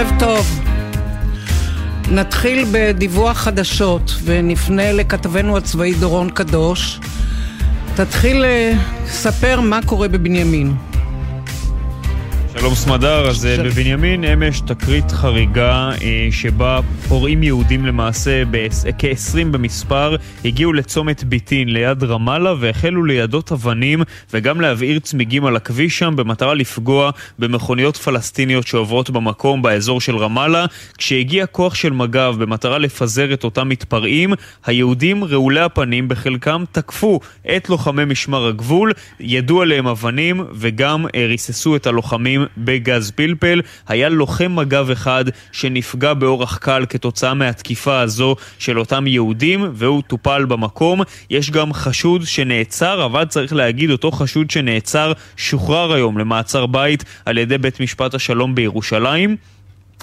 ערב 0.00 0.12
טוב. 0.18 0.60
נתחיל 2.10 2.64
בדיווח 2.72 3.38
חדשות 3.38 4.12
ונפנה 4.24 4.92
לכתבנו 4.92 5.56
הצבאי 5.56 5.94
דורון 5.94 6.30
קדוש. 6.30 7.00
תתחיל 7.96 8.44
לספר 8.46 9.56
אה, 9.58 9.60
מה 9.60 9.80
קורה 9.86 10.08
בבנימין. 10.08 10.74
שלום 12.60 12.74
סמדר, 12.74 13.28
אז 13.28 13.46
אה, 13.46 13.56
של... 13.56 13.68
בבנימין 13.68 14.24
אמש 14.24 14.60
תקרית 14.60 15.10
חריגה 15.10 15.90
אה, 16.02 16.28
שבה 16.30 16.80
פורעים 17.08 17.42
יהודים 17.42 17.86
למעשה, 17.86 18.42
כ-20 18.98 19.46
במספר, 19.50 20.16
הגיעו 20.44 20.72
לצומת 20.72 21.24
ביטין 21.24 21.68
ליד 21.68 22.04
רמאללה 22.04 22.54
והחלו 22.60 23.04
לידות 23.04 23.52
אבנים 23.52 24.02
וגם 24.32 24.60
להבעיר 24.60 24.98
צמיגים 24.98 25.44
על 25.46 25.56
הכביש 25.56 25.98
שם 25.98 26.16
במטרה 26.16 26.54
לפגוע 26.54 27.10
במכוניות 27.38 27.96
פלסטיניות 27.96 28.66
שעוברות 28.66 29.10
במקום 29.10 29.62
באזור 29.62 30.00
של 30.00 30.16
רמאללה. 30.16 30.66
כשהגיע 30.98 31.46
כוח 31.46 31.74
של 31.74 31.92
מג"ב 31.92 32.34
במטרה 32.38 32.78
לפזר 32.78 33.32
את 33.32 33.44
אותם 33.44 33.68
מתפרעים, 33.68 34.32
היהודים 34.66 35.24
רעולי 35.24 35.60
הפנים 35.60 36.08
בחלקם 36.08 36.64
תקפו 36.72 37.20
את 37.56 37.68
לוחמי 37.68 38.04
משמר 38.04 38.46
הגבול, 38.46 38.92
ידו 39.20 39.62
עליהם 39.62 39.86
אבנים 39.86 40.44
וגם 40.52 41.06
אה, 41.14 41.26
ריססו 41.26 41.76
את 41.76 41.86
הלוחמים 41.86 42.49
בגז 42.58 43.10
פלפל. 43.10 43.60
היה 43.88 44.08
לוחם 44.08 44.56
מג"ב 44.56 44.90
אחד 44.90 45.24
שנפגע 45.52 46.14
באורח 46.14 46.56
קל 46.56 46.84
כתוצאה 46.88 47.34
מהתקיפה 47.34 48.00
הזו 48.00 48.36
של 48.58 48.78
אותם 48.78 49.06
יהודים, 49.06 49.70
והוא 49.72 50.02
טופל 50.06 50.44
במקום. 50.44 51.00
יש 51.30 51.50
גם 51.50 51.72
חשוד 51.72 52.22
שנעצר, 52.24 53.04
אבל 53.04 53.24
צריך 53.24 53.52
להגיד, 53.52 53.90
אותו 53.90 54.10
חשוד 54.10 54.50
שנעצר 54.50 55.12
שוחרר 55.36 55.92
היום 55.92 56.18
למעצר 56.18 56.66
בית 56.66 57.04
על 57.26 57.38
ידי 57.38 57.58
בית 57.58 57.80
משפט 57.80 58.14
השלום 58.14 58.54
בירושלים. 58.54 59.36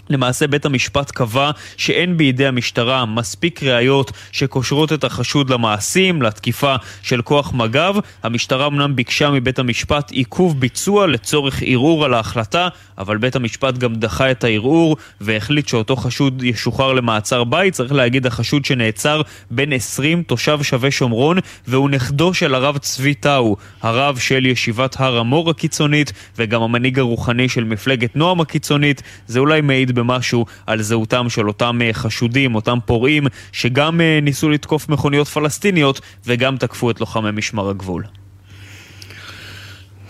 למעשה 0.10 0.48
בית 0.48 0.66
המשפט 0.66 1.12
קבע 1.12 1.52
שאין 1.78 2.18
בידי 2.18 2.48
המשטרה 2.48 3.06
מספיק 3.06 3.64
ראיות 3.64 4.12
שקושרות 4.32 4.94
את 4.94 5.04
החשוד 5.04 5.50
למעשים, 5.50 6.22
לתקיפה 6.22 6.76
של 7.02 7.22
כוח 7.22 7.54
מג"ב. 7.54 7.96
המשטרה 8.24 8.68
אמנם 8.68 8.96
ביקשה 8.96 9.30
מבית 9.30 9.60
המשפט 9.60 10.12
עיכוב 10.12 10.60
ביצוע 10.60 11.08
לצורך 11.08 11.64
ערעור 11.66 12.06
על 12.06 12.14
ההחלטה, 12.14 12.68
אבל 12.98 13.18
בית 13.18 13.36
המשפט 13.36 13.78
גם 13.78 13.96
דחה 13.96 14.32
את 14.32 14.44
הערעור 14.44 14.98
והחליט 15.22 15.68
שאותו 15.68 15.96
חשוד 15.96 16.44
ישוחרר 16.44 16.94
למעצר 16.94 17.44
בית. 17.44 17.74
צריך 17.74 17.92
להגיד, 17.92 18.26
החשוד 18.26 18.66
שנעצר 18.66 19.22
בן 19.52 19.74
20, 19.74 20.24
תושב 20.24 20.64
שווה 20.64 20.92
שומרון, 20.92 21.38
והוא 21.68 21.90
נכדו 21.90 22.34
של 22.34 22.56
הרב 22.56 22.78
צבי 22.78 23.14
טאו, 23.14 23.56
הרב 23.82 24.18
של 24.18 24.46
ישיבת 24.46 24.96
הר 25.00 25.18
המור 25.18 25.50
הקיצונית, 25.50 26.14
וגם 26.38 26.62
המנהיג 26.62 27.00
הרוחני 27.00 27.50
של 27.50 27.64
מפלגת 27.64 28.16
נועם 28.16 28.42
הקיצונית. 28.42 29.02
זה 29.28 29.40
אולי 29.40 29.62
מעיד 29.62 29.87
במשהו 29.92 30.46
על 30.68 30.82
זהותם 30.82 31.30
של 31.30 31.48
אותם 31.48 31.80
אה, 31.82 31.94
חשודים, 31.94 32.56
אותם 32.56 32.78
פורעים, 32.86 33.28
שגם 33.52 34.02
אה, 34.02 34.20
ניסו 34.22 34.50
לתקוף 34.50 34.90
מכוניות 34.90 35.28
פלסטיניות 35.28 36.02
וגם 36.26 36.58
תקפו 36.58 36.92
את 36.92 37.00
לוחמי 37.00 37.32
משמר 37.32 37.70
הגבול. 37.70 38.04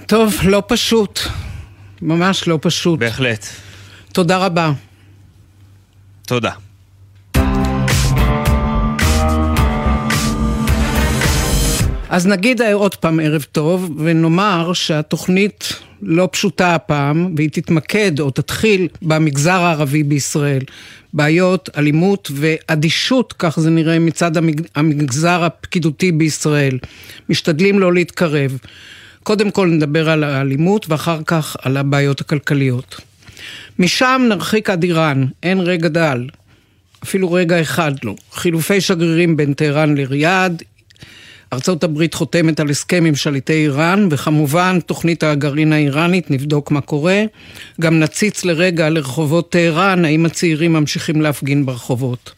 טוב, 0.05 0.35
לא 0.43 0.63
פשוט. 0.67 1.19
ממש 2.01 2.47
לא 2.47 2.59
פשוט. 2.61 2.99
בהחלט. 2.99 3.45
תודה 4.13 4.37
רבה. 4.45 4.71
תודה. 6.25 6.51
אז 12.09 12.27
נגיד 12.27 12.61
עוד 12.61 12.95
פעם 12.95 13.19
ערב 13.19 13.45
טוב, 13.51 13.91
ונאמר 13.97 14.73
שהתוכנית 14.73 15.73
לא 16.01 16.29
פשוטה 16.31 16.75
הפעם, 16.75 17.33
והיא 17.37 17.49
תתמקד 17.49 18.19
או 18.19 18.31
תתחיל 18.31 18.87
במגזר 19.01 19.61
הערבי 19.61 20.03
בישראל. 20.03 20.63
בעיות, 21.13 21.69
אלימות 21.77 22.31
ואדישות, 22.33 23.33
כך 23.39 23.59
זה 23.59 23.69
נראה 23.69 23.99
מצד 23.99 24.31
המגזר 24.75 25.43
הפקידותי 25.43 26.11
בישראל. 26.11 26.77
משתדלים 27.29 27.79
לא 27.79 27.93
להתקרב. 27.93 28.57
קודם 29.23 29.51
כל 29.51 29.67
נדבר 29.67 30.09
על 30.09 30.23
האלימות 30.23 30.89
ואחר 30.89 31.19
כך 31.25 31.55
על 31.61 31.77
הבעיות 31.77 32.21
הכלכליות. 32.21 33.01
משם 33.79 34.21
נרחיק 34.29 34.69
עד 34.69 34.83
איראן, 34.83 35.25
אין 35.43 35.59
רגע 35.59 35.87
דל, 35.87 36.27
אפילו 37.03 37.31
רגע 37.31 37.61
אחד 37.61 37.91
לא. 38.03 38.15
חילופי 38.31 38.81
שגרירים 38.81 39.37
בין 39.37 39.53
טהרן 39.53 39.95
לריאד, 39.95 40.63
ארצות 41.53 41.83
הברית 41.83 42.13
חותמת 42.13 42.59
על 42.59 42.69
הסכם 42.69 43.05
עם 43.05 43.15
שליטי 43.15 43.53
איראן, 43.53 44.07
וכמובן 44.11 44.79
תוכנית 44.85 45.23
הגרעין 45.23 45.73
האיראנית, 45.73 46.31
נבדוק 46.31 46.71
מה 46.71 46.81
קורה. 46.81 47.23
גם 47.81 47.99
נציץ 47.99 48.45
לרגע 48.45 48.89
לרחובות 48.89 49.51
טהרן, 49.51 50.05
האם 50.05 50.25
הצעירים 50.25 50.73
ממשיכים 50.73 51.21
להפגין 51.21 51.65
ברחובות. 51.65 52.31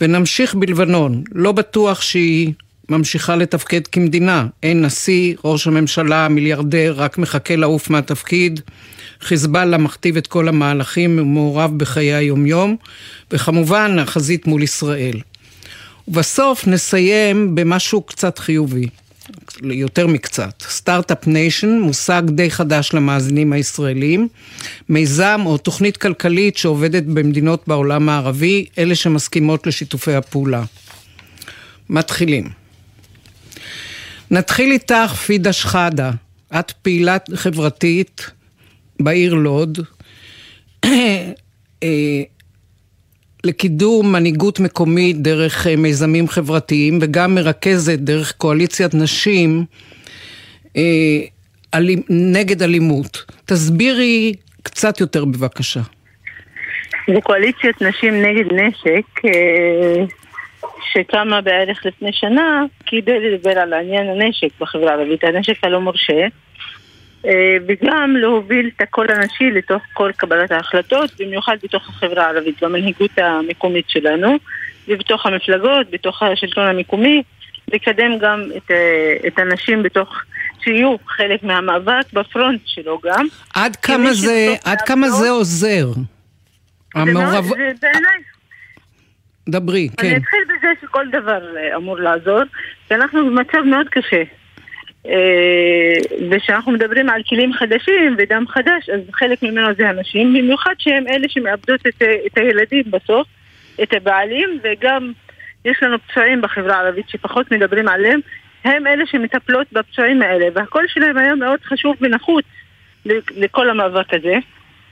ונמשיך 0.00 0.54
בלבנון, 0.54 1.22
לא 1.32 1.52
בטוח 1.52 2.00
שהיא 2.00 2.52
ממשיכה 2.88 3.36
לתפקד 3.36 3.86
כמדינה. 3.86 4.46
אין 4.62 4.84
נשיא, 4.84 5.34
ראש 5.44 5.66
הממשלה, 5.66 6.28
מיליארדר, 6.28 6.94
רק 6.96 7.18
מחכה 7.18 7.56
לעוף 7.56 7.90
מהתפקיד. 7.90 8.60
חיזבאללה 9.20 9.78
מכתיב 9.78 10.16
את 10.16 10.26
כל 10.26 10.48
המהלכים 10.48 11.18
ומעורב 11.18 11.78
בחיי 11.78 12.14
היומיום, 12.14 12.76
וכמובן 13.30 13.98
החזית 13.98 14.46
מול 14.46 14.62
ישראל. 14.62 15.20
ובסוף 16.10 16.66
נסיים 16.66 17.54
במשהו 17.54 18.02
קצת 18.02 18.38
חיובי, 18.38 18.86
יותר 19.62 20.06
מקצת. 20.06 20.62
Start-Up 20.68 21.26
Nation, 21.26 21.78
מושג 21.78 22.22
די 22.26 22.50
חדש 22.50 22.94
למאזינים 22.94 23.52
הישראלים, 23.52 24.28
מיזם 24.88 25.40
או 25.46 25.58
תוכנית 25.58 25.96
כלכלית 25.96 26.56
שעובדת 26.56 27.02
במדינות 27.02 27.62
בעולם 27.66 28.08
הערבי, 28.08 28.66
אלה 28.78 28.94
שמסכימות 28.94 29.66
לשיתופי 29.66 30.14
הפעולה. 30.14 30.62
מתחילים. 31.90 32.48
נתחיל 34.30 34.70
איתך, 34.70 35.14
פידה 35.26 35.52
שחאדה. 35.52 36.10
את 36.58 36.70
פעילה 36.70 37.16
חברתית 37.34 38.30
בעיר 39.00 39.34
לוד. 39.34 39.78
לקידום 43.44 44.12
מנהיגות 44.12 44.60
מקומית 44.60 45.22
דרך 45.22 45.66
אה, 45.66 45.76
מיזמים 45.76 46.28
חברתיים 46.28 46.98
וגם 47.02 47.34
מרכזת 47.34 47.98
דרך 47.98 48.32
קואליציית 48.32 48.94
נשים 48.94 49.64
אה, 50.76 50.82
אלים, 51.74 52.02
נגד 52.10 52.62
אלימות. 52.62 53.24
תסבירי 53.46 54.34
קצת 54.62 55.00
יותר 55.00 55.24
בבקשה. 55.24 55.80
זה 57.06 57.20
קואליציית 57.22 57.82
נשים 57.82 58.22
נגד 58.22 58.52
נשק 58.52 59.24
אה, 59.24 60.04
שקמה 60.92 61.40
בערך 61.40 61.86
לפני 61.86 62.12
שנה 62.12 62.64
כדי 62.86 63.20
לדבר 63.20 63.58
על 63.58 63.72
עניין 63.72 64.08
הנשק 64.08 64.48
בחברה 64.60 64.92
הערבית, 64.92 65.24
הנשק 65.24 65.64
הלא 65.64 65.80
מורשה. 65.80 66.26
אה, 67.26 67.56
וגם 67.68 68.16
להוביל 68.16 68.70
את 68.76 68.80
הקול 68.80 69.06
הנשי 69.10 69.50
לתוך 69.50 69.82
כל 69.92 70.10
קבלת 70.16 70.52
ההחלטות, 70.52 71.10
במיוחד 71.18 71.56
בתוך 71.62 71.88
החברה 71.88 72.26
הערבית, 72.26 72.62
במנהיגות 72.62 73.18
המקומית 73.18 73.84
שלנו, 73.88 74.36
ובתוך 74.88 75.26
המפלגות, 75.26 75.90
בתוך 75.90 76.22
השלטון 76.22 76.66
המקומי, 76.66 77.22
לקדם 77.72 78.18
גם 78.18 78.44
את, 78.56 78.70
אה, 78.70 79.16
את 79.26 79.38
הנשים 79.38 79.82
בתוך, 79.82 80.22
שיהיו 80.64 80.96
חלק 81.06 81.42
מהמאבק 81.42 82.12
בפרונט 82.12 82.60
שלו 82.64 83.00
גם. 83.04 83.26
עד 83.54 83.76
כמה 83.76 84.12
זה, 84.12 84.54
עד 84.64 84.80
כמה 84.80 85.10
זה 85.10 85.30
עוזר? 85.30 85.86
המעורב... 86.94 87.44
זה 87.44 87.72
בעיניי. 87.82 88.22
דברי, 89.48 89.88
כן. 89.96 90.06
אני 90.06 90.16
אתחיל 90.16 90.40
בזה 90.44 90.68
שכל 90.82 91.06
דבר 91.12 91.56
אה, 91.56 91.76
אמור 91.76 91.98
לעזור, 91.98 92.40
כי 92.88 92.94
אנחנו 92.94 93.26
במצב 93.26 93.58
מאוד 93.64 93.88
קשה. 93.88 94.22
אה, 95.06 95.92
וכשאנחנו 96.30 96.72
מדברים 96.72 97.08
על 97.08 97.22
כלים 97.28 97.52
חדשים 97.52 98.16
ודם 98.18 98.44
חדש, 98.48 98.88
אז 98.88 99.00
חלק 99.12 99.42
ממנו 99.42 99.68
זה 99.78 99.88
הנשים, 99.88 100.34
במיוחד 100.34 100.74
שהם 100.78 101.04
אלה 101.08 101.28
שמאבדות 101.28 101.80
את, 101.86 102.02
את 102.26 102.38
הילדים 102.38 102.84
בסוף, 102.90 103.26
את 103.82 103.92
הבעלים, 103.92 104.58
וגם 104.62 105.12
יש 105.64 105.82
לנו 105.82 105.96
פצועים 105.98 106.40
בחברה 106.40 106.76
הערבית 106.76 107.08
שפחות 107.08 107.52
מדברים 107.52 107.88
עליהם, 107.88 108.20
הם 108.64 108.86
אלה 108.86 109.06
שמטפלות 109.06 109.66
בפצועים 109.72 110.22
האלה, 110.22 110.46
והקול 110.54 110.84
שלהם 110.88 111.18
היה 111.18 111.34
מאוד 111.34 111.60
חשוב 111.64 111.96
ונחוץ 112.00 112.44
לכל 113.36 113.70
המאבק 113.70 114.14
הזה. 114.14 114.34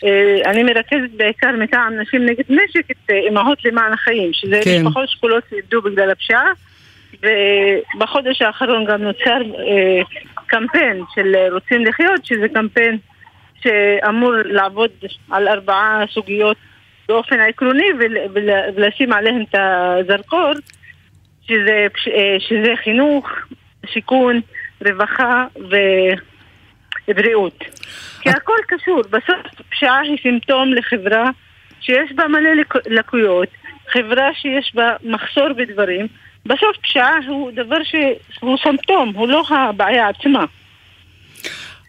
אה, 0.05 0.51
אני 0.51 0.63
מרכזת 0.63 1.11
בעיקר 1.17 1.51
מטעם 1.59 2.01
נשים 2.01 2.27
נגד 2.27 2.45
נשק 2.49 2.91
את 2.91 3.11
אה, 3.11 3.19
אימהות 3.19 3.65
למען 3.65 3.93
החיים, 3.93 4.33
שזה 4.33 4.61
כן. 4.65 4.83
משפחות 4.83 5.09
שכולות 5.09 5.45
שאיבדו 5.51 5.83
בגלל 5.83 6.11
הפשיעה. 6.11 6.53
ובחודש 7.15 8.43
האחרון 8.43 8.85
גם 8.85 9.03
נוצר 9.03 9.41
אה, 9.59 10.01
קמפיין 10.47 11.03
של 11.15 11.35
רוצים 11.53 11.87
לחיות, 11.87 12.25
שזה 12.25 12.47
קמפיין 12.55 12.99
שאמור 13.63 14.33
לעבוד 14.45 14.91
על 15.31 15.49
ארבעה 15.49 16.05
סוגיות 16.11 16.57
באופן 17.09 17.41
עקרוני 17.41 17.87
ולשים 18.77 19.13
עליהן 19.13 19.45
את 19.51 19.55
הזרקור, 19.55 20.53
שזה, 21.47 21.87
אה, 22.15 22.37
שזה 22.39 22.73
חינוך, 22.85 23.31
שיכון, 23.87 24.41
רווחה 24.87 25.47
ובריאות. 27.09 27.65
כי 28.21 28.31
הכל 28.31 28.59
קשור, 28.69 29.03
בסוף 29.03 29.63
פשיעה 29.71 30.01
היא 30.01 30.19
סימפטום 30.23 30.73
לחברה 30.73 31.31
שיש 31.81 32.13
בה 32.13 32.29
מלא 32.29 32.51
לקויות, 32.87 33.49
חברה 33.93 34.35
שיש 34.35 34.73
בה 34.75 34.97
מחסור 35.03 35.53
בדברים, 35.53 36.07
בסוף 36.49 36.77
פשיעה 36.83 37.19
הוא 37.29 37.51
דבר 37.51 37.77
שהוא 37.83 38.57
סימפטום, 38.63 39.13
הוא 39.15 39.29
לא 39.29 39.43
הבעיה 39.51 40.09
עצמה. 40.09 40.45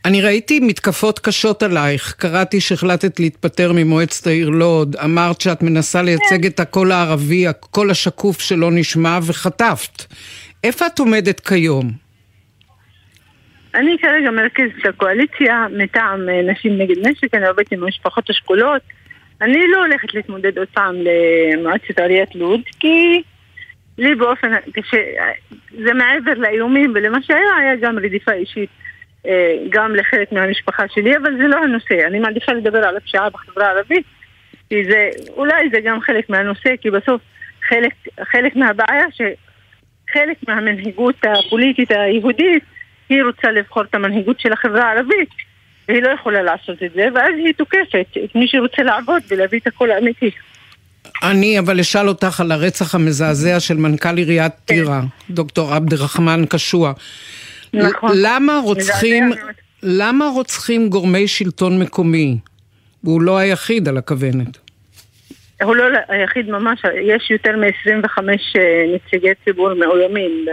אני 0.06 0.22
ראיתי 0.22 0.60
מתקפות 0.60 1.20
קשות 1.20 1.64
עלייך, 1.64 2.16
קראתי 2.18 2.62
שהחלטת 2.62 3.20
להתפטר 3.20 3.72
ממועצת 3.76 4.28
העיר 4.28 4.50
לוד, 4.50 4.96
אמרת 4.96 5.42
שאת 5.42 5.64
מנסה 5.64 6.02
לייצג 6.02 6.46
את 6.46 6.60
הקול 6.60 6.92
הערבי, 6.92 7.48
הקול 7.48 7.92
השקוף 7.92 8.40
שלא 8.40 8.72
נשמע, 8.72 9.20
וחטפת. 9.28 10.14
איפה 10.64 10.88
את 10.88 11.00
עומדת 11.00 11.40
כיום? 11.40 11.92
אני 13.76 13.98
כרגע 14.02 14.32
מרכזת 14.32 14.86
הקואליציה 14.90 15.66
מטעם 15.78 16.30
אה, 16.30 16.52
נשים 16.52 16.78
נגד 16.78 17.08
נשק, 17.08 17.34
אני 17.34 17.48
עובדת 17.48 17.72
עם 17.72 17.84
המשפחות 17.84 18.30
השכולות. 18.30 18.82
אני 19.42 19.68
לא 19.72 19.86
הולכת 19.86 20.14
להתמודד 20.14 20.58
עוד 20.58 20.68
פעם 20.74 20.96
למועצת 20.96 22.00
עיריית 22.00 22.36
לוד, 22.36 22.62
כי 22.80 23.22
לי 24.00 24.16
באופן 24.16 24.52
קשה, 24.74 24.98
זה 25.72 25.94
מעבר 25.94 26.34
לאיומים 26.34 26.92
ולמה 26.96 27.18
שהיה, 27.22 27.56
היה 27.60 27.76
גם 27.76 27.98
רדיפה 27.98 28.32
אישית 28.32 28.70
אה, 29.26 29.56
גם 29.70 29.96
לחלק 29.96 30.32
מהמשפחה 30.32 30.84
שלי, 30.88 31.18
אבל 31.18 31.38
זה 31.38 31.48
לא 31.48 31.58
הנושא. 31.64 32.08
אני 32.08 32.20
מעדיפה 32.20 32.52
לדבר 32.52 32.88
על 32.88 32.98
הפשיעה 32.98 33.30
בחברה 33.30 33.68
הערבית, 33.68 34.06
כי 34.70 34.86
זה, 34.86 35.10
אולי 35.30 35.70
זה 35.74 35.80
גם 35.80 36.02
חלק 36.02 36.30
מהנושא, 36.30 36.76
כי 36.82 36.90
בסוף 36.90 37.22
חלק, 37.68 37.94
חלק 38.24 38.56
מהבעיה 38.56 39.06
שחלק 39.12 40.38
מהמנהיגות 40.48 41.16
הפוליטית 41.24 41.92
היהודית 41.92 42.64
היא 43.10 43.24
רוצה 43.24 43.52
לבחור 43.52 43.84
את 43.84 43.96
המנהיגות 43.96 44.40
של 44.40 44.54
החברה 44.54 44.84
הערבית 44.84 45.30
והיא 45.88 46.04
לא 46.04 46.10
יכולה 46.10 46.42
לעשות 46.42 46.84
את 46.84 46.92
זה, 46.92 47.08
ואז 47.16 47.34
היא 47.38 47.54
תוקפת 47.54 48.18
את 48.24 48.36
מי 48.36 48.48
שרוצה 48.48 48.84
לעבוד 48.84 49.22
ולהביא 49.30 49.60
את 49.60 49.68
הקול 49.68 49.92
האמיתי. 49.92 50.32
אני 51.24 51.60
אבל 51.60 51.80
אשאל 51.80 52.08
אותך 52.08 52.40
על 52.40 52.52
הרצח 52.52 52.96
המזעזע 52.96 53.60
של 53.60 53.78
מנכ"ל 53.78 54.18
עיריית 54.18 54.52
כן. 54.52 54.74
טירה, 54.74 55.02
דוקטור 55.30 55.74
עבד 55.74 55.94
רחמן 55.94 56.46
קשוע. 56.50 56.94
נכון. 57.74 58.12
למה 58.16 58.60
רוצחים, 58.64 59.32
למה 59.84 60.28
רוצחים 60.28 60.90
גורמי 60.90 61.28
שלטון 61.28 61.80
מקומי? 61.80 62.38
הוא 63.02 63.22
לא 63.22 63.38
היחיד 63.38 63.88
על 63.88 63.98
הכוונת. 63.98 64.58
הוא 65.64 65.76
לא 65.76 65.84
היחיד 66.08 66.50
ממש, 66.50 66.82
יש 67.02 67.32
יותר 67.32 67.58
מ-25 67.58 68.20
אה, 68.58 68.86
נציגי 68.96 69.32
ציבור 69.46 69.74
מאוימים 69.74 70.46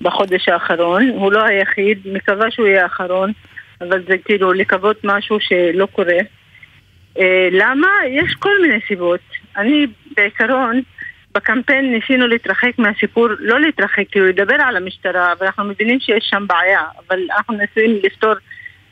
בחודש 0.00 0.48
האחרון. 0.48 1.08
הוא 1.08 1.32
לא 1.32 1.44
היחיד, 1.44 1.98
מקווה 2.04 2.50
שהוא 2.50 2.66
יהיה 2.66 2.82
האחרון, 2.82 3.32
אבל 3.80 4.02
זה 4.08 4.18
כאילו 4.24 4.52
לקוות 4.52 4.96
משהו 5.04 5.36
שלא 5.40 5.86
קורה. 5.92 6.18
אה, 7.18 7.48
למה? 7.52 7.88
יש 8.08 8.34
כל 8.38 8.62
מיני 8.62 8.78
סיבות. 8.88 9.20
אני 9.56 9.86
בעיקרון, 10.16 10.80
בקמפיין 11.34 11.92
ניסינו 11.92 12.26
להתרחק 12.26 12.78
מהסיפור, 12.78 13.28
לא 13.38 13.60
להתרחק, 13.60 14.04
כאילו 14.10 14.26
לדבר 14.26 14.56
על 14.60 14.76
המשטרה, 14.76 15.32
ואנחנו 15.40 15.64
מבינים 15.64 16.00
שיש 16.00 16.26
שם 16.30 16.46
בעיה, 16.46 16.82
אבל 17.08 17.20
אנחנו 17.36 17.54
מנסים 17.54 17.98
לפתור 18.02 18.34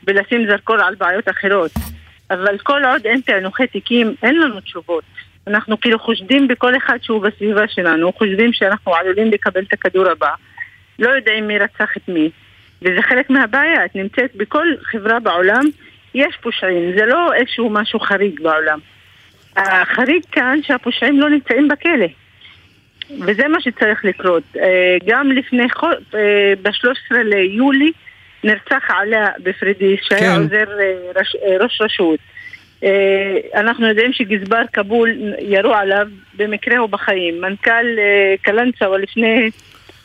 ולשים 0.07 0.47
זרקור 0.47 0.75
על 0.75 0.95
בעיות 0.95 1.29
אחרות. 1.29 1.71
אבל 2.31 2.57
כל 2.57 2.85
עוד 2.85 3.05
אין 3.05 3.21
פענוחי 3.21 3.67
תיקים, 3.67 4.15
אין 4.23 4.39
לנו 4.39 4.59
תשובות. 4.59 5.03
אנחנו 5.47 5.79
כאילו 5.79 5.99
חושדים 5.99 6.47
בכל 6.47 6.77
אחד 6.77 6.97
שהוא 7.01 7.21
בסביבה 7.21 7.67
שלנו, 7.67 8.13
חושדים 8.13 8.53
שאנחנו 8.53 8.95
עלולים 8.95 9.31
לקבל 9.31 9.61
את 9.61 9.73
הכדור 9.73 10.07
הבא. 10.07 10.31
לא 10.99 11.09
יודעים 11.09 11.47
מי 11.47 11.59
רצח 11.59 11.97
את 11.97 12.09
מי. 12.09 12.29
וזה 12.81 13.01
חלק 13.01 13.29
מהבעיה, 13.29 13.85
את 13.85 13.95
נמצאת 13.95 14.35
בכל 14.35 14.67
חברה 14.83 15.19
בעולם, 15.19 15.63
יש 16.15 16.37
פושעים, 16.41 16.91
זה 16.97 17.05
לא 17.05 17.33
איזשהו 17.33 17.69
משהו 17.69 17.99
חריג 17.99 18.41
בעולם. 18.41 18.79
החריג 19.55 20.23
כאן 20.31 20.59
שהפושעים 20.63 21.19
לא 21.19 21.29
נמצאים 21.29 21.67
בכלא. 21.67 22.07
וזה 23.21 23.47
מה 23.47 23.61
שצריך 23.61 24.05
לקרות. 24.05 24.43
אה, 24.57 24.97
גם 25.05 25.31
לפני, 25.31 25.67
אה, 25.83 26.53
ב-13 26.61 27.15
ליולי 27.23 27.91
נרצח 28.43 28.83
עליה 28.89 29.27
בפרידיס, 29.43 29.99
שהיה 30.03 30.35
כן. 30.35 30.41
עוזר 30.41 30.79
אה, 30.79 31.11
ראש, 31.15 31.35
ראש 31.59 31.81
רשות. 31.81 32.19
אנחנו 33.55 33.87
יודעים 33.87 34.13
שגזבר 34.13 34.61
כבול 34.73 35.11
ירו 35.39 35.73
עליו, 35.73 36.07
במקרה 36.33 36.77
הוא 36.77 36.89
בחיים. 36.89 37.41
מנכ"ל 37.41 37.85
קלנסווה 38.41 38.97
לפני 38.97 39.49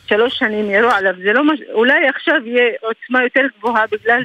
שלוש 0.07 0.39
שנים 0.39 0.71
ירו 0.71 0.89
עליו, 0.89 1.13
זה 1.23 1.33
לא 1.33 1.43
מש... 1.43 1.59
אולי 1.73 2.07
עכשיו 2.07 2.35
יהיה 2.45 2.69
עוצמה 2.81 3.23
יותר 3.23 3.41
גבוהה 3.57 3.85
בגלל 3.91 4.23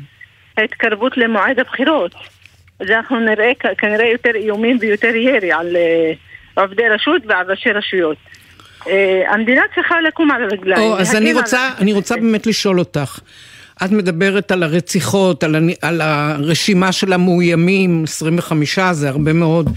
ההתקרבות 0.57 1.17
למועד 1.17 1.59
הבחירות. 1.59 2.15
אז 2.81 2.91
אנחנו 2.91 3.21
נראה 3.21 3.53
כנראה 3.79 4.07
יותר 4.13 4.31
איומים 4.35 4.79
ויותר 4.81 5.15
ירי 5.15 5.53
על 5.53 5.77
uh, 5.77 6.61
עובדי 6.61 6.89
רשות 6.89 7.23
ועל 7.27 7.51
ראשי 7.51 7.71
רשויות. 7.71 8.17
Uh, 8.81 8.89
המדינה 9.29 9.63
צריכה 9.75 10.01
לקום 10.01 10.31
על 10.31 10.43
הרגליים. 10.43 10.83
או, 10.83 10.99
אז 10.99 11.17
אני 11.17 11.33
רוצה. 11.33 11.71
אני 11.79 11.93
רוצה 11.93 12.15
באמת 12.15 12.47
לשאול 12.47 12.79
אותך. 12.79 13.19
את 13.85 13.91
מדברת 13.91 14.53
על 14.53 14.63
הרציחות, 14.63 15.45
על, 15.45 15.57
על 15.83 16.01
הרשימה 16.01 16.93
של 16.93 17.13
המאוימים, 17.13 18.05
25 18.05 18.79
זה 18.93 19.09
הרבה 19.09 19.33
מאוד. 19.33 19.69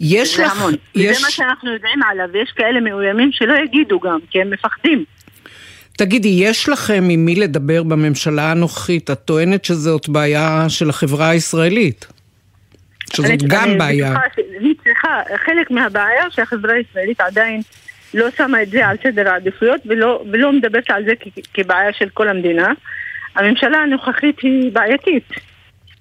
יש 0.00 0.36
זה 0.36 0.44
לך... 0.44 0.56
המון. 0.56 0.74
יש... 0.94 1.16
זה 1.16 1.22
מה 1.22 1.30
שאנחנו 1.30 1.72
יודעים 1.72 2.02
עליו, 2.10 2.26
ויש 2.32 2.52
כאלה 2.56 2.80
מאוימים 2.80 3.32
שלא 3.32 3.54
יגידו 3.64 4.00
גם, 4.00 4.18
כי 4.30 4.40
הם 4.40 4.50
מפחדים. 4.50 5.04
תגידי, 5.96 6.28
יש 6.28 6.68
לכם 6.68 7.08
עם 7.10 7.24
מי 7.24 7.34
לדבר 7.34 7.82
בממשלה 7.82 8.50
הנוכחית? 8.50 9.10
את 9.10 9.18
טוענת 9.24 9.64
שזאת 9.64 10.08
בעיה 10.08 10.64
של 10.68 10.90
החברה 10.90 11.28
הישראלית. 11.28 12.06
אני, 13.24 13.36
גם 13.48 13.78
בעיה. 13.78 14.14
היא 14.60 14.74
צריכה, 14.84 15.22
חלק 15.44 15.70
מהבעיה 15.70 16.30
שהחברה 16.30 16.74
הישראלית 16.74 17.20
עדיין 17.20 17.60
לא 18.14 18.30
שמה 18.30 18.62
את 18.62 18.70
זה 18.70 18.86
על 18.86 18.96
סדר 19.02 19.28
העדיפויות 19.28 19.80
ולא, 19.86 20.24
ולא 20.32 20.52
מדברת 20.52 20.90
על 20.90 21.04
זה 21.04 21.12
כ, 21.20 21.28
כבעיה 21.54 21.92
של 21.92 22.08
כל 22.08 22.28
המדינה. 22.28 22.72
הממשלה 23.36 23.78
הנוכחית 23.78 24.40
היא 24.40 24.72
בעייתית. 24.72 25.32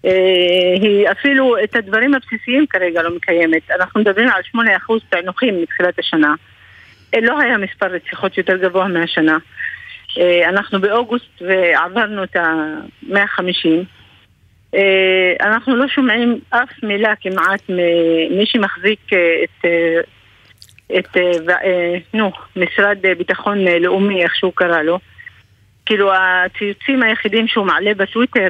אה, 0.05 0.11
היא 0.81 1.07
אפילו 1.11 1.63
את 1.63 1.75
הדברים 1.75 2.13
הבסיסיים 2.13 2.65
כרגע 2.69 3.01
לא 3.01 3.15
מקיימת. 3.15 3.71
אנחנו 3.71 4.01
מדברים 4.01 4.29
על 4.29 4.41
8% 4.55 4.59
פענוחים 5.09 5.61
מתחילת 5.61 5.99
השנה. 5.99 6.33
אה, 7.15 7.19
לא 7.21 7.39
היה 7.39 7.57
מספר 7.57 7.85
רציחות 7.85 8.37
יותר 8.37 8.57
גבוה 8.57 8.87
מהשנה. 8.87 9.37
אה, 10.17 10.49
אנחנו 10.49 10.81
באוגוסט 10.81 11.41
ועברנו 11.41 12.23
את 12.23 12.35
ה-150. 12.35 13.94
אה, 14.75 15.47
אנחנו 15.47 15.75
לא 15.75 15.87
שומעים 15.87 16.39
אף 16.49 16.83
מילה 16.83 17.13
כמעט 17.21 17.61
ממי 17.69 18.45
שמחזיק 18.45 18.99
את, 19.43 19.65
את 20.97 21.17
נו, 22.13 22.31
משרד 22.55 22.97
ביטחון 23.17 23.57
לאומי, 23.59 24.23
איך 24.23 24.35
שהוא 24.35 24.51
קרא 24.55 24.81
לו. 24.81 24.99
כאילו 25.85 26.11
הציוצים 26.13 27.03
היחידים 27.03 27.47
שהוא 27.47 27.65
מעלה 27.65 27.93
בטוויטר 27.93 28.47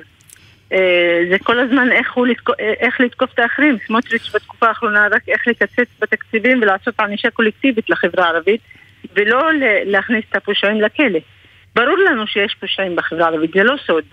זה 1.29 1.38
כל 1.44 1.60
הזמן 1.60 1.91
איך, 1.91 2.13
הוא 2.13 2.27
לתקוף, 2.27 2.55
איך 2.60 3.01
לתקוף 3.01 3.34
את 3.34 3.39
האחרים. 3.39 3.77
סמוטריץ' 3.88 4.32
בתקופה 4.36 4.67
האחרונה 4.67 5.08
רק 5.12 5.29
איך 5.29 5.48
לקצץ 5.48 5.88
בתקציבים 6.00 6.62
ולעשות 6.62 7.00
ענישה 7.00 7.29
קולקטיבית 7.29 7.89
לחברה 7.89 8.25
הערבית 8.25 8.62
ולא 9.15 9.50
להכניס 9.86 10.25
את 10.29 10.36
הפושעים 10.36 10.82
לכלא. 10.82 11.20
ברור 11.75 11.98
לנו 11.98 12.27
שיש 12.27 12.55
פושעים 12.60 12.96
בחברה 12.96 13.25
הערבית, 13.25 13.51
זה 13.53 13.63
לא 13.63 13.75
סוד. 13.86 14.03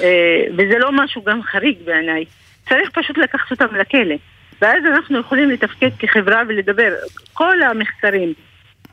אה, 0.00 0.42
וזה 0.52 0.78
לא 0.78 0.92
משהו 0.92 1.22
גם 1.22 1.42
חריג 1.42 1.76
בעיניי. 1.84 2.24
צריך 2.68 2.90
פשוט 2.90 3.18
לקחת 3.18 3.50
אותם 3.50 3.74
לכלא. 3.76 4.14
ואז 4.62 4.78
אנחנו 4.94 5.18
יכולים 5.18 5.50
לתפקד 5.50 5.90
כחברה 5.98 6.42
ולדבר. 6.48 6.94
כל 7.32 7.62
המחקרים 7.62 8.32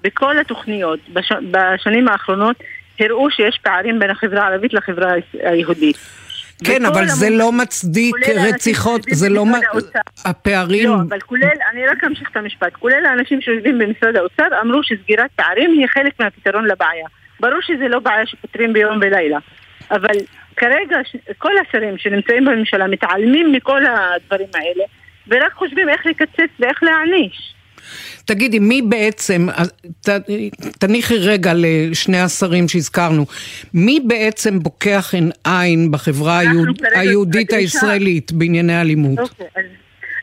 בכל 0.04 0.40
התוכניות 0.40 1.00
בש... 1.14 1.32
בשנים 1.52 2.08
האחרונות 2.08 2.56
הראו 3.00 3.32
שיש 3.32 3.60
פערים 3.64 4.00
בין 4.00 4.10
החברה 4.10 4.44
הערבית 4.44 4.74
לחברה 4.74 5.14
היהודית. 5.34 5.98
כן, 6.66 6.86
אבל 6.86 7.08
זה 7.08 7.30
לא 7.30 7.52
מצדיק 7.52 8.16
רציחות, 8.30 9.02
זה 9.12 9.30
לא... 9.30 9.46
הפערים... 10.26 10.90
לא, 10.90 10.96
אבל 11.10 11.20
כולל, 11.20 11.58
אני 11.72 11.88
רק 11.88 12.04
אמשיך 12.04 12.30
את 12.32 12.38
המשפט, 12.38 12.74
כולל 12.80 13.06
האנשים 13.06 13.42
שיושבים 13.42 13.80
במשרד 13.80 14.16
האוצר 14.16 14.62
אמרו 14.62 14.84
שסגירת 14.84 15.30
פערים 15.36 15.72
היא 15.72 15.88
חלק 15.88 16.14
מהפתרון 16.20 16.66
לבעיה. 16.66 17.08
ברור 17.40 17.62
שזה 17.62 17.88
לא 17.88 18.00
בעיה 18.00 18.26
שפותרים 18.26 18.74
ביום 18.74 18.98
ולילה, 19.02 19.38
אבל 19.92 20.16
כרגע 20.58 20.98
כל 21.38 21.52
השרים 21.58 21.98
שנמצאים 21.98 22.46
בממשלה 22.46 22.88
מתעלמים 22.88 23.52
מכל 23.52 23.82
הדברים 23.86 24.48
האלה 24.56 24.84
ורק 25.28 25.54
חושבים 25.54 25.90
איך 25.90 26.06
לקצץ 26.06 26.50
ואיך 26.60 26.84
להעניש. 26.84 27.54
תגידי, 28.26 28.60
מי 28.60 28.82
בעצם, 28.82 29.48
ת, 30.08 30.10
תניחי 30.80 31.18
רגע 31.18 31.52
לשני 31.56 32.20
השרים 32.20 32.68
שהזכרנו, 32.68 33.26
מי 33.74 34.00
בעצם 34.08 34.60
בוקח 34.60 35.14
עין 35.14 35.32
עין 35.46 35.92
בחברה 35.92 36.40
היהוד, 36.40 36.82
היהודית 36.96 37.54
הישראלית 37.54 38.32
בענייני 38.32 38.82
אלימות? 38.82 39.20
אוקיי, 39.20 39.48
אז, 39.56 39.64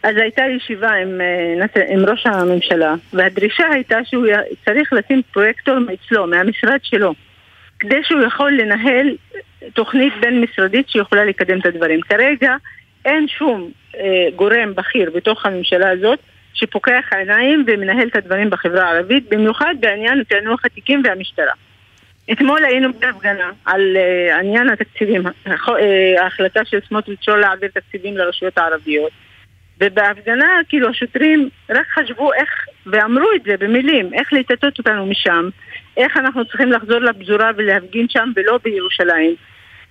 אז 0.02 0.16
הייתה 0.16 0.42
ישיבה 0.56 0.90
עם, 0.90 1.20
אה, 1.20 1.84
עם 1.88 2.04
ראש 2.04 2.26
הממשלה, 2.26 2.94
והדרישה 3.12 3.64
הייתה 3.72 3.98
שהוא 4.04 4.26
צריך 4.64 4.92
לשים 4.92 5.22
פרויקטור 5.32 5.74
אצלו, 5.94 6.26
מהמשרד 6.26 6.78
שלו, 6.82 7.14
כדי 7.80 8.00
שהוא 8.02 8.22
יכול 8.22 8.52
לנהל 8.52 9.16
תוכנית 9.72 10.12
בין 10.20 10.40
משרדית 10.40 10.88
שיכולה 10.88 11.24
לקדם 11.24 11.60
את 11.60 11.66
הדברים. 11.66 12.00
כרגע 12.00 12.56
אין 13.04 13.28
שום 13.28 13.70
אה, 13.96 14.26
גורם 14.36 14.74
בכיר 14.74 15.10
בתוך 15.14 15.46
הממשלה 15.46 15.90
הזאת 15.90 16.18
שפוקח 16.54 17.04
עיניים 17.12 17.64
ומנהל 17.66 18.08
את 18.08 18.16
הדברים 18.16 18.50
בחברה 18.50 18.84
הערבית, 18.84 19.28
במיוחד 19.28 19.74
בעניין 19.80 20.24
פענוח 20.28 20.64
התיקים 20.64 21.02
והמשטרה. 21.04 21.52
אתמול 22.32 22.64
היינו 22.64 22.92
בהפגנה 22.92 23.50
על 23.64 23.96
uh, 23.96 24.34
עניין 24.34 24.70
התקציבים, 24.70 25.26
uh, 25.26 25.50
ההחלטה 26.18 26.64
של 26.64 26.78
סמוטריץ' 26.88 27.28
לא 27.28 27.40
להעביר 27.40 27.68
תקציבים 27.74 28.16
לרשויות 28.16 28.58
הערביות. 28.58 29.12
ובהפגנה, 29.80 30.60
כאילו, 30.68 30.88
השוטרים 30.88 31.48
רק 31.70 31.86
חשבו 31.86 32.32
איך, 32.32 32.66
ואמרו 32.86 33.26
את 33.36 33.42
זה 33.42 33.56
במילים, 33.56 34.14
איך 34.14 34.32
לטטות 34.32 34.78
אותנו 34.78 35.06
משם, 35.06 35.48
איך 35.96 36.16
אנחנו 36.16 36.44
צריכים 36.44 36.72
לחזור 36.72 36.98
לפזורה 36.98 37.50
ולהפגין 37.56 38.06
שם 38.08 38.32
ולא 38.36 38.58
בירושלים. 38.64 39.34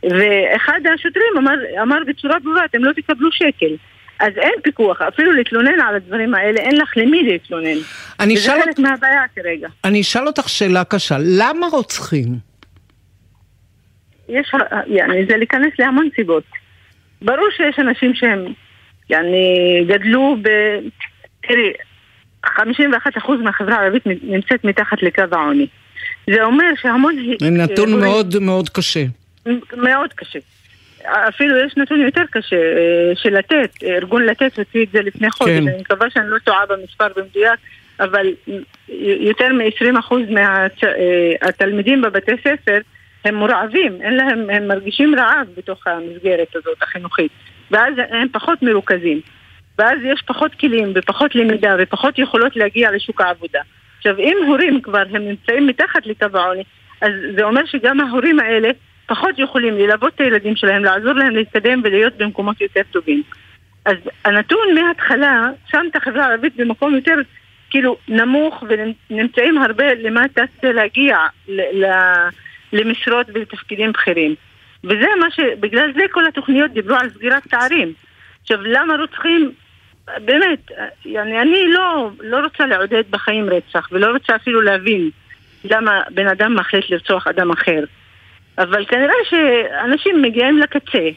ואחד 0.03 0.79
השוטרים 0.93 1.27
אמר, 1.37 1.53
אמר 1.81 1.97
בצורה 2.07 2.39
ברורה, 2.39 2.65
אתם 2.65 2.83
לא 2.83 2.91
תקבלו 2.93 3.31
שקל. 3.31 3.75
אז 4.19 4.37
אין 4.37 4.53
פיקוח, 4.63 5.01
אפילו 5.01 5.31
להתלונן 5.31 5.79
על 5.79 5.95
הדברים 5.95 6.35
האלה, 6.35 6.59
אין 6.59 6.77
לך 6.77 6.97
למי 6.97 7.23
להתלונן. 7.23 7.77
אני 8.19 8.33
וזה 8.33 8.51
חלק 8.51 8.67
אות... 8.67 8.79
מהבעיה 8.79 9.21
כרגע. 9.35 9.67
אני 9.83 10.01
אשאל 10.01 10.27
אותך 10.27 10.49
שאלה 10.49 10.83
קשה, 10.83 11.15
למה 11.19 11.67
רוצחים? 11.67 12.27
יש, 14.29 14.51
יעני, 14.87 15.25
זה 15.25 15.37
להיכנס 15.37 15.73
להמון 15.79 16.09
סיבות. 16.15 16.43
ברור 17.21 17.47
שיש 17.57 17.79
אנשים 17.79 18.15
שהם, 18.15 18.45
יעני, 19.09 19.85
גדלו 19.87 20.35
ב... 20.41 20.49
תראי, 21.47 21.73
51% 22.45 23.31
מהחברה 23.43 23.75
הערבית 23.75 24.03
נמצאת 24.05 24.63
מתחת 24.63 25.03
לקו 25.03 25.23
העוני. 25.31 25.67
זה 26.29 26.43
אומר 26.43 26.65
שהמון... 26.81 27.15
נתון 27.41 27.99
מאוד 27.99 28.39
מאוד 28.39 28.69
קשה. 28.69 29.03
מאוד 29.77 30.13
קשה. 30.13 30.39
אפילו 31.05 31.57
יש 31.57 31.77
נתון 31.77 32.01
יותר 32.01 32.23
קשה, 32.31 32.55
אה, 32.55 33.11
של 33.15 33.37
לתת, 33.37 33.83
ארגון 33.83 34.25
לתת 34.25 34.59
הוציא 34.59 34.83
את 34.83 34.91
זה 34.91 35.01
לפני 35.01 35.31
חודש, 35.31 35.51
כן. 35.51 35.67
אני 35.67 35.81
מקווה 35.81 36.09
שאני 36.09 36.29
לא 36.29 36.37
טועה 36.39 36.65
במספר 36.65 37.07
במדויק, 37.15 37.59
אבל 37.99 38.27
יותר 39.19 39.47
מ-20% 39.53 40.13
מהתלמידים 40.29 42.05
אה, 42.05 42.09
בבתי 42.09 42.31
ספר 42.43 42.77
הם 43.25 43.35
מורעבים, 43.35 44.01
אין 44.01 44.15
להם, 44.15 44.49
הם 44.49 44.67
מרגישים 44.67 45.15
רעב 45.15 45.47
בתוך 45.57 45.87
המסגרת 45.87 46.55
הזאת 46.55 46.81
החינוכית, 46.81 47.31
ואז 47.71 47.93
הם 48.09 48.27
פחות 48.31 48.61
מרוכזים, 48.61 49.21
ואז 49.77 49.97
יש 50.03 50.21
פחות 50.27 50.55
כלים 50.55 50.91
ופחות 50.95 51.35
למידה 51.35 51.75
ופחות 51.79 52.19
יכולות 52.19 52.55
להגיע 52.55 52.91
לשוק 52.91 53.21
העבודה. 53.21 53.61
עכשיו, 53.97 54.19
אם 54.19 54.37
הורים 54.47 54.81
כבר 54.81 55.03
הם 55.13 55.27
נמצאים 55.27 55.67
מתחת 55.67 56.05
לקו 56.05 56.27
העוני, 56.33 56.63
אז 57.01 57.11
זה 57.37 57.43
אומר 57.43 57.65
שגם 57.65 57.99
ההורים 57.99 58.39
האלה 58.39 58.69
פחות 59.13 59.39
יכולים 59.39 59.77
ללוות 59.77 60.15
את 60.15 60.21
הילדים 60.21 60.55
שלהם, 60.55 60.83
לעזור 60.83 61.13
להם 61.13 61.35
להתקדם 61.35 61.81
ולהיות 61.83 62.17
במקומות 62.17 62.61
יותר 62.61 62.81
טובים. 62.91 63.23
אז 63.85 63.95
הנתון 64.25 64.67
מההתחלה 64.75 65.49
שם 65.67 65.85
את 65.91 65.95
החברה 65.95 66.25
הערבית 66.25 66.55
במקום 66.55 66.95
יותר 66.95 67.15
כאילו 67.69 67.97
נמוך 68.07 68.63
ונמצאים 68.69 69.57
הרבה 69.57 69.93
למטה 69.93 70.41
כדי 70.61 70.73
להגיע 70.73 71.17
למשרות 72.73 73.27
ולתפקידים 73.33 73.91
בכירים. 73.91 74.35
וזה 74.83 75.07
מה 75.19 75.31
ש... 75.31 75.39
בגלל 75.59 75.93
זה 75.93 76.03
כל 76.11 76.27
התוכניות 76.27 76.71
דיברו 76.71 76.95
על 76.95 77.09
סגירת 77.09 77.47
פערים. 77.47 77.93
עכשיו, 78.41 78.61
למה 78.61 78.95
רוצחים? 78.95 79.51
באמת, 80.25 80.71
אני, 81.05 81.41
אני 81.41 81.65
לא, 81.67 82.09
לא 82.19 82.39
רוצה 82.39 82.65
לעודד 82.65 83.03
בחיים 83.09 83.49
רצח, 83.49 83.87
ולא 83.91 84.11
רוצה 84.11 84.35
אפילו 84.35 84.61
להבין 84.61 85.09
למה 85.63 86.01
בן 86.09 86.27
אדם 86.27 86.55
מחליט 86.55 86.89
לרצוח 86.89 87.27
אדם 87.27 87.51
אחר. 87.51 87.83
אבל 88.58 88.84
כנראה 88.84 89.14
שאנשים 89.30 90.22
מגיעים 90.22 90.58
לקצה 90.58 91.08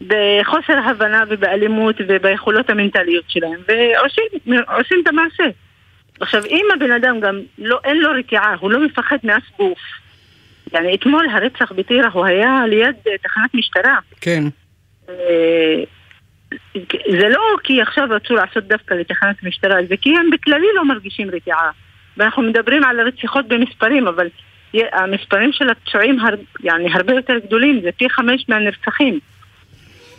בחוסר 0.00 0.78
הבנה 0.84 1.24
ובאלימות 1.28 1.96
וביכולות 2.08 2.70
המנטליות 2.70 3.24
שלהם 3.28 3.60
ועושים 3.66 5.00
את 5.02 5.08
המעשה. 5.08 5.44
עכשיו, 6.20 6.44
אם 6.44 6.66
הבן 6.74 6.92
אדם 6.92 7.20
גם 7.20 7.40
לא, 7.58 7.80
אין 7.84 8.00
לו 8.00 8.10
רתיעה, 8.10 8.54
הוא 8.60 8.70
לא 8.70 8.84
מפחד 8.84 9.16
מאף 9.24 9.42
גוף. 9.58 9.78
يعني 10.72 10.94
אתמול 10.94 11.26
הרצח 11.28 11.72
בטירה 11.72 12.08
הוא 12.08 12.24
היה 12.24 12.62
ליד 12.68 12.96
תחנת 13.22 13.54
משטרה. 13.54 13.98
כן. 14.20 14.44
אה, 15.08 15.84
זה 17.18 17.28
לא 17.28 17.40
כי 17.64 17.82
עכשיו 17.82 18.08
רצו 18.10 18.34
לעשות 18.34 18.64
דווקא 18.64 18.94
לתחנת 18.94 19.42
משטרה, 19.42 19.76
זה 19.88 19.96
כי 19.96 20.16
הם 20.16 20.30
בכללי 20.30 20.66
לא 20.74 20.84
מרגישים 20.84 21.30
רתיעה. 21.30 21.70
ואנחנו 22.16 22.42
מדברים 22.42 22.84
על 22.84 23.00
הרציחות 23.00 23.48
במספרים, 23.48 24.08
אבל 24.08 24.28
המספרים 24.74 25.52
של 25.52 25.70
הפצועים 25.70 26.20
הר, 26.20 26.34
يعني, 26.60 26.94
הרבה 26.94 27.12
יותר 27.12 27.38
גדולים, 27.46 27.80
זה 27.82 27.90
פי 27.96 28.10
חמש 28.10 28.44
מהנרצחים. 28.48 29.18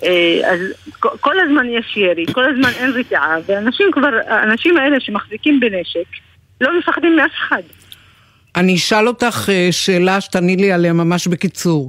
אה, 0.04 0.52
אז 0.52 0.60
כל 1.20 1.40
הזמן 1.40 1.66
יש 1.70 1.98
ירי, 1.98 2.26
כל 2.34 2.46
הזמן 2.46 2.70
אין 2.80 2.92
רתיעה, 2.92 3.36
ואנשים 3.46 3.88
כבר, 3.92 4.10
האנשים 4.28 4.78
האלה 4.78 5.00
שמחזיקים 5.00 5.60
בנשק, 5.60 6.06
לא 6.62 6.80
מפחדים 6.80 7.16
מאף 7.16 7.32
אחד. 7.32 7.62
אני 8.56 8.76
אשאל 8.76 9.08
אותך 9.08 9.50
אה, 9.50 9.68
שאלה 9.72 10.22
שתעני 10.22 10.56
לי 10.56 10.72
עליה 10.72 10.94
ממש 10.94 11.28
בקיצור. 11.28 11.88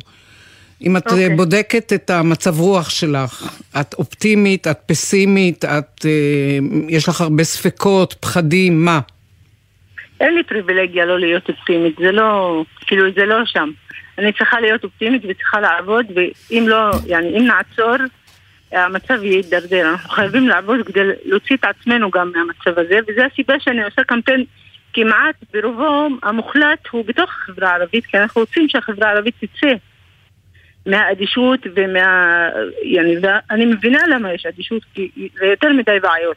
אם 0.82 0.96
את 0.96 1.06
okay. 1.06 1.10
אה, 1.10 1.14
אוקיי. 1.14 1.36
בודקת 1.36 1.92
את 1.92 2.10
המצב 2.10 2.60
רוח 2.60 2.90
שלך, 2.90 3.58
את 3.80 3.94
אופטימית, 3.94 4.66
את 4.66 4.78
פסימית, 4.86 5.64
את, 5.64 6.06
יש 6.88 7.08
לך 7.08 7.20
הרבה 7.20 7.44
ספקות, 7.44 8.14
פחדים, 8.20 8.84
מה? 8.84 9.00
אין 10.20 10.34
לי 10.34 10.42
פריבילגיה 10.42 11.04
לא 11.04 11.20
להיות 11.20 11.48
אופטימית, 11.48 11.96
זה 11.98 12.12
לא, 12.12 12.64
כאילו 12.86 13.12
זה 13.16 13.24
לא 13.24 13.44
שם. 13.44 13.70
אני 14.18 14.32
צריכה 14.32 14.60
להיות 14.60 14.84
אופטימית 14.84 15.22
וצריכה 15.28 15.60
לעבוד, 15.60 16.06
ואם 16.14 16.64
לא, 16.68 16.90
يعني, 17.06 17.38
אם 17.38 17.46
נעצור, 17.46 17.96
המצב 18.72 19.22
יידרדר. 19.22 19.90
אנחנו 19.90 20.10
חייבים 20.10 20.48
לעבוד 20.48 20.86
כדי 20.86 21.00
להוציא 21.24 21.56
את 21.56 21.64
עצמנו 21.64 22.10
גם 22.10 22.32
מהמצב 22.34 22.80
הזה, 22.80 22.98
וזו 23.08 23.22
הסיבה 23.22 23.54
שאני 23.60 23.84
עושה 23.84 24.04
קמפיין 24.04 24.44
כמעט 24.92 25.34
ברובו 25.52 26.08
המוחלט 26.22 26.86
הוא 26.90 27.04
בתוך 27.06 27.30
החברה 27.30 27.70
הערבית, 27.70 28.06
כי 28.06 28.18
אנחנו 28.18 28.40
רוצים 28.40 28.68
שהחברה 28.68 29.08
הערבית 29.08 29.34
תצא 29.40 29.72
מהאדישות 30.86 31.60
ומה... 31.74 32.48
يعني, 32.82 33.16
אני 33.50 33.66
מבינה 33.66 33.98
למה 34.08 34.32
יש 34.32 34.46
אדישות, 34.46 34.82
כי 34.94 35.28
זה 35.38 35.46
יותר 35.46 35.72
מדי 35.72 36.00
בעיות. 36.02 36.36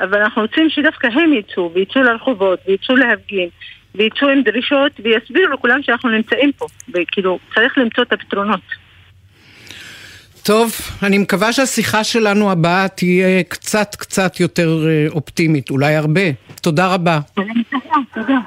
אבל 0.00 0.22
אנחנו 0.22 0.42
רוצים 0.42 0.70
שדווקא 0.70 1.06
הם 1.06 1.32
יצאו, 1.32 1.70
ויצאו 1.74 2.02
לרחובות, 2.02 2.58
ויצאו 2.68 2.96
להפגין, 2.96 3.48
ויצאו 3.94 4.28
עם 4.28 4.42
דרישות, 4.42 4.92
ויסבירו 5.02 5.52
לכולם 5.52 5.82
שאנחנו 5.82 6.08
נמצאים 6.08 6.52
פה, 6.52 6.66
וכאילו, 6.94 7.38
צריך 7.54 7.78
למצוא 7.78 8.02
את 8.02 8.12
הפתרונות. 8.12 8.60
טוב, 10.42 10.72
אני 11.02 11.18
מקווה 11.18 11.52
שהשיחה 11.52 12.04
שלנו 12.04 12.50
הבאה 12.50 12.88
תהיה 12.88 13.42
קצת 13.42 13.94
קצת 13.94 14.40
יותר 14.40 14.86
אה, 14.88 15.06
אופטימית, 15.10 15.70
אולי 15.70 15.94
הרבה. 15.94 16.20
תודה 16.62 16.94
רבה. 16.94 17.20
תודה. 18.14 18.38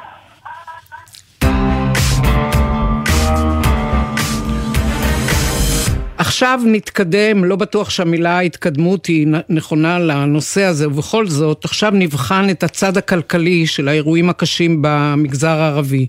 עכשיו 6.31 6.61
נתקדם, 6.65 7.45
לא 7.45 7.55
בטוח 7.55 7.89
שהמילה 7.89 8.39
התקדמות 8.39 9.05
היא 9.05 9.27
נכונה 9.49 9.99
לנושא 9.99 10.63
הזה, 10.63 10.87
ובכל 10.87 11.27
זאת, 11.27 11.65
עכשיו 11.65 11.91
נבחן 11.91 12.49
את 12.49 12.63
הצד 12.63 12.97
הכלכלי 12.97 13.67
של 13.67 13.87
האירועים 13.87 14.29
הקשים 14.29 14.77
במגזר 14.81 15.59
הערבי. 15.61 16.07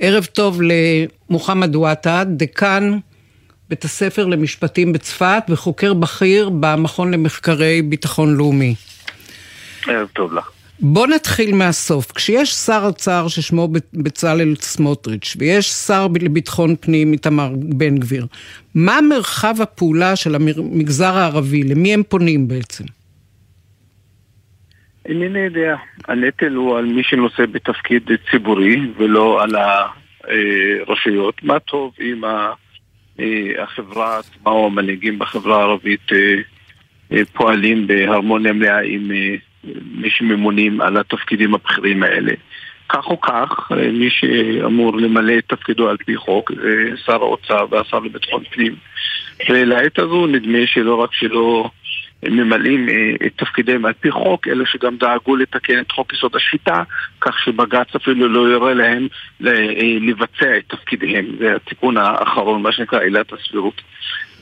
ערב 0.00 0.24
טוב 0.24 0.60
למוחמד 0.62 1.76
וואטה, 1.76 2.22
דקן 2.26 2.98
בית 3.70 3.84
הספר 3.84 4.26
למשפטים 4.26 4.92
בצפת 4.92 5.42
וחוקר 5.48 5.94
בכיר 5.94 6.48
במכון 6.60 7.10
למחקרי 7.10 7.82
ביטחון 7.82 8.36
לאומי. 8.36 8.74
ערב 9.86 10.08
טוב 10.12 10.34
לך. 10.34 10.50
בוא 10.80 11.06
נתחיל 11.06 11.54
מהסוף. 11.54 12.12
כשיש 12.12 12.50
שר 12.50 12.82
אוצר 12.84 13.28
ששמו 13.28 13.68
בצלאל 13.94 14.54
סמוטריץ' 14.54 15.36
ויש 15.38 15.66
שר 15.66 16.06
לביטחון 16.20 16.76
פנים 16.76 17.12
איתמר 17.12 17.52
בן 17.56 17.98
גביר, 17.98 18.26
מה 18.74 18.98
מרחב 19.08 19.54
הפעולה 19.60 20.16
של 20.16 20.34
המגזר 20.34 21.16
הערבי? 21.16 21.62
למי 21.62 21.94
הם 21.94 22.02
פונים 22.08 22.48
בעצם? 22.48 22.84
אינני 25.06 25.38
יודע. 25.38 25.76
הנטל 26.08 26.54
הוא 26.54 26.78
על 26.78 26.84
מי 26.84 27.02
שנושא 27.02 27.46
בתפקיד 27.46 28.10
ציבורי 28.30 28.80
ולא 28.96 29.42
על 29.42 29.54
הרשויות. 30.86 31.42
מה 31.42 31.58
טוב 31.58 31.92
אם 32.00 32.22
החברה 33.58 34.18
עצמה 34.18 34.50
או 34.50 34.66
המנהיגים 34.66 35.18
בחברה 35.18 35.58
הערבית 35.58 36.12
אה, 36.12 36.36
אה, 37.12 37.24
פועלים 37.32 37.86
בהרמוניה 37.86 38.52
מלאה 38.52 38.80
עם 38.80 39.10
אה, 39.12 39.34
מי 39.94 40.10
שממונים 40.10 40.80
על 40.80 40.96
התפקידים 40.96 41.54
הבכירים 41.54 42.02
האלה. 42.02 42.32
כך 42.88 43.06
או 43.06 43.20
כך, 43.20 43.72
מי 43.92 44.10
שאמור 44.10 44.96
למלא 44.96 45.38
את 45.38 45.44
תפקידו 45.46 45.88
על 45.88 45.96
פי 45.96 46.16
חוק 46.16 46.52
זה 46.54 46.90
שר 47.06 47.22
האוצר 47.22 47.66
והשר 47.70 47.98
לביטחון 47.98 48.44
פנים. 48.50 48.74
ולעת 49.48 49.98
הזו 49.98 50.26
נדמה 50.26 50.66
שלא 50.66 50.94
רק 50.94 51.12
שלא 51.12 51.70
ממלאים 52.30 52.88
אה, 52.88 53.26
את 53.26 53.32
תפקידיהם 53.36 53.84
על 53.84 53.92
פי 53.92 54.10
חוק, 54.10 54.48
אלא 54.48 54.64
שגם 54.64 54.96
דאגו 54.96 55.36
לתקן 55.36 55.80
את 55.80 55.90
חוק 55.90 56.12
יסוד 56.12 56.36
השפיטה, 56.36 56.82
כך 57.20 57.38
שבג"ץ 57.44 57.94
אפילו 57.96 58.28
לא 58.28 58.40
יורה 58.40 58.74
להם 58.74 59.08
אה, 59.46 59.52
לבצע 60.00 60.56
את 60.56 60.64
תפקידיהם. 60.68 61.26
זה 61.38 61.56
התיקון 61.56 61.96
האחרון, 61.96 62.62
מה 62.62 62.72
שנקרא 62.72 63.00
עילת 63.00 63.32
הסבירות. 63.32 63.80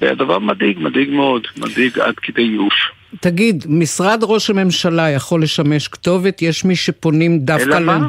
והדבר 0.01 0.39
מדאיג, 0.39 0.79
מדאיג 0.79 1.11
מאוד, 1.11 1.47
מדאיג 1.57 1.99
עד 1.99 2.19
כדי 2.19 2.43
ייאוש. 2.43 2.93
תגיד, 3.21 3.65
משרד 3.69 4.21
ראש 4.23 4.51
הממשלה 4.51 5.11
יכול 5.11 5.43
לשמש 5.43 5.89
כתובת? 5.89 6.43
יש 6.43 6.65
מי 6.65 6.77
שפונים 6.77 7.39
דווקא... 7.39 7.65
אלא 7.65 7.81
מה? 7.81 8.09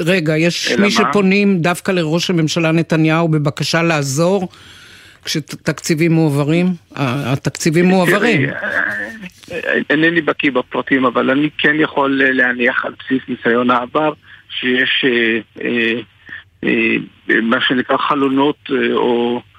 רגע, 0.00 0.36
יש 0.36 0.72
מי 0.72 0.82
מה? 0.82 0.90
שפונים 0.90 1.58
דווקא 1.58 1.92
לראש 1.92 2.30
הממשלה 2.30 2.72
נתניהו 2.72 3.28
בבקשה 3.28 3.82
לעזור 3.82 4.48
כשתקציבים 5.24 6.12
מועברים? 6.12 6.66
התקציבים 6.96 7.84
מועברים. 7.84 8.46
תראי, 8.46 9.64
אה, 9.64 9.80
אינני 9.90 10.20
בקיא 10.20 10.50
בפרטים, 10.50 11.04
אבל 11.04 11.30
אני 11.30 11.48
כן 11.58 11.74
יכול 11.78 12.22
אה, 12.24 12.32
להניח 12.32 12.84
על 12.84 12.92
בסיס 12.98 13.22
ניסיון 13.28 13.70
העבר 13.70 14.12
שיש 14.60 15.04
אה, 15.04 15.38
אה, 15.64 16.00
אה, 16.64 16.96
מה 17.42 17.60
שנקרא 17.60 17.96
חלונות 17.96 18.56
אה, 18.70 18.92
או 18.92 19.36
אה, 19.36 19.53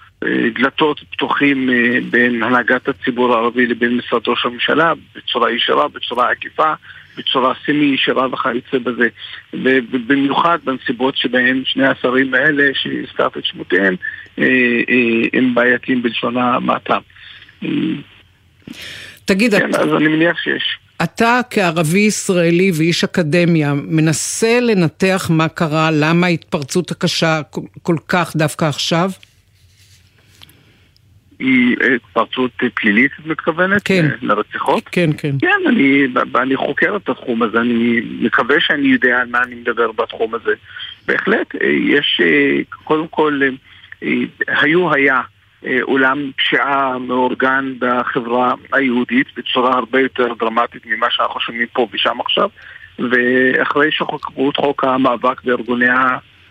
דלתות 0.53 0.99
פתוחים 1.11 1.69
אה, 1.69 1.75
בין 2.09 2.43
הנהגת 2.43 2.87
הציבור 2.89 3.33
הערבי 3.35 3.65
לבין 3.65 3.97
משרד 3.97 4.21
ראש 4.27 4.45
הממשלה 4.45 4.93
בצורה 5.15 5.51
ישירה, 5.51 5.87
בצורה 5.87 6.31
עקיפה, 6.31 6.73
בצורה 7.17 7.53
סמי 7.65 7.85
ישירה 7.85 8.27
וכיוצא 8.33 8.77
בזה. 8.77 9.07
ובמיוחד 9.53 10.57
בנסיבות 10.63 11.17
שבהן 11.17 11.61
שני 11.65 11.87
השרים 11.87 12.33
האלה 12.33 12.63
שהזכרת 12.73 13.37
את 13.37 13.45
שמותיהם 13.45 13.95
אה, 14.39 14.43
אה, 14.89 15.27
הם 15.39 15.55
בעייתיים 15.55 16.01
בלשון 16.03 16.37
המעטה. 16.37 16.97
אה, 17.63 17.69
תגיד, 19.25 19.55
כן, 19.55 19.69
אתה- 19.69 19.81
אז 19.81 19.89
אני 19.97 20.07
מניח 20.07 20.37
שיש. 20.37 20.63
אתה 21.03 21.39
כערבי 21.49 21.99
ישראלי 21.99 22.71
ואיש 22.77 23.03
אקדמיה 23.03 23.73
מנסה 23.73 24.59
לנתח 24.61 25.27
מה 25.29 25.47
קרה, 25.47 25.89
למה 25.91 26.27
ההתפרצות 26.27 26.91
הקשה 26.91 27.41
כל- 27.49 27.61
כל 27.81 27.95
כך 28.07 28.35
דווקא 28.35 28.65
עכשיו? 28.65 29.09
אה, 31.41 31.95
התפרצות 31.95 32.51
פלילית, 32.73 33.11
את 33.19 33.25
מתכוונת? 33.25 33.81
כן. 33.85 34.05
אה, 34.05 34.15
לרציחות? 34.21 34.83
כן, 34.91 35.09
כן. 35.17 35.35
כן, 35.39 35.59
אני, 35.67 36.07
אני 36.35 36.55
חוקר 36.55 36.95
את 36.95 37.09
התחום 37.09 37.43
הזה, 37.43 37.61
אני 37.61 38.01
מקווה 38.21 38.55
שאני 38.59 38.87
יודע 38.87 39.17
על 39.19 39.27
מה 39.27 39.39
אני 39.43 39.55
מדבר 39.55 39.91
בתחום 39.91 40.35
הזה. 40.35 40.53
בהחלט, 41.07 41.55
אה, 41.55 41.67
יש, 41.67 42.21
קודם 42.83 43.07
כל, 43.07 43.41
היו, 44.47 44.93
היה 44.93 45.21
עולם 45.81 46.31
פשיעה 46.37 46.97
מאורגן 46.99 47.73
בחברה 47.79 48.53
היהודית 48.73 49.27
בצורה 49.37 49.73
הרבה 49.73 49.99
יותר 49.99 50.33
דרמטית 50.39 50.85
ממה 50.85 51.07
שאנחנו 51.09 51.39
שומעים 51.39 51.67
פה 51.73 51.87
ושם 51.91 52.19
עכשיו, 52.19 52.49
ואחרי 52.99 53.91
שחוקקו 53.91 54.49
את 54.49 54.57
חוק 54.57 54.83
המאבק 54.83 55.43
בארגוני 55.43 55.87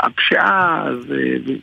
הפשיעה, 0.00 0.82
אז 0.86 1.14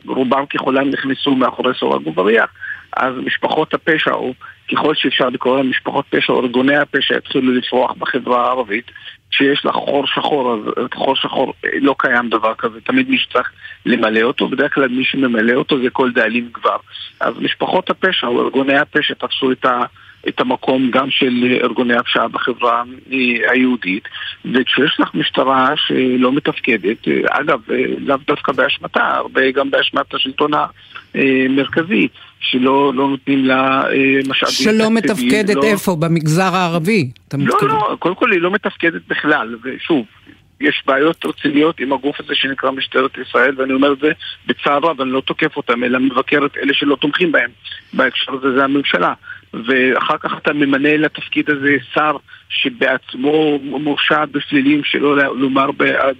רובם 0.06 0.46
ככולם 0.46 0.90
נכנסו 0.90 1.34
מאחורי 1.34 1.74
סורג 1.74 2.06
ובריח. 2.06 2.50
אז 2.96 3.14
משפחות 3.24 3.74
הפשע, 3.74 4.12
או 4.12 4.34
ככל 4.72 4.94
שאפשר 4.94 5.28
לקרוא 5.28 5.56
להם 5.56 5.70
משפחות 5.70 6.04
פשע, 6.10 6.32
או 6.32 6.40
ארגוני 6.40 6.76
הפשע 6.76 7.16
התחילו 7.16 7.52
לפרוח 7.52 7.92
בחברה 7.98 8.46
הערבית, 8.46 8.90
שיש 9.30 9.64
לה 9.64 9.72
חור 9.72 10.06
שחור, 10.06 10.54
אז 10.54 10.88
חור 10.94 11.16
שחור 11.16 11.54
אה, 11.64 11.70
לא 11.80 11.94
קיים 11.98 12.28
דבר 12.28 12.54
כזה, 12.54 12.80
תמיד 12.80 13.10
מי 13.10 13.18
שצריך 13.18 13.52
למלא 13.86 14.22
אותו, 14.22 14.48
בדרך 14.48 14.74
כלל 14.74 14.88
מי 14.88 15.04
שממלא 15.04 15.52
אותו 15.52 15.82
זה 15.82 15.90
כל 15.90 16.12
דאלים 16.12 16.48
גבר. 16.52 16.76
אז 17.20 17.34
משפחות 17.38 17.90
הפשע, 17.90 18.26
או 18.26 18.44
ארגוני 18.44 18.78
הפשע, 18.78 19.14
תפסו 19.14 19.52
את 19.52 19.64
ה... 19.64 19.82
את 20.28 20.40
המקום 20.40 20.90
גם 20.90 21.10
של 21.10 21.58
ארגוני 21.62 21.94
הפשיעה 21.94 22.28
בחברה 22.28 22.82
אה, 23.12 23.52
היהודית. 23.52 24.08
וכשיש 24.54 25.00
לך 25.00 25.14
משטרה 25.14 25.68
שלא 25.76 26.32
מתפקדת, 26.32 27.08
אה, 27.08 27.40
אגב, 27.40 27.60
לאו 27.98 28.16
דווקא 28.26 28.52
באשמתה, 28.52 29.14
הרבה 29.14 29.50
גם 29.50 29.70
באשמת 29.70 30.14
השלטון 30.14 30.50
המרכזי, 31.14 32.08
שלא 32.42 32.92
לא 32.94 33.08
נותנים 33.08 33.44
לה 33.44 33.82
אה, 33.90 34.20
משאבים 34.28 34.54
שלא 34.54 34.90
מתפקדת 34.90 35.54
לא- 35.54 35.64
איפה? 35.64 35.96
במגזר 35.96 36.54
הערבי? 36.54 37.10
אתה 37.28 37.36
לא, 37.36 37.44
מתכוון? 37.44 37.70
לא, 37.70 37.96
קודם 37.98 38.14
כל 38.14 38.32
היא 38.32 38.40
לא 38.40 38.50
מתפקדת 38.50 39.02
בכלל, 39.08 39.56
ושוב, 39.64 40.06
יש 40.60 40.82
בעיות 40.86 41.26
רציניות 41.26 41.80
עם 41.80 41.92
הגוף 41.92 42.20
הזה 42.20 42.34
שנקרא 42.34 42.70
משטרת 42.70 43.10
ישראל, 43.18 43.54
ואני 43.60 43.72
אומר 43.72 43.92
את 43.92 43.98
זה 43.98 44.10
בצער 44.46 44.78
רב, 44.78 45.00
אני 45.00 45.10
לא 45.10 45.20
תוקף 45.20 45.56
אותם, 45.56 45.84
אלא 45.84 45.98
מבקר 45.98 46.46
את 46.46 46.56
אלה 46.56 46.74
שלא 46.74 46.96
תומכים 46.96 47.32
בהם. 47.32 47.50
בהקשר 47.92 48.32
הזה 48.32 48.52
זה 48.52 48.64
הממשלה. 48.64 49.12
ואחר 49.54 50.18
כך 50.18 50.32
אתה 50.42 50.52
ממנה 50.52 50.96
לתפקיד 50.96 51.50
הזה 51.50 51.76
שר 51.94 52.16
שבעצמו 52.52 53.58
מורשע 53.62 54.24
בפלילים, 54.24 54.84
שלא 54.84 55.16
לומר 55.34 55.70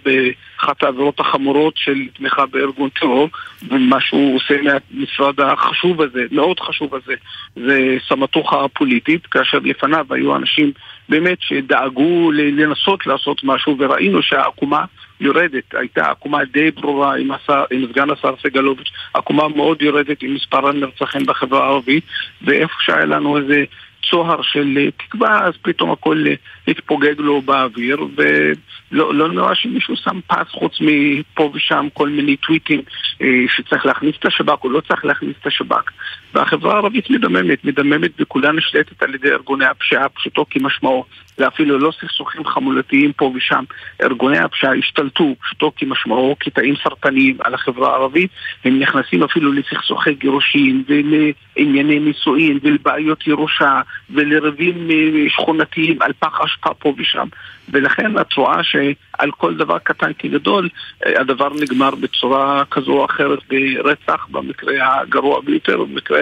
באחת 0.04 0.82
העבירות 0.82 1.20
החמורות 1.20 1.74
של 1.76 1.98
תמיכה 2.16 2.46
בארגון 2.46 2.88
טרור, 2.88 3.28
ומה 3.68 4.00
שהוא 4.00 4.36
עושה 4.36 4.54
מהמשרד 4.62 5.40
החשוב 5.40 6.02
הזה, 6.02 6.24
מאוד 6.30 6.60
חשוב 6.60 6.94
הזה, 6.94 7.14
זה 7.56 7.96
סמטוחה 8.08 8.68
פוליטית, 8.68 9.26
כאשר 9.26 9.58
לפניו 9.64 10.06
היו 10.10 10.36
אנשים 10.36 10.72
באמת 11.08 11.38
שדאגו 11.40 12.32
לנסות 12.32 13.06
לעשות 13.06 13.40
משהו, 13.44 13.76
וראינו 13.78 14.22
שהעקומה 14.22 14.84
יורדת, 15.20 15.74
הייתה 15.74 16.10
עקומה 16.10 16.44
די 16.44 16.70
ברורה 16.70 17.16
עם, 17.16 17.30
השר, 17.32 17.64
עם 17.70 17.86
סגן 17.92 18.10
השר 18.10 18.34
סגלוביץ', 18.42 18.90
עקומה 19.14 19.48
מאוד 19.48 19.82
יורדת 19.82 20.22
עם 20.22 20.34
מספר 20.34 20.68
הנרצחים 20.68 21.26
בחברה 21.26 21.64
הערבית, 21.64 22.04
ואיפה 22.42 22.74
שהיה 22.80 23.04
לנו 23.04 23.38
איזה 23.38 23.64
צוהר 24.10 24.42
של 24.42 24.78
אה, 24.78 24.90
תקווה, 24.90 25.44
אז 25.46 25.54
פתאום 25.62 25.90
הכל 25.90 26.24
אה, 26.26 26.34
התפוגג 26.68 27.14
לו 27.18 27.42
באוויר, 27.42 27.98
ולא 28.16 29.14
לא 29.14 29.28
נראה 29.28 29.54
שמישהו 29.54 29.96
שם 29.96 30.20
פס 30.26 30.50
חוץ 30.50 30.78
מפה 30.80 31.50
ושם 31.54 31.88
כל 31.92 32.08
מיני 32.08 32.36
טוויטים 32.36 32.82
אה, 33.22 33.26
שצריך 33.48 33.86
להכניס 33.86 34.16
את 34.18 34.26
השב"כ 34.26 34.64
או 34.64 34.70
לא 34.70 34.80
צריך 34.80 35.04
להכניס 35.04 35.34
את 35.40 35.46
השב"כ. 35.46 35.90
והחברה 36.34 36.74
הערבית 36.74 37.10
מדממת, 37.10 37.64
מדממת 37.64 38.10
וכולה 38.20 38.52
נשלטת 38.52 39.02
על 39.02 39.14
ידי 39.14 39.30
ארגוני 39.30 39.66
הפשיעה, 39.66 40.08
פשוטו 40.08 40.46
כמשמעו. 40.50 41.04
זה 41.36 41.48
אפילו 41.48 41.78
לא 41.78 41.92
סכסוכים 42.00 42.44
חמולתיים 42.44 43.12
פה 43.12 43.32
ושם. 43.34 43.64
ארגוני 44.02 44.38
הפשיעה 44.38 44.74
השתלטו, 44.74 45.34
פשוטו 45.40 45.72
כמשמעו, 45.76 46.36
קטעים 46.38 46.74
סרטניים 46.82 47.36
על 47.44 47.54
החברה 47.54 47.90
הערבית. 47.90 48.30
הם 48.64 48.78
נכנסים 48.78 49.22
אפילו 49.22 49.52
לסכסוכי 49.52 50.14
גירושין 50.14 50.84
ולענייני 50.88 51.98
נישואין 51.98 52.58
ולבעיות 52.62 53.26
ירושה 53.26 53.80
ולריבים 54.10 54.90
אה, 54.90 55.24
שכונתיים 55.28 56.02
על 56.02 56.12
פח 56.12 56.40
אשפה 56.40 56.74
פה 56.74 56.94
ושם. 56.98 57.28
ולכן 57.68 58.18
את 58.20 58.32
רואה 58.32 58.64
שעל 58.64 59.30
כל 59.30 59.56
דבר 59.56 59.78
קטן 59.78 60.12
כגדול, 60.18 60.68
אה, 61.06 61.20
הדבר 61.20 61.48
נגמר 61.60 61.90
בצורה 61.94 62.64
כזו 62.70 62.92
או 62.92 63.04
אחרת 63.04 63.38
ברצח, 63.48 64.26
במקרה 64.30 65.00
הגרוע 65.00 65.40
ביותר, 65.40 65.84
במקרה, 65.84 66.20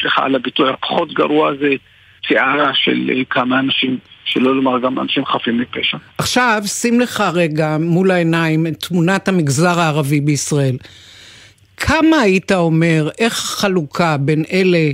סליחה 0.00 0.24
על 0.24 0.34
הביטוי 0.34 0.70
הפחות 0.70 1.12
גרוע 1.12 1.52
זה 1.60 1.74
פציעה 2.22 2.70
של 2.74 3.10
אה, 3.10 3.24
כמה 3.30 3.58
אנשים, 3.58 3.98
שלא 4.24 4.56
לומר 4.56 4.78
גם 4.78 4.98
אנשים 4.98 5.24
חפים 5.24 5.58
מפשע. 5.58 5.96
עכשיו, 6.18 6.62
שים 6.66 7.00
לך 7.00 7.22
רגע 7.34 7.76
מול 7.80 8.10
העיניים 8.10 8.66
את 8.66 8.84
תמונת 8.88 9.28
המגזר 9.28 9.80
הערבי 9.80 10.20
בישראל. 10.20 10.76
כמה 11.76 12.16
היית 12.16 12.52
אומר, 12.52 13.08
איך 13.18 13.32
החלוקה 13.32 14.16
בין 14.16 14.44
אלה 14.52 14.90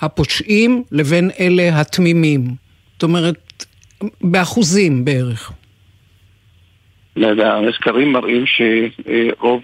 הפושעים 0.00 0.82
לבין 0.92 1.30
אלה 1.40 1.80
התמימים? 1.80 2.54
זאת 2.92 3.02
אומרת, 3.02 3.64
באחוזים 4.20 5.04
בערך. 5.04 5.52
המזכרים 7.16 8.12
מראים 8.12 8.44
שרוב 8.46 9.62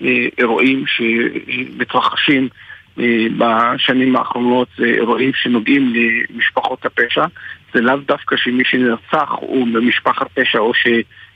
האירועים 0.00 0.84
שמתרחשים 0.86 2.48
אה, 2.98 3.26
בשנים 3.38 4.16
האחרונות 4.16 4.68
זה 4.78 4.84
אירועים 4.84 5.30
שנוגעים 5.34 5.92
למשפחות 5.94 6.86
הפשע. 6.86 7.24
זה 7.74 7.80
לאו 7.80 7.96
דווקא 7.96 8.36
שמי 8.36 8.62
שנרצח 8.64 9.30
הוא 9.30 9.66
במשפחת 9.66 10.26
פשע 10.34 10.58
או 10.58 10.72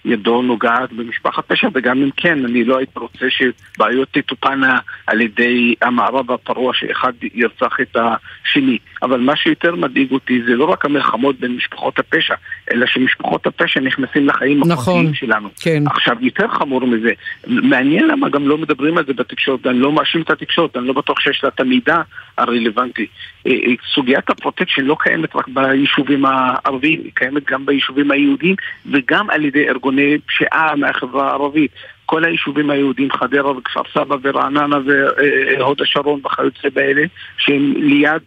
שידו 0.02 0.42
נוגעת 0.42 0.92
במשפחת 0.92 1.44
פשע, 1.46 1.68
וגם 1.74 2.02
אם 2.02 2.10
כן, 2.16 2.44
אני 2.44 2.64
לא 2.64 2.78
הייתי 2.78 2.98
רוצה 2.98 3.26
שבעיות 3.30 4.08
תטופנה 4.10 4.78
על 5.06 5.20
ידי 5.20 5.74
המערב 5.82 6.30
הפרוע 6.30 6.74
שאחד 6.74 7.12
ירצח 7.34 7.76
את 7.80 7.96
השני. 7.96 8.78
אבל 9.02 9.20
מה 9.20 9.36
שיותר 9.36 9.74
מדאיג 9.74 10.12
אותי 10.12 10.42
זה 10.46 10.54
לא 10.54 10.64
רק 10.64 10.84
המלחמות 10.84 11.40
בין 11.40 11.56
משפחות 11.56 11.98
הפשע, 11.98 12.34
אלא 12.72 12.86
שמשפחות 12.86 13.46
הפשע 13.46 13.80
נכנסים 13.80 14.28
לחיים 14.28 14.60
נכון, 14.60 14.72
הפרטיים 14.72 15.14
שלנו. 15.14 15.48
כן. 15.60 15.82
עכשיו, 15.86 16.16
יותר 16.20 16.48
חמור 16.48 16.86
מזה, 16.86 17.12
מעניין 17.46 18.06
למה 18.06 18.28
גם 18.28 18.48
לא 18.48 18.58
מדברים 18.58 18.98
על 18.98 19.04
זה 19.06 19.12
בתקשורת, 19.12 19.66
אני 19.66 19.78
לא 19.78 19.92
מאשים 19.92 20.22
את 20.22 20.30
התקשורת, 20.30 20.76
אני 20.76 20.86
לא 20.86 20.92
בטוח 20.92 21.20
שיש 21.20 21.40
לה 21.44 21.48
את 21.54 21.60
המידע 21.60 21.96
הרלוונטי. 22.38 23.06
אה, 23.46 23.52
אה, 23.52 23.72
סוגיית 23.94 24.30
הפרוטקשן 24.30 24.82
לא 24.82 24.96
קיימת 25.00 25.36
רק 25.36 25.48
ביישובים 25.48 26.24
הערביים, 26.24 27.00
היא 27.04 27.12
קיימת 27.14 27.50
גם 27.50 27.66
ביישובים 27.66 28.10
היהודיים 28.10 28.56
וגם 28.90 29.30
על 29.30 29.44
ידי 29.44 29.68
ארגוני 29.90 30.18
פשיעה 30.26 30.76
מהחברה 30.76 31.30
הערבית. 31.30 31.70
כל 32.06 32.24
היישובים 32.24 32.70
היהודיים, 32.70 33.12
חדרה 33.12 33.50
וכפר 33.50 33.80
סבא 33.94 34.16
ורעננה 34.22 34.78
והוד 34.86 35.80
השרון 35.82 36.20
וכיוצא 36.24 36.68
באלה, 36.74 37.02
שהם 37.38 37.74
ליד 37.76 38.22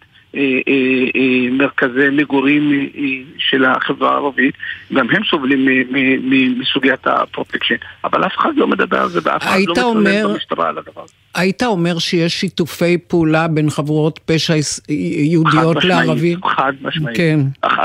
מרכזי 1.52 2.10
מגורים 2.12 2.90
של 3.38 3.66
החברה 3.66 4.12
הערבית, 4.12 4.56
גם 4.94 5.10
הם 5.10 5.24
סובלים 5.30 5.68
מסוגיית 6.60 7.08
הפרוטקשן, 7.08 7.76
אבל 8.04 8.26
אף 8.26 8.38
אחד 8.38 8.50
לא 8.56 8.68
מדבר 8.68 9.02
על 9.02 9.10
זה 9.10 9.20
ואף 9.24 9.44
אחד 9.44 9.60
לא 9.66 9.74
מתלונן 9.74 10.24
במשטרה 10.24 10.70
על 10.70 10.78
הדבר 10.78 11.02
הזה. 11.02 11.14
היית 11.36 11.64
אומר 11.64 12.00
שיש 12.00 12.34
שיתופי 12.34 12.98
פעולה 12.98 13.48
בין 13.48 13.70
חבורות 13.70 14.20
פשע 14.26 14.54
יהודיות 14.90 15.84
לערבים? 15.84 16.40
חד 16.46 16.74
משמעית, 16.82 17.18
כן. 17.18 17.40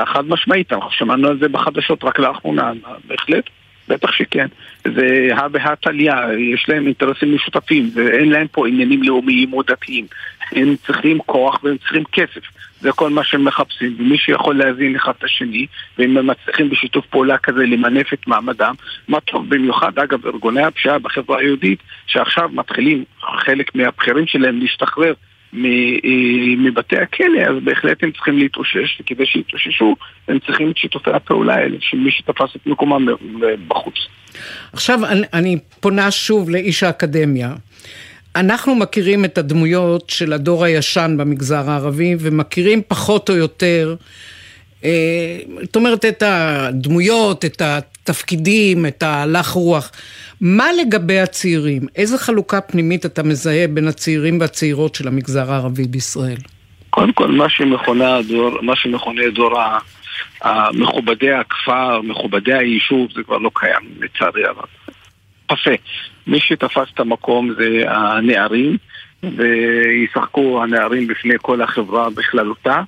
חד 0.06 0.24
משמעית, 0.28 0.72
אנחנו 0.72 0.90
שמענו 0.90 1.28
על 1.28 1.38
זה 1.40 1.48
בחדשות 1.48 2.04
רק 2.04 2.18
לאחרונה, 2.18 2.72
בהחלט. 3.08 3.44
בטח 3.88 4.12
שכן. 4.12 4.46
זה 4.84 5.28
הא 5.32 5.48
בהא 5.48 5.74
תליא, 5.74 6.12
יש 6.54 6.68
להם 6.68 6.86
אינטרסים 6.86 7.34
משותפים, 7.34 7.90
ואין 7.94 8.30
להם 8.30 8.46
פה 8.52 8.68
עניינים 8.68 9.02
לאומיים 9.02 9.52
או 9.52 9.62
דתיים. 9.62 10.06
הם 10.52 10.76
צריכים 10.86 11.18
כוח 11.26 11.64
והם 11.64 11.78
צריכים 11.78 12.04
כסף. 12.12 12.40
זה 12.80 12.92
כל 12.92 13.10
מה 13.10 13.24
שהם 13.24 13.44
מחפשים, 13.44 13.96
ומי 13.98 14.18
שיכול 14.18 14.58
להזין 14.58 14.96
אחד 14.96 15.12
את 15.18 15.24
השני, 15.24 15.66
ואם 15.98 16.16
הם 16.18 16.26
מצליחים 16.26 16.70
בשיתוף 16.70 17.06
פעולה 17.06 17.38
כזה 17.38 17.66
למנף 17.66 18.12
את 18.12 18.26
מעמדם, 18.26 18.74
מה 19.08 19.20
טוב 19.20 19.48
במיוחד, 19.48 19.98
אגב, 19.98 20.26
ארגוני 20.26 20.62
הפשיעה 20.62 20.98
בחברה 20.98 21.38
היהודית, 21.38 21.78
שעכשיו 22.06 22.48
מתחילים 22.52 23.04
חלק 23.44 23.74
מהבכירים 23.74 24.26
שלהם 24.26 24.60
להשתחרר 24.60 25.12
מבתי 25.52 26.96
הכלא, 26.96 27.40
אז 27.48 27.64
בהחלט 27.64 28.02
הם 28.02 28.12
צריכים 28.12 28.38
להתאושש, 28.38 29.00
וכדי 29.00 29.26
שיתאוששו, 29.26 29.96
הם 30.28 30.38
צריכים 30.46 30.70
את 30.70 30.76
שיתופי 30.76 31.10
הפעולה 31.10 31.54
האלה, 31.54 31.76
של 31.80 31.96
מי 31.96 32.10
שתפס 32.10 32.56
את 32.56 32.66
מקומם 32.66 33.06
בחוץ. 33.68 33.94
עכשיו 34.72 35.04
אני, 35.04 35.26
אני 35.32 35.58
פונה 35.80 36.10
שוב 36.10 36.50
לאיש 36.50 36.82
האקדמיה. 36.82 37.54
אנחנו 38.36 38.74
מכירים 38.74 39.24
את 39.24 39.38
הדמויות 39.38 40.10
של 40.10 40.32
הדור 40.32 40.64
הישן 40.64 41.14
במגזר 41.18 41.70
הערבי, 41.70 42.16
ומכירים 42.18 42.82
פחות 42.88 43.30
או 43.30 43.36
יותר, 43.36 43.94
אה, 44.84 45.38
זאת 45.62 45.76
אומרת, 45.76 46.04
את 46.04 46.22
הדמויות, 46.26 47.44
את 47.44 47.62
התפקידים, 47.62 48.86
את 48.86 49.02
ההלך 49.02 49.48
רוח. 49.48 49.92
מה 50.40 50.66
לגבי 50.80 51.18
הצעירים? 51.18 51.82
איזה 51.96 52.18
חלוקה 52.18 52.60
פנימית 52.60 53.06
אתה 53.06 53.22
מזהה 53.22 53.66
בין 53.68 53.88
הצעירים 53.88 54.40
והצעירות 54.40 54.94
של 54.94 55.08
המגזר 55.08 55.52
הערבי 55.52 55.84
בישראל? 55.84 56.36
קודם 56.90 57.12
כל, 57.12 57.28
מה 57.28 57.48
שמכונה 57.48 58.16
הדור, 58.16 58.62
מה 58.62 58.76
שמכונה 58.76 59.22
דור 59.34 59.58
מכובדי 60.72 61.32
הכפר, 61.32 62.02
מכובדי 62.02 62.54
היישוב, 62.54 63.08
זה 63.14 63.22
כבר 63.22 63.38
לא 63.38 63.50
קיים, 63.54 63.80
לצערי 64.00 64.44
הרב. 64.44 64.66
פסה. 65.46 65.74
מי 66.26 66.40
שתפס 66.40 66.88
את 66.94 67.00
המקום 67.00 67.54
זה 67.58 67.82
הנערים, 67.86 68.76
וישחקו 69.22 70.62
הנערים 70.62 71.06
בפני 71.06 71.34
כל 71.42 71.62
החברה 71.62 72.10
בכללותה. 72.10 72.82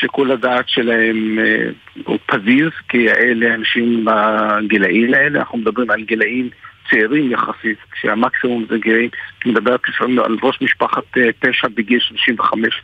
שיקול 0.00 0.32
הדעת 0.32 0.68
שלהם 0.68 1.38
אה, 1.38 1.70
הוא 2.04 2.18
פזיז, 2.26 2.70
כי 2.88 3.10
אלה 3.10 3.54
אנשים 3.54 4.04
בגילאים 4.04 5.14
האלה, 5.14 5.38
אנחנו 5.38 5.58
מדברים 5.58 5.90
על 5.90 6.02
גילאים 6.02 6.50
צעירים 6.90 7.32
יחסית, 7.32 7.78
כשהמקסימום 7.90 8.64
זה 8.68 8.78
גילאים, 8.78 9.10
אני 9.44 9.52
מדבר 9.52 9.76
לפעמים 9.88 10.18
על 10.18 10.36
ראש 10.42 10.58
משפחת 10.60 11.18
אה, 11.18 11.30
פשע 11.40 11.68
בגיל 11.74 12.00
35. 12.00 12.82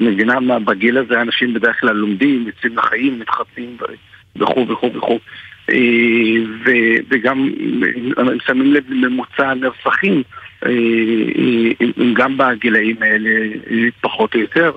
מבינה 0.00 0.40
מה, 0.40 0.58
בגיל 0.58 0.98
הזה 0.98 1.20
אנשים 1.20 1.54
בדרך 1.54 1.80
כלל 1.80 1.92
לומדים, 1.92 2.46
יוצאים 2.46 2.76
לחיים, 2.76 3.18
מתחתנים 3.18 3.76
וכו' 4.36 4.68
וכו' 4.68 4.94
וכו'. 4.94 5.18
אה, 5.70 5.76
וגם 7.08 7.50
הם 8.16 8.38
שמים 8.46 8.74
לב 8.74 8.84
לממוצע 8.90 9.48
הנרצחים, 9.50 10.22
גם 12.12 12.36
בגילאים 12.36 12.96
האלה 13.00 13.30
פחות 14.00 14.34
או 14.34 14.40
יותר, 14.40 14.72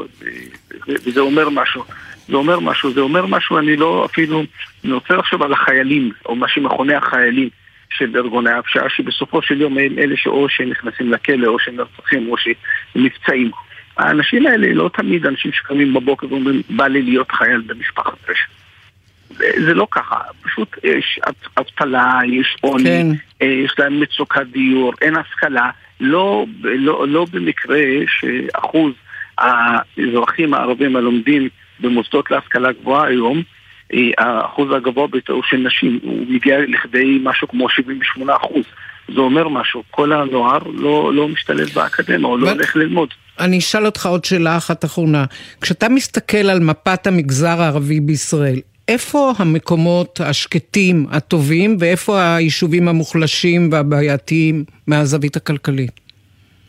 וזה 0.88 1.20
אומר 1.20 1.50
משהו. 1.50 1.84
זה 2.28 2.36
אומר 2.36 2.60
משהו, 2.60 2.94
זה 2.94 3.02
אומר 3.02 3.26
משהו, 3.26 3.58
אני 3.58 3.76
לא 3.76 4.06
אפילו, 4.06 4.44
אני 4.86 4.94
רוצה 4.94 5.14
לחשוב 5.14 5.44
על 5.44 5.54
החיילים, 5.54 6.12
או 6.26 6.36
מה 6.36 6.48
שמכונה 6.48 6.98
החיילים 6.98 7.50
של 7.98 8.18
ארגוני 8.18 8.52
הפשיעה, 8.52 8.90
שבסופו 8.90 9.42
של 9.42 9.62
יום 9.62 9.78
הם 9.78 10.00
אלה 10.00 10.18
שאו 10.18 10.50
שנכנסים 10.50 11.12
לכלא, 11.12 11.48
או 11.48 11.60
שנרצחים, 11.60 12.32
או 12.32 12.36
שנפצעים. 12.38 13.52
האנשים 13.98 14.48
האלה 14.48 14.74
לא 14.74 14.90
תמיד 14.94 15.26
אנשים 15.26 15.52
שקמים 15.52 15.94
בבוקר 15.94 16.28
ואומרים, 16.30 16.62
בא 16.70 16.88
לי 16.88 17.02
להיות 17.02 17.32
חייל 17.32 17.62
במשפחת 17.62 18.18
פשע. 18.26 18.48
זה 19.38 19.74
לא 19.74 19.88
ככה, 19.92 20.18
פשוט 20.42 20.76
יש 20.84 21.20
אבטלה, 21.58 22.20
יש 22.28 22.58
עוני, 22.62 22.84
כן. 22.84 23.08
אה, 23.42 23.48
יש 23.48 23.76
להם 23.80 24.00
מצוקת 24.00 24.46
דיור, 24.52 24.94
אין 25.02 25.16
השכלה. 25.18 25.70
לא, 26.00 26.46
לא, 26.64 27.08
לא 27.08 27.26
במקרה 27.32 27.80
שאחוז 28.08 28.94
האזרחים 29.38 30.54
הערבים 30.54 30.96
הלומדים 30.96 31.50
במוסדות 31.80 32.32
להשכלה 32.32 32.72
גבוהה 32.72 33.08
היום, 33.08 33.44
האחוז 34.18 34.72
הגבוה 34.72 35.08
ביותר 35.08 35.34
הוא 35.34 35.44
של 35.50 35.58
נשים, 35.58 36.00
הוא 36.04 36.26
מגיע 36.30 36.60
לכדי 36.68 37.20
משהו 37.24 37.48
כמו 37.48 37.70
78 37.70 38.36
אחוז. 38.36 38.64
זה 39.16 39.22
אומר 39.22 39.48
משהו, 39.48 39.84
כל 39.92 40.14
הנוער 40.14 40.60
לא, 40.74 41.14
לא 41.14 41.28
משתלב 41.28 41.70
באקדמיה, 41.74 42.28
או 42.28 42.38
לא 42.38 42.52
הולך 42.52 42.76
ללמוד. 42.76 43.10
אני 43.40 43.58
אשאל 43.58 43.86
אותך 43.86 44.06
עוד 44.06 44.26
שאלה 44.26 44.58
אחת 44.58 44.86
אחרונה. 44.86 45.26
כשאתה 45.62 45.90
מסתכל 45.90 46.38
על 46.38 46.60
מפת 46.60 47.08
המגזר 47.08 47.62
הערבי 47.62 48.00
בישראל, 48.00 48.60
איפה 48.88 49.32
המקומות 49.38 50.22
השקטים, 50.24 51.06
הטובים, 51.12 51.78
ואיפה 51.80 52.36
היישובים 52.36 52.88
המוחלשים 52.88 53.70
והבעייתיים 53.72 54.64
מהזווית 54.88 55.36
הכלכלית? 55.36 56.00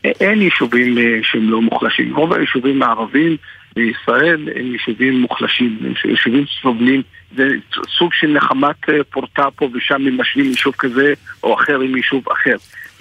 אין 0.03 0.41
יישובים 0.41 0.97
אה, 0.97 1.19
שהם 1.23 1.49
לא 1.49 1.61
מוחלשים. 1.61 2.15
רוב 2.15 2.33
היישובים 2.33 2.83
הערבים 2.83 3.37
בישראל 3.75 4.49
הם 4.55 4.73
יישובים 4.73 5.21
מוחלשים, 5.21 5.79
יישובים 6.05 6.45
סובלים. 6.61 7.01
זה 7.35 7.47
סוג 7.97 8.13
של 8.13 8.27
נחמת 8.27 8.89
אה, 8.89 9.03
פורטה 9.09 9.47
פה 9.55 9.69
ושם 9.73 10.07
הם 10.07 10.21
משווים 10.21 10.45
יישוב 10.45 10.73
כזה 10.77 11.13
או 11.43 11.53
אחר 11.53 11.79
עם 11.79 11.95
יישוב 11.95 12.29
אחר. 12.29 12.55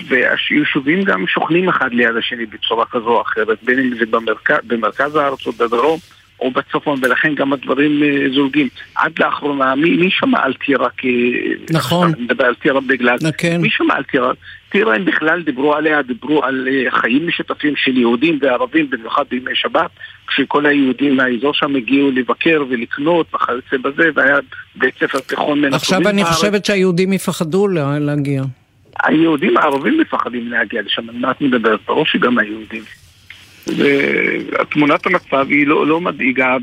והיישובים 0.09 1.05
גם 1.05 1.27
שוכנים 1.27 1.69
אחד 1.69 1.93
ליד 1.93 2.17
השני 2.17 2.47
בצורה 2.47 2.87
כזו 2.87 3.09
או 3.09 3.23
אחרת, 3.23 3.59
בין 3.63 3.79
אם 3.79 3.95
זה 3.99 4.07
במרכז, 4.07 4.57
במרכז 4.65 5.17
הארץ 5.17 5.47
או 5.47 5.53
בדרום. 5.53 5.99
או 6.41 6.51
בצפון, 6.51 6.99
ולכן 7.03 7.35
גם 7.35 7.53
הדברים 7.53 8.03
אה, 8.03 8.27
זולגים. 8.35 8.69
עד 8.95 9.13
לאחרונה, 9.19 9.75
מי, 9.75 9.91
מי 9.91 10.11
שמע 10.11 10.39
על 10.43 10.55
טירה 10.55 10.89
כ... 10.97 11.05
נכון. 11.71 12.13
אני 12.15 12.23
מדבר 12.23 12.45
על 12.45 12.55
טירה 12.55 12.81
בגלל... 12.81 13.17
כן. 13.39 13.61
מי 13.61 13.71
שמע 13.71 13.95
על 13.95 14.03
טירה? 14.03 14.33
טירה 14.75 14.95
הם 14.95 15.05
בכלל 15.05 15.43
דיברו 15.43 15.75
עליה, 15.75 16.03
דיברו 16.03 16.45
על 16.45 16.69
אה, 16.71 16.91
חיים 16.91 17.27
משותפים 17.27 17.77
של 17.77 17.97
יהודים 17.97 18.39
וערבים, 18.43 18.91
במיוחד 18.91 19.25
בימי 19.31 19.51
שבת, 19.55 19.91
כשכל 20.27 20.67
היהודים 20.67 21.17
מהאזור 21.17 21.55
שם 21.55 21.77
הגיעו 21.77 22.11
לבקר 22.11 22.65
ולקנות 22.69 23.27
וכיוצא 23.35 23.77
בזה, 23.77 24.11
והיה 24.15 24.37
בית 24.77 24.95
ספר 25.01 25.19
תיכון 25.19 25.61
מן 25.61 25.75
עכשיו 25.75 26.09
אני 26.09 26.25
חושבת 26.25 26.65
שהיהודים 26.65 27.13
יפחדו 27.13 27.69
להגיע. 28.01 28.43
היהודים 29.03 29.57
הערבים 29.57 30.01
מפחדים 30.01 30.49
להגיע 30.49 30.83
לשם, 30.83 31.09
על 31.09 31.17
מה 31.19 31.31
את 31.31 31.41
מדברת? 31.41 31.81
ברור 31.87 32.07
שגם 32.07 32.39
היהודים. 32.39 32.83
ותמונת 33.67 35.07
המצב 35.07 35.47
היא 35.51 35.67
לא, 35.67 35.87
לא 35.87 36.01
מדאיגה, 36.01 36.57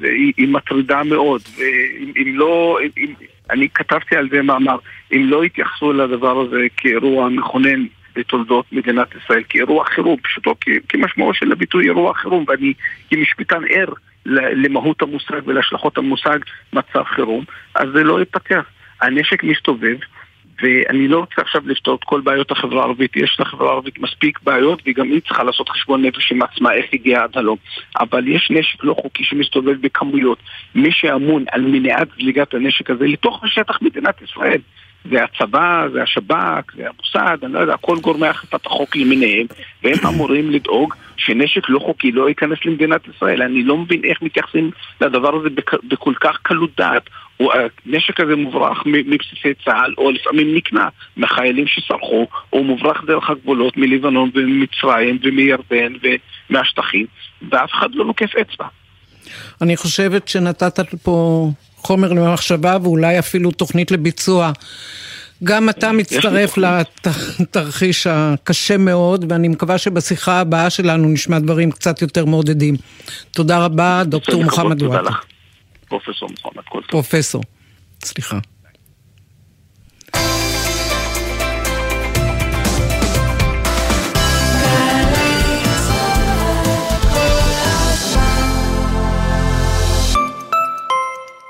והיא, 0.00 0.32
היא 0.36 0.48
מטרידה 0.48 1.02
מאוד. 1.02 1.40
ואם 1.56 2.36
לא, 2.36 2.78
אם, 2.96 3.14
אני 3.50 3.68
כתבתי 3.68 4.16
על 4.16 4.28
זה 4.30 4.42
מאמר, 4.42 4.76
אם 5.12 5.22
לא 5.28 5.44
יתייחסו 5.44 5.92
לדבר 5.92 6.40
הזה 6.40 6.66
כאירוע 6.76 7.28
מכונן 7.28 7.84
בתולדות 8.16 8.72
מדינת 8.72 9.08
ישראל, 9.14 9.42
כאירוע 9.48 9.84
חירום, 9.84 10.16
פשוטו 10.22 10.54
כמשמעו 10.88 11.34
של 11.34 11.52
הביטוי 11.52 11.84
אירוע 11.84 12.14
חירום, 12.14 12.44
ואני 12.48 12.72
כמשפטן 13.10 13.62
ער 13.70 13.88
למהות 14.26 15.02
המושג 15.02 15.40
ולהשלכות 15.46 15.98
המושג 15.98 16.38
מצב 16.72 17.04
חירום, 17.04 17.44
אז 17.74 17.88
זה 17.94 18.04
לא 18.04 18.20
ייפתח. 18.20 18.64
הנשק 19.00 19.44
מסתובב, 19.44 19.96
ואני 20.62 21.08
לא 21.08 21.18
רוצה 21.18 21.42
עכשיו 21.42 21.62
לפתור 21.64 21.94
את 21.94 22.04
כל 22.04 22.20
בעיות 22.20 22.50
החברה 22.50 22.82
הערבית, 22.82 23.16
יש 23.16 23.36
לחברה 23.40 23.70
הערבית 23.70 23.98
מספיק 23.98 24.38
בעיות 24.42 24.82
וגם 24.86 25.06
היא 25.06 25.20
צריכה 25.20 25.44
לעשות 25.44 25.68
חשבון 25.68 26.04
נפש 26.04 26.32
עם 26.32 26.42
עצמה 26.42 26.72
איך 26.72 26.86
הגיעה 26.92 27.24
עד 27.24 27.30
הלום. 27.34 27.56
אבל 28.00 28.28
יש 28.28 28.50
נשק 28.50 28.84
לא 28.84 28.94
חוקי 29.02 29.24
שמסתובב 29.24 29.80
בכמויות. 29.80 30.38
מי 30.74 30.92
שאמון 30.92 31.44
על 31.52 31.62
מניעת 31.62 32.08
זליגת 32.16 32.54
הנשק 32.54 32.90
הזה 32.90 33.06
לתוך 33.06 33.44
השטח 33.44 33.82
מדינת 33.82 34.22
ישראל 34.22 34.60
זה 35.10 35.24
הצבא, 35.24 35.86
זה 35.92 36.02
השב"כ, 36.02 36.74
זה 36.76 36.88
המוסד, 36.88 37.44
אני 37.44 37.52
לא 37.52 37.58
יודע, 37.58 37.76
כל 37.76 37.96
גורמי 38.00 38.30
אכיפת 38.30 38.66
החוק 38.66 38.96
למיניהם, 38.96 39.46
והם 39.82 40.06
אמורים 40.14 40.50
לדאוג 40.50 40.94
שנשק 41.16 41.68
לא 41.68 41.78
חוקי 41.78 42.12
לא 42.12 42.28
ייכנס 42.28 42.58
למדינת 42.64 43.00
ישראל. 43.16 43.42
אני 43.42 43.62
לא 43.62 43.76
מבין 43.76 44.04
איך 44.04 44.22
מתייחסים 44.22 44.70
לדבר 45.00 45.36
הזה 45.36 45.48
בכל 45.84 46.14
כך 46.20 46.38
קלות 46.42 46.70
דעת. 46.76 47.10
הנשק 47.40 48.20
הזה 48.20 48.36
מוברח 48.36 48.82
מבסיסי 48.86 49.54
צה"ל, 49.64 49.94
או 49.98 50.10
לפעמים 50.10 50.54
נקנה 50.56 50.88
מחיילים 51.16 51.66
שסרחו, 51.66 52.26
או 52.52 52.64
מוברח 52.64 53.04
דרך 53.06 53.30
הגבולות 53.30 53.76
מלבנון 53.76 54.30
וממצרים 54.34 55.18
ומירדן 55.22 55.92
ומהשטחים, 56.50 57.06
ואף 57.50 57.70
אחד 57.78 57.88
לא 57.94 58.04
נוקף 58.04 58.30
אצבע. 58.40 58.66
אני 59.62 59.76
חושבת 59.76 60.28
שנתת 60.28 60.94
פה 61.02 61.48
חומר 61.76 62.12
למחשבה 62.12 62.76
ואולי 62.82 63.18
אפילו 63.18 63.50
תוכנית 63.50 63.90
לביצוע. 63.90 64.52
גם 65.44 65.68
אתה 65.68 65.92
מצטרף 65.92 66.54
לתרחיש 66.58 68.06
הקשה 68.06 68.76
מאוד, 68.76 69.32
ואני 69.32 69.48
מקווה 69.48 69.78
שבשיחה 69.78 70.40
הבאה 70.40 70.70
שלנו 70.70 71.08
נשמע 71.08 71.38
דברים 71.38 71.70
קצת 71.70 72.02
יותר 72.02 72.24
מעודדים. 72.24 72.74
תודה 73.30 73.64
רבה, 73.64 74.02
דוקטור 74.04 74.44
מוחמד 74.44 74.82
וואטה. 74.82 75.10
פרופסור 75.88 76.28
מוחמד, 76.30 76.62
כל 76.68 76.80
טוב. 76.80 76.90
פרופסור, 76.90 77.42
סליחה. 78.04 78.38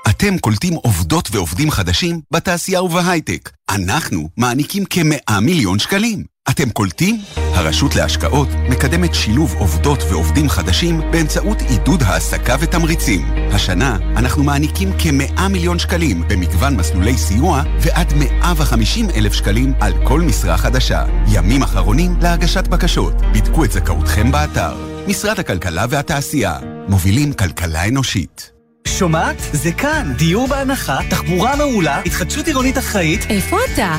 אתם 0.09 0.37
קולטים 0.37 0.73
עובדות 0.73 1.29
ועובדים 1.31 1.71
חדשים 1.71 2.21
בתעשייה 2.31 2.83
ובהייטק. 2.83 3.49
אנחנו 3.69 4.29
מעניקים 4.37 4.85
כמאה 4.85 5.39
מיליון 5.41 5.79
שקלים. 5.79 6.36
אתם 6.49 6.69
קולטים? 6.69 7.21
הרשות 7.35 7.95
להשקעות 7.95 8.47
מקדמת 8.69 9.15
שילוב 9.15 9.55
עובדות 9.59 10.03
ועובדים 10.11 10.49
חדשים 10.49 11.01
באמצעות 11.11 11.61
עידוד 11.61 12.03
העסקה 12.03 12.55
ותמריצים. 12.59 13.25
השנה 13.51 13.97
אנחנו 14.15 14.43
מעניקים 14.43 14.91
כמאה 14.99 15.47
מיליון 15.47 15.79
שקלים 15.79 16.23
במגוון 16.27 16.77
מסלולי 16.77 17.17
סיוע 17.17 17.63
ועד 17.81 18.13
150 18.13 19.09
אלף 19.15 19.33
שקלים 19.33 19.73
על 19.79 19.93
כל 20.03 20.21
משרה 20.21 20.57
חדשה. 20.57 21.05
ימים 21.31 21.63
אחרונים 21.63 22.17
להגשת 22.21 22.67
בקשות. 22.67 23.13
בדקו 23.33 23.65
את 23.65 23.71
זכאותכם 23.71 24.31
באתר. 24.31 24.75
משרד 25.07 25.39
הכלכלה 25.39 25.85
והתעשייה. 25.89 26.57
מובילים 26.87 27.33
כלכלה 27.33 27.87
אנושית. 27.87 28.56
שומעת? 28.87 29.35
זה 29.53 29.71
כאן. 29.71 30.13
דיור 30.17 30.47
בהנחה, 30.47 30.97
תחבורה 31.09 31.55
מעולה, 31.55 32.01
התחדשות 32.05 32.47
עירונית 32.47 32.77
אחראית. 32.77 33.25
איפה 33.29 33.57
אתה? 33.73 33.97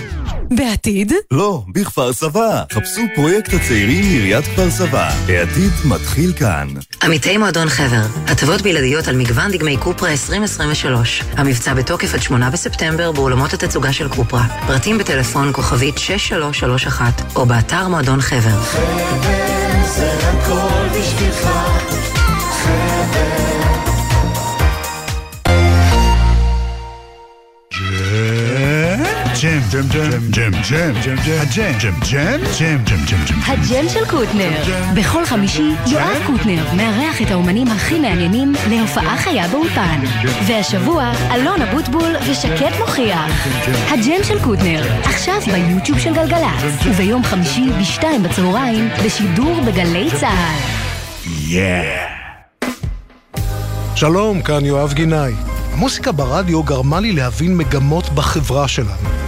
בעתיד? 0.50 1.12
לא, 1.30 1.62
בכפר 1.68 2.12
סבא. 2.12 2.62
חפשו 2.72 3.00
פרויקט 3.14 3.54
הצעירים 3.54 4.04
מעיריית 4.04 4.44
כפר 4.44 4.70
סבא. 4.70 5.10
העתיד 5.28 5.72
מתחיל 5.84 6.32
כאן. 6.32 6.68
עמיתי 7.02 7.36
מועדון 7.36 7.68
חבר, 7.68 8.02
הטבות 8.26 8.62
בלעדיות 8.62 9.08
על 9.08 9.16
מגוון 9.16 9.50
דגמי 9.52 9.76
קופרה 9.76 10.10
2023. 10.10 11.22
המבצע 11.36 11.74
בתוקף 11.74 12.14
עד 12.14 12.22
8 12.22 12.50
בספטמבר 12.50 13.12
באולמות 13.12 13.52
התצוגה 13.52 13.92
של 13.92 14.08
קופרה. 14.08 14.44
פרטים 14.66 14.98
בטלפון 14.98 15.52
כוכבית 15.52 15.98
6331 15.98 17.22
או 17.36 17.46
באתר 17.46 17.88
מועדון 17.88 18.20
חבר. 18.20 18.60
חבר 18.60 19.48
זה 19.96 20.12
הכל 20.12 20.98
בשבילך. 20.98 21.48
ג'ם, 29.42 29.60
ג'ם, 29.70 29.88
ג'ם, 29.88 30.10
ג'ם, 30.30 30.50
ג'ם, 30.70 30.92
ג'ם, 31.02 31.16
הג'ם, 31.40 31.72
ג'ם, 31.78 31.94
ג'ם, 32.10 32.38
ג'ם, 32.58 32.84
ג'ם, 32.84 33.04
ג'ם, 33.04 33.24
ג'ם. 33.28 33.40
הג'ם 33.46 33.88
של 33.88 34.04
קוטנר. 34.10 34.50
בכל 34.94 35.26
חמישי 35.26 35.70
יואב 35.86 36.22
קוטנר 36.26 36.74
מארח 36.76 37.22
את 37.22 37.30
האומנים 37.30 37.66
הכי 37.68 37.98
מעניינים 37.98 38.52
להופעה 38.70 39.16
חיה 39.16 39.48
באולפן. 39.48 40.00
והשבוע 40.46 41.12
אלון 41.34 41.62
אבוטבול 41.62 42.16
ושקד 42.30 42.70
מוכיח. 42.78 43.48
הג'ם 43.90 44.24
של 44.24 44.44
קוטנר, 44.44 44.82
עכשיו 45.04 45.40
ביוטיוב 45.40 45.98
של 45.98 46.14
גלגלצ. 46.14 46.86
וביום 46.86 47.24
חמישי 47.24 47.66
בשתיים 47.80 48.22
בצהריים 48.22 48.88
בשידור 49.04 49.60
בגלי 49.60 50.08
צה"ל. 50.20 50.58
יאה. 51.48 52.06
שלום, 53.94 54.42
כאן 54.42 54.64
יואב 54.64 54.92
גינאי. 54.92 55.32
המוסיקה 55.72 56.12
ברדיו 56.12 56.62
גרמה 56.62 57.00
לי 57.00 57.12
להבין 57.12 57.56
מגמות 57.56 58.10
בחברה 58.10 58.68
שלנו. 58.68 59.27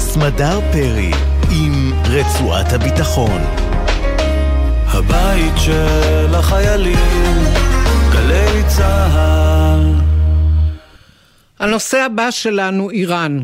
סמדר 0.00 0.60
פרי 0.72 1.10
עם 1.50 1.92
רצועת 2.04 2.72
הביטחון. 2.72 3.40
הבית 4.86 5.54
של 5.56 6.34
החיילים, 6.34 7.44
גלי 8.12 8.62
צה"ל. 8.68 9.94
הנושא 11.58 11.98
הבא 11.98 12.30
שלנו, 12.30 12.90
איראן. 12.90 13.42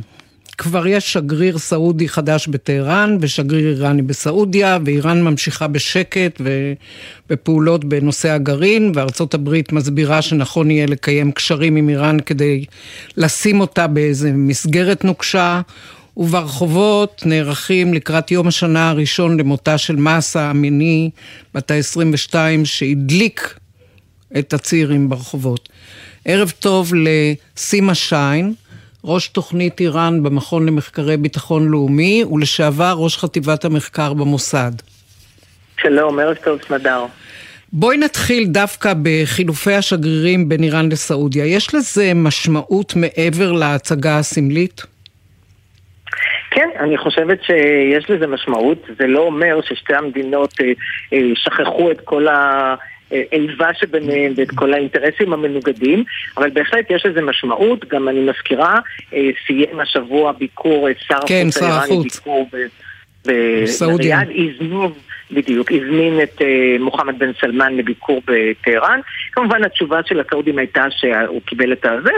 כבר 0.59 0.87
יש 0.87 1.13
שגריר 1.13 1.59
סעודי 1.59 2.09
חדש 2.09 2.49
בטהרן 2.49 3.19
ושגריר 3.21 3.69
איראני 3.69 4.03
בסעודיה, 4.03 4.79
ואיראן 4.85 5.23
ממשיכה 5.23 5.67
בשקט 5.67 6.41
ובפעולות 6.41 7.85
בנושא 7.85 8.31
הגרעין, 8.31 8.93
וארצות 8.95 9.35
הברית 9.35 9.73
מסבירה 9.73 10.23
שנכון 10.23 10.71
יהיה 10.71 10.87
לקיים 10.87 11.33
קשרים 11.33 11.77
עם 11.77 11.89
איראן 11.89 12.17
כדי 12.27 12.65
לשים 13.17 13.61
אותה 13.61 13.87
באיזה 13.87 14.33
מסגרת 14.33 15.05
נוקשה. 15.05 15.61
וברחובות 16.17 17.23
נערכים 17.27 17.95
לקראת 17.95 18.31
יום 18.31 18.49
השנה 18.49 18.91
הראשון 18.91 19.41
למותה 19.41 19.79
של 19.79 19.97
מסה 19.97 20.51
המיני, 20.51 21.11
בת 21.55 21.71
ה-22, 21.71 22.35
שהדליק 22.65 23.59
את 24.39 24.53
הצעירים 24.53 25.09
ברחובות. 25.09 25.69
ערב 26.25 26.53
טוב 26.59 26.93
לסימה 26.95 27.95
שיין, 27.95 28.55
ראש 29.05 29.29
תוכנית 29.29 29.81
איראן 29.81 30.23
במכון 30.23 30.67
למחקרי 30.67 31.17
ביטחון 31.17 31.69
לאומי, 31.69 32.25
ולשעבר 32.25 32.95
ראש 32.99 33.19
חטיבת 33.19 33.65
המחקר 33.65 34.13
במוסד. 34.15 34.73
שלום, 35.81 36.19
ערב 36.19 36.37
טוב, 36.45 36.59
סמדר. 36.69 37.07
בואי 37.73 37.97
נתחיל 37.97 38.47
דווקא 38.47 38.93
בחילופי 39.03 39.75
השגרירים 39.75 40.49
בין 40.49 40.63
איראן 40.63 40.93
לסעודיה. 40.93 41.47
יש 41.47 41.75
לזה 41.75 42.13
משמעות 42.15 42.97
מעבר 42.97 43.53
להצגה 43.53 44.19
הסמלית? 44.19 44.83
כן, 46.57 46.69
אני 46.81 46.99
חושבת 46.99 47.43
שיש 47.43 48.11
לזה 48.11 48.27
משמעות. 48.27 48.79
זה 48.99 49.07
לא 49.07 49.21
אומר 49.21 49.61
ששתי 49.63 49.95
המדינות 49.95 50.55
אה, 50.61 50.73
אה, 51.13 51.31
שכחו 51.35 51.91
את 51.91 52.01
כל 52.01 52.29
ה... 52.29 52.75
איבה 53.33 53.69
שביניהם 53.75 54.33
ואת 54.37 54.51
כל 54.51 54.73
האינטרסים 54.75 55.33
המנוגדים, 55.33 56.05
אבל 56.37 56.51
בהחלט 56.51 56.91
יש 56.91 57.07
לזה 57.07 57.23
משמעות. 57.23 57.89
גם 57.89 58.09
אני 58.09 58.21
מזכירה, 58.21 58.79
אה, 59.15 59.29
סיים 59.47 59.81
השבוע 59.81 60.33
ביקור 60.33 60.89
שר 61.09 61.19
כן, 61.27 61.47
החוץ 61.49 61.63
האיראני, 61.63 62.03
ביקור 62.03 62.49
בסעודיה. 63.27 64.21
הזמין, 64.21 64.91
בדיוק, 65.31 65.73
הזמין 65.73 66.21
את 66.23 66.43
מוחמד 66.81 67.19
בן 67.19 67.33
סלמן 67.41 67.77
לביקור 67.77 68.23
בטהרן. 68.27 69.01
כמובן 69.33 69.65
התשובה 69.65 70.01
של 70.07 70.21
הסעודים 70.21 70.59
הייתה 70.59 70.85
שהוא 70.91 71.41
קיבל 71.47 71.73
את 71.73 71.85
הזה 71.85 72.13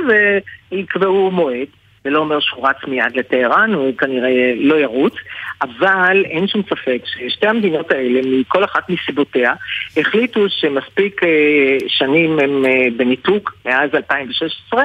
ויקבעו 0.73 1.31
מועד. 1.31 1.69
זה 2.09 2.13
לא 2.13 2.19
אומר 2.19 2.41
שהוא 2.41 2.69
רץ 2.69 2.77
מיד 2.87 3.17
לטהרן, 3.17 3.75
הוא 3.75 3.97
כנראה 3.97 4.53
לא 4.57 4.75
ירוץ, 4.75 5.15
אבל 5.63 6.25
אין 6.25 6.49
שום 6.49 6.63
ספק 6.63 7.03
ששתי 7.05 7.47
המדינות 7.47 7.91
האלה, 7.91 8.21
מכל 8.25 8.65
אחת 8.65 8.91
מסיבותיה, 8.91 9.53
החליטו 9.97 10.41
שמספיק 10.49 11.25
אה, 11.25 11.77
שנים 11.89 12.39
הם 12.39 12.65
אה, 12.65 12.87
בניתוק, 12.97 13.55
מאז 13.67 13.91
2016, 13.95 14.83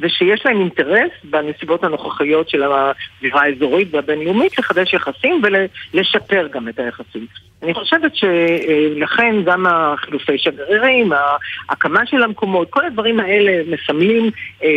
ושיש 0.00 0.46
להם 0.46 0.60
אינטרס 0.60 1.10
בנסיבות 1.24 1.84
הנוכחיות 1.84 2.48
של 2.48 2.62
הזירה 2.62 3.42
האזורית 3.42 3.88
והבינלאומית 3.94 4.58
לחדש 4.58 4.94
יחסים 4.94 5.42
ולשפר 5.92 6.46
גם 6.52 6.68
את 6.68 6.78
היחסים. 6.78 7.26
אני 7.62 7.74
חושבת 7.74 8.12
שלכן 8.16 9.36
גם 9.44 9.66
החילופי 9.66 10.38
שגרירים, 10.38 11.12
ההקמה 11.68 12.06
של 12.06 12.22
המקומות, 12.22 12.70
כל 12.70 12.84
הדברים 12.84 13.20
האלה 13.20 13.62
מסמלים 13.66 14.30
אה, 14.64 14.68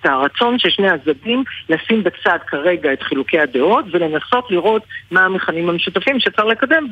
את 0.00 0.06
הרצון 0.06 0.58
של 0.58 0.70
שני 0.70 0.90
הצדדים 0.90 1.35
לשים 1.68 2.04
בצד 2.04 2.38
כרגע 2.46 2.92
את 2.92 3.02
חילוקי 3.02 3.38
הדעות 3.38 3.84
ולנסות 3.92 4.50
לראות 4.50 4.82
מה 5.10 5.20
המכנים 5.20 5.68
המשותפים 5.68 6.20
שצריך 6.20 6.46
לקדם 6.46 6.86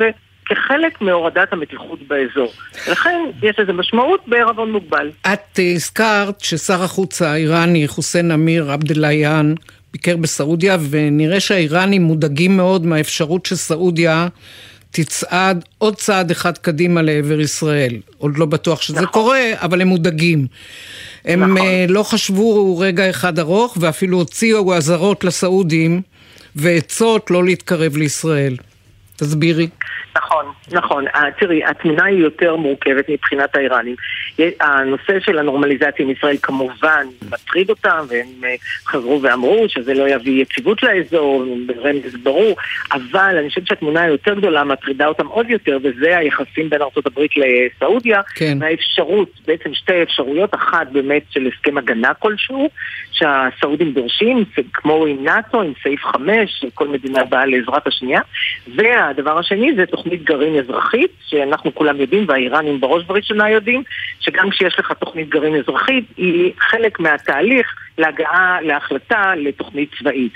כחלק 0.47 1.01
מהורדת 1.01 1.53
המתיחות 1.53 1.99
באזור. 2.09 2.53
לכן 2.91 3.21
יש 3.43 3.59
לזה 3.59 3.73
משמעות 3.73 4.21
בערבון 4.27 4.73
מוגבל. 4.73 5.11
את 5.33 5.59
הזכרת 5.75 6.41
ששר 6.41 6.83
החוץ 6.83 7.23
האיראני 7.23 7.89
חוסיין 7.89 8.31
אמיר 8.31 8.71
עבדאללהיאן 8.71 9.55
ביקר 9.93 10.17
בסעודיה, 10.17 10.77
ונראה 10.91 11.41
שהאיראנים 11.41 12.03
מודאגים 12.03 12.57
מאוד 12.57 12.87
מהאפשרות 12.87 13.47
שסעודיה 13.47 14.29
תצעד 14.97 15.65
עוד 15.79 15.97
צעד 15.97 16.31
אחד 16.31 16.59
קדימה 16.59 17.03
לעבר 17.03 17.41
ישראל. 17.41 17.97
עוד 18.19 18.39
לא 18.39 18.47
בטוח 18.47 18.83
שזה 18.83 18.97
נכון. 18.97 19.07
קורה, 19.07 19.41
אבל 19.55 19.81
הם 19.81 19.89
מודאגים. 19.89 20.47
הם 21.25 21.43
נכון. 21.43 21.59
אה, 21.59 21.87
לא 21.89 22.03
חשבו 22.03 22.79
רגע 22.79 23.11
אחד 23.11 23.39
ארוך, 23.39 23.77
ואפילו 23.81 24.19
הוציאו 24.19 24.75
אזהרות 24.75 25.25
לסעודים 25.25 26.03
ועצות 26.57 27.31
לא 27.31 27.45
להתקרב 27.45 27.97
לישראל. 27.97 28.57
תסבירי. 29.16 29.68
נכון, 30.16 30.44
נכון. 30.72 31.05
אה, 31.09 31.22
תראי, 31.38 31.64
התמונה 31.64 32.05
היא 32.05 32.18
יותר 32.18 32.57
מורכבת 32.57 33.09
מבחינת 33.09 33.57
האיראנים. 33.57 33.96
הנושא 34.61 35.20
של 35.20 35.38
הנורמליזציה 35.38 36.05
עם 36.05 36.11
ישראל 36.11 36.37
כמובן 36.42 37.07
מטריד 37.31 37.70
אותם, 37.70 38.05
והם 38.09 38.44
אה, 38.44 38.55
חזרו 38.87 39.22
ואמרו 39.22 39.64
שזה 39.68 39.94
לא 39.94 40.09
יביא 40.09 40.42
יציבות 40.42 40.83
לאזור, 40.83 41.44
ברמז 41.66 42.16
ברור, 42.22 42.57
אבל 42.92 43.37
אני 43.38 43.48
חושבת 43.48 43.66
שהתמונה 43.66 44.03
היותר 44.03 44.35
גדולה 44.35 44.64
מטרידה 44.64 45.07
אותם 45.07 45.27
עוד 45.27 45.50
יותר, 45.50 45.79
וזה 45.83 46.18
היחסים 46.18 46.70
בין 46.70 46.83
ארה"ב 46.83 47.20
לסעודיה, 47.37 48.20
כן. 48.35 48.59
והאפשרות, 48.61 49.31
בעצם 49.46 49.74
שתי 49.74 50.03
אפשרויות, 50.03 50.55
אחת 50.55 50.87
באמת 50.92 51.22
של 51.31 51.48
הסכם 51.55 51.79
הגנה 51.79 52.14
כלשהו, 52.14 52.68
שהסעודים 53.12 53.92
דורשים, 53.92 54.44
כמו 54.72 55.07
עם 55.07 55.24
נאט"ו, 55.24 55.62
עם 55.62 55.72
סעיף 55.83 56.05
5, 56.05 56.64
כל 56.74 56.88
מדינה 56.88 57.24
באה 57.24 57.46
לעזרת 57.46 57.87
השנייה, 57.87 58.20
והדבר 59.07 59.38
השני 59.38 59.75
זה 59.77 59.87
תוכנית 59.87 60.25
גרעין 60.25 60.57
אזרחית, 60.59 61.11
שאנחנו 61.27 61.75
כולם 61.75 62.01
יודעים, 62.01 62.25
והאיראנים 62.29 62.81
בראש 62.81 63.03
ובראשונה 63.05 63.51
יודעים, 63.51 63.83
שגם 64.21 64.51
כשיש 64.51 64.79
לך 64.79 64.93
תוכנית 64.93 65.29
גרעין 65.29 65.55
אזרחית, 65.57 66.05
היא 66.17 66.53
חלק 66.59 67.01
מהתהליך 67.01 67.75
להגעה 67.99 68.59
להחלטה 68.62 69.35
לתוכנית 69.37 69.90
צבאית. 69.99 70.33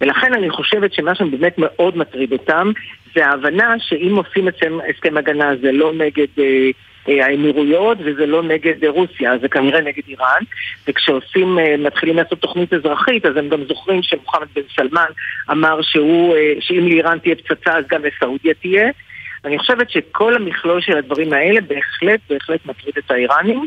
ולכן 0.00 0.34
אני 0.34 0.50
חושבת 0.50 0.92
שמה 0.92 1.14
שבאמת 1.14 1.54
מאוד 1.58 1.96
מטריד 1.96 2.32
אותם 2.32 2.72
זה 3.14 3.26
ההבנה 3.26 3.74
שאם 3.78 4.16
עושים 4.16 4.48
הסכם 4.90 5.16
הגנה 5.16 5.56
זה 5.56 5.72
לא 5.72 5.92
נגד 5.92 6.26
אה, 6.38 6.70
האמירויות 7.08 7.98
וזה 8.04 8.26
לא 8.26 8.42
נגד 8.42 8.84
אה, 8.84 8.90
רוסיה, 8.90 9.38
זה 9.38 9.48
כנראה 9.48 9.80
נגד 9.80 10.02
איראן 10.08 10.42
וכשעושים, 10.88 11.58
אה, 11.58 11.76
מתחילים 11.78 12.16
לעשות 12.16 12.40
תוכנית 12.40 12.72
אזרחית 12.72 13.26
אז 13.26 13.36
הם 13.36 13.48
גם 13.48 13.64
זוכרים 13.64 14.02
שמוחמד 14.02 14.46
בן 14.54 14.62
סלמן 14.76 15.10
אמר 15.50 15.82
שהוא, 15.82 16.36
אה, 16.36 16.52
שאם 16.60 16.88
לאיראן 16.88 17.18
תהיה 17.18 17.34
פצצה 17.34 17.78
אז 17.78 17.84
גם 17.88 18.02
לסעודיה 18.04 18.54
תהיה 18.54 18.90
אני 19.44 19.58
חושבת 19.58 19.90
שכל 19.90 20.34
המכלול 20.34 20.80
של 20.80 20.96
הדברים 20.96 21.32
האלה 21.32 21.60
בהחלט, 21.60 22.20
בהחלט 22.30 22.66
מטריד 22.66 22.98
את 22.98 23.10
האיראנים. 23.10 23.66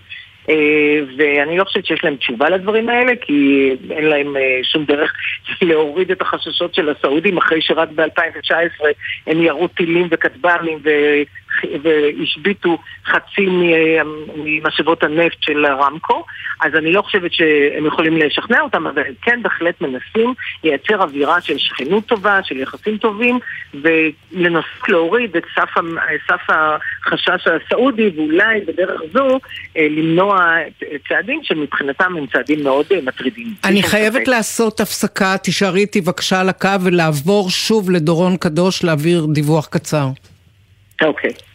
אה, 0.49 0.99
ואני 1.17 1.57
לא 1.57 1.63
חושבת 1.63 1.85
שיש 1.85 2.03
להם 2.03 2.15
תשובה 2.15 2.49
לדברים 2.49 2.89
האלה, 2.89 3.11
כי 3.21 3.69
אין 3.89 4.05
להם 4.05 4.37
אה, 4.37 4.59
שום 4.63 4.85
דרך 4.85 5.13
להוריד 5.61 6.11
את 6.11 6.21
החששות 6.21 6.75
של 6.75 6.89
הסעודים, 6.89 7.37
אחרי 7.37 7.61
שרק 7.61 7.89
ב-2019 7.95 8.85
הם 9.27 9.43
ירו 9.43 9.67
טילים 9.67 10.07
וכטב"מים 10.11 10.79
והשביתו 11.83 12.77
חצי 13.05 13.45
ממשאבות 14.35 15.03
הנפט 15.03 15.37
של 15.41 15.65
רמקו, 15.65 16.25
אז 16.61 16.75
אני 16.75 16.91
לא 16.93 17.01
חושבת 17.01 17.33
שהם 17.33 17.85
יכולים 17.85 18.17
לשכנע 18.17 18.61
אותם, 18.61 18.87
אבל 18.87 19.01
הם 19.07 19.13
כן 19.21 19.39
בהחלט 19.43 19.81
מנסים 19.81 20.33
לייצר 20.63 21.01
אווירה 21.01 21.41
של 21.41 21.57
שכנות 21.57 22.05
טובה, 22.05 22.39
של 22.43 22.57
יחסים 22.57 22.97
טובים, 22.97 23.39
ולנסות 23.73 24.89
להוריד 24.89 25.35
את 25.35 25.43
סף, 25.55 25.69
סף 26.27 26.41
החשש 26.49 27.47
הסעודי, 27.47 28.09
ואולי 28.15 28.59
בדרך 28.67 29.01
זו 29.13 29.39
אה, 29.77 29.87
למנוע 29.89 30.55
צעדים 31.09 31.39
שמבחינתם 31.43 32.17
הם 32.17 32.25
צעדים 32.27 32.63
מאוד 32.63 32.85
אה, 32.91 32.99
מטרידים. 33.03 33.47
אני 33.65 33.83
חייבת 33.83 34.27
לעשות 34.27 34.79
הפסקה, 34.79 35.37
תישארי 35.37 35.79
איתי 35.79 36.01
בבקשה 36.01 36.39
על 36.39 36.49
הקו 36.49 36.81
ולעבור 36.83 37.49
שוב 37.49 37.91
לדורון 37.91 38.37
קדוש 38.37 38.83
להעביר 38.83 39.25
דיווח 39.33 39.67
קצר. 39.67 40.07
אוקיי. 41.01 41.29
Okay. 41.29 41.48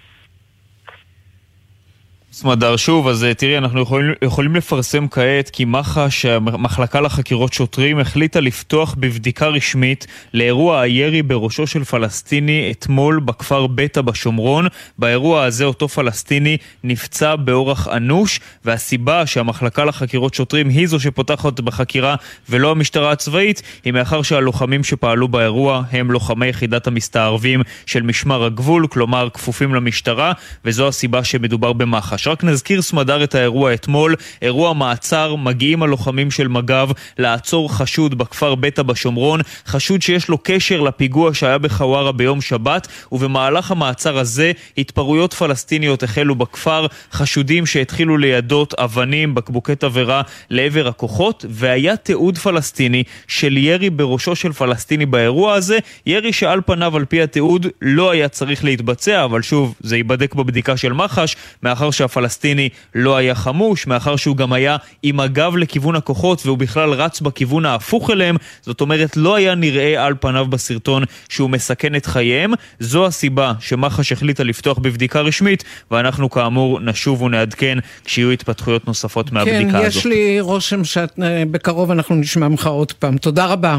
סמדר, 2.37 2.77
שוב, 2.77 3.09
אז 3.09 3.25
אה, 3.25 3.35
תראי, 3.35 3.59
אנחנו 3.59 3.81
יכולים, 3.81 4.13
יכולים 4.23 4.57
לפרסם 4.57 5.09
כעת 5.09 5.51
כי 5.51 5.65
מח"ש, 5.65 6.27
המחלקה 6.27 7.01
לחקירות 7.01 7.53
שוטרים, 7.53 7.99
החליטה 7.99 8.41
לפתוח 8.41 8.95
בבדיקה 8.99 9.47
רשמית 9.47 10.07
לאירוע 10.35 10.81
הירי 10.81 11.23
בראשו 11.23 11.67
של 11.67 11.85
פלסטיני 11.85 12.71
אתמול 12.71 13.21
בכפר 13.21 13.67
בטא 13.67 14.01
בשומרון. 14.01 14.67
באירוע 14.99 15.45
הזה 15.45 15.65
אותו 15.65 15.89
פלסטיני 15.89 16.57
נפצע 16.85 17.37
באורח 17.37 17.89
אנוש, 17.89 18.41
והסיבה 18.65 19.27
שהמחלקה 19.27 19.85
לחקירות 19.85 20.35
שוטרים 20.35 20.69
היא 20.69 20.87
זו 20.87 21.01
שפותחת 21.01 21.61
בחקירה 21.61 22.15
ולא 22.49 22.71
המשטרה 22.71 23.13
הצבאית, 23.13 23.63
היא 23.85 23.93
מאחר 23.93 24.23
שהלוחמים 24.23 24.85
שפעלו 24.85 25.29
באירוע 25.29 25.83
הם 25.93 26.11
לוחמי 26.11 26.47
יחידת 26.47 26.87
המסתערבים 26.87 27.63
של 27.87 28.03
משמר 28.03 28.45
הגבול, 28.45 28.87
כלומר 28.87 29.29
כפופים 29.35 29.75
למשטרה, 29.75 30.33
וזו 30.65 30.89
הסיבה 30.89 31.25
שמדובר 31.25 31.73
במח"ש. 31.73 32.24
רק 32.27 32.45
נזכיר 32.45 32.83
סמדר 32.83 33.25
את 33.25 33.35
האירוע 33.35 33.75
אתמול, 33.75 34.15
אירוע 34.43 34.73
מעצר, 34.73 35.35
מגיעים 35.35 35.83
הלוחמים 35.83 36.31
של 36.31 36.49
מג"ב 36.49 36.89
לעצור 37.19 37.73
חשוד 37.75 38.19
בכפר 38.19 38.55
בטא 38.55 38.83
בשומרון, 38.83 39.41
חשוד 39.67 40.03
שיש 40.03 40.29
לו 40.29 40.39
קשר 40.43 40.81
לפיגוע 40.81 41.35
שהיה 41.35 41.59
בחווארה 41.59 42.13
ביום 42.13 42.41
שבת, 42.41 42.89
ובמהלך 43.13 43.71
המעצר 43.71 44.19
הזה 44.19 44.53
התפרעויות 44.79 45.35
פלסטיניות 45.35 46.03
החלו 46.03 46.35
בכפר, 46.35 46.87
חשודים 47.13 47.67
שהתחילו 47.67 48.17
לידות 48.17 48.75
אבנים, 48.75 49.35
בקבוקי 49.35 49.77
תבערה 49.77 50.23
לעבר 50.51 50.89
הכוחות, 50.89 51.45
והיה 51.49 51.97
תיעוד 51.97 52.39
פלסטיני 52.39 53.03
של 53.29 53.57
ירי 53.57 53.91
בראשו 53.91 54.37
של 54.37 54.53
פלסטיני 54.53 55.07
באירוע 55.07 55.55
הזה, 55.55 55.79
ירי 56.07 56.33
שעל 56.33 56.61
פניו 56.67 56.97
על 56.97 57.05
פי 57.05 57.23
התיעוד 57.23 57.67
לא 57.83 58.11
היה 58.11 58.29
צריך 58.29 58.65
להתבצע, 58.65 59.25
אבל 59.25 59.43
שוב, 59.43 59.75
זה 59.81 59.97
ייבדק 59.97 60.35
בבדיקה 60.35 60.77
של 60.77 60.93
מח"ש, 60.93 61.37
מאחר 61.63 61.91
שה... 61.91 62.14
הפלסטיני 62.15 62.69
לא 62.95 63.17
היה 63.17 63.35
חמוש, 63.35 63.87
מאחר 63.87 64.17
שהוא 64.17 64.37
גם 64.37 64.53
היה 64.53 64.77
עם 65.03 65.21
הגב 65.21 65.57
לכיוון 65.57 65.97
הכוחות 65.97 66.47
והוא 66.47 66.59
בכלל 66.59 66.91
רץ 66.91 67.21
בכיוון 67.21 67.67
ההפוך 67.67 68.11
אליהם, 68.11 68.37
זאת 68.63 68.81
אומרת 68.81 69.17
לא 69.17 69.35
היה 69.35 69.55
נראה 69.55 70.07
על 70.07 70.15
פניו 70.21 70.47
בסרטון 70.47 71.05
שהוא 71.29 71.51
מסכן 71.51 71.95
את 71.95 72.07
חייהם. 72.07 72.53
זו 72.81 73.07
הסיבה 73.07 73.53
שמח"ש 73.61 74.13
החליטה 74.13 74.45
לפתוח 74.45 74.79
בבדיקה 74.79 75.21
רשמית, 75.21 75.65
ואנחנו 75.91 76.31
כאמור 76.31 76.81
נשוב 76.81 77.23
ונעדכן 77.23 77.79
כשיהיו 78.05 78.31
התפתחויות 78.31 78.87
נוספות 78.87 79.33
מהבדיקה 79.33 79.59
כן, 79.59 79.67
הזאת. 79.67 79.83
כן, 79.83 79.99
יש 79.99 80.07
לי 80.07 80.41
רושם 80.41 80.85
שבקרוב 80.85 81.91
אנחנו 81.91 82.15
נשמע 82.15 82.49
ממך 82.49 82.67
עוד 82.67 82.93
פעם. 82.93 83.19
תודה 83.19 83.47
רבה, 83.47 83.79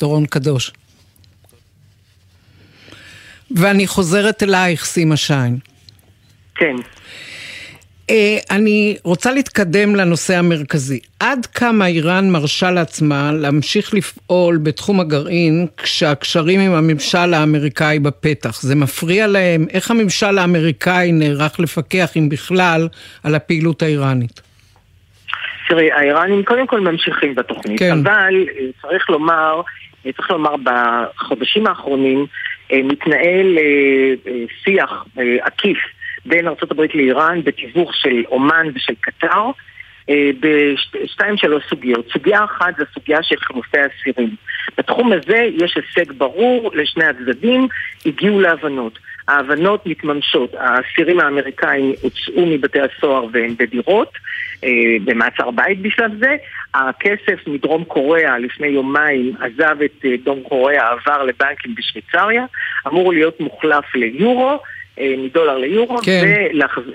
דורון 0.00 0.26
קדוש. 0.26 0.72
ואני 3.56 3.86
חוזרת 3.86 4.42
אלייך, 4.42 4.84
סימה 4.84 5.16
שיין. 5.16 5.58
כן. 6.54 6.76
אה, 8.12 8.38
אני 8.50 8.96
רוצה 9.04 9.32
להתקדם 9.32 9.96
לנושא 9.96 10.38
המרכזי. 10.38 11.00
עד 11.20 11.46
כמה 11.46 11.86
איראן 11.86 12.30
מרשה 12.30 12.70
לעצמה 12.70 13.30
להמשיך 13.32 13.94
לפעול 13.94 14.58
בתחום 14.62 15.00
הגרעין 15.00 15.66
כשהקשרים 15.76 16.60
עם 16.60 16.72
הממשל 16.72 17.34
האמריקאי 17.34 17.98
בפתח? 17.98 18.62
זה 18.62 18.74
מפריע 18.74 19.26
להם? 19.26 19.66
איך 19.72 19.90
הממשל 19.90 20.38
האמריקאי 20.38 21.12
נערך 21.12 21.60
לפקח, 21.60 22.16
אם 22.16 22.28
בכלל, 22.28 22.88
על 23.24 23.34
הפעילות 23.34 23.82
האיראנית? 23.82 24.40
תראי, 25.68 25.92
האיראנים 25.92 26.44
קודם 26.44 26.66
כל 26.66 26.80
ממשיכים 26.80 27.34
בתוכנית, 27.34 27.78
כן. 27.78 27.98
אבל 27.98 28.34
אה, 28.58 28.66
צריך 28.82 29.10
לומר, 29.10 29.60
אה, 30.06 30.12
צריך 30.12 30.30
לומר 30.30 30.54
בחודשים 30.64 31.66
האחרונים 31.66 32.26
מתנהל 32.72 33.58
שיח 34.64 35.04
עקיף 35.42 35.78
בין 36.26 36.48
ארה"ב 36.48 36.80
לאיראן 36.94 37.42
בתיווך 37.44 37.94
של 37.94 38.22
אומן 38.30 38.66
ושל 38.74 38.94
קטר 39.00 39.50
אה, 40.10 40.30
בשתיים 40.40 41.36
שלוש 41.36 41.64
סוגיות. 41.70 42.08
סוגיה 42.12 42.44
אחת 42.44 42.74
זה 42.78 42.84
סוגיה 42.94 43.22
של 43.22 43.36
חילופי 43.40 43.78
אסירים. 43.78 44.36
בתחום 44.78 45.12
הזה 45.12 45.48
יש 45.58 45.76
הישג 45.76 46.12
ברור 46.12 46.70
לשני 46.74 47.04
הצדדים, 47.04 47.68
הגיעו 48.06 48.40
להבנות. 48.40 48.98
ההבנות 49.28 49.86
מתממשות, 49.86 50.54
האסירים 50.58 51.20
האמריקאים 51.20 51.92
הוצאו 52.02 52.46
מבתי 52.46 52.78
הסוהר 52.80 53.26
והם 53.32 53.54
בדירות, 53.58 54.12
אה, 54.64 54.70
במעצר 55.04 55.50
בית 55.50 55.82
בשלב 55.82 56.10
זה. 56.18 56.36
הכסף 56.74 57.46
מדרום 57.46 57.84
קוריאה 57.84 58.38
לפני 58.38 58.66
יומיים 58.66 59.32
עזב 59.40 59.76
את 59.84 60.04
אה, 60.04 60.14
דרום 60.24 60.42
קוריאה, 60.42 60.90
עבר 60.90 61.22
לבנקים 61.22 61.74
בשוויצריה, 61.74 62.44
אמור 62.86 63.12
להיות 63.12 63.40
מוחלף 63.40 63.94
ליורו. 63.94 64.58
אה, 64.98 65.14
מדולר 65.18 65.58
ליורו, 65.58 65.98
כן. 65.98 66.24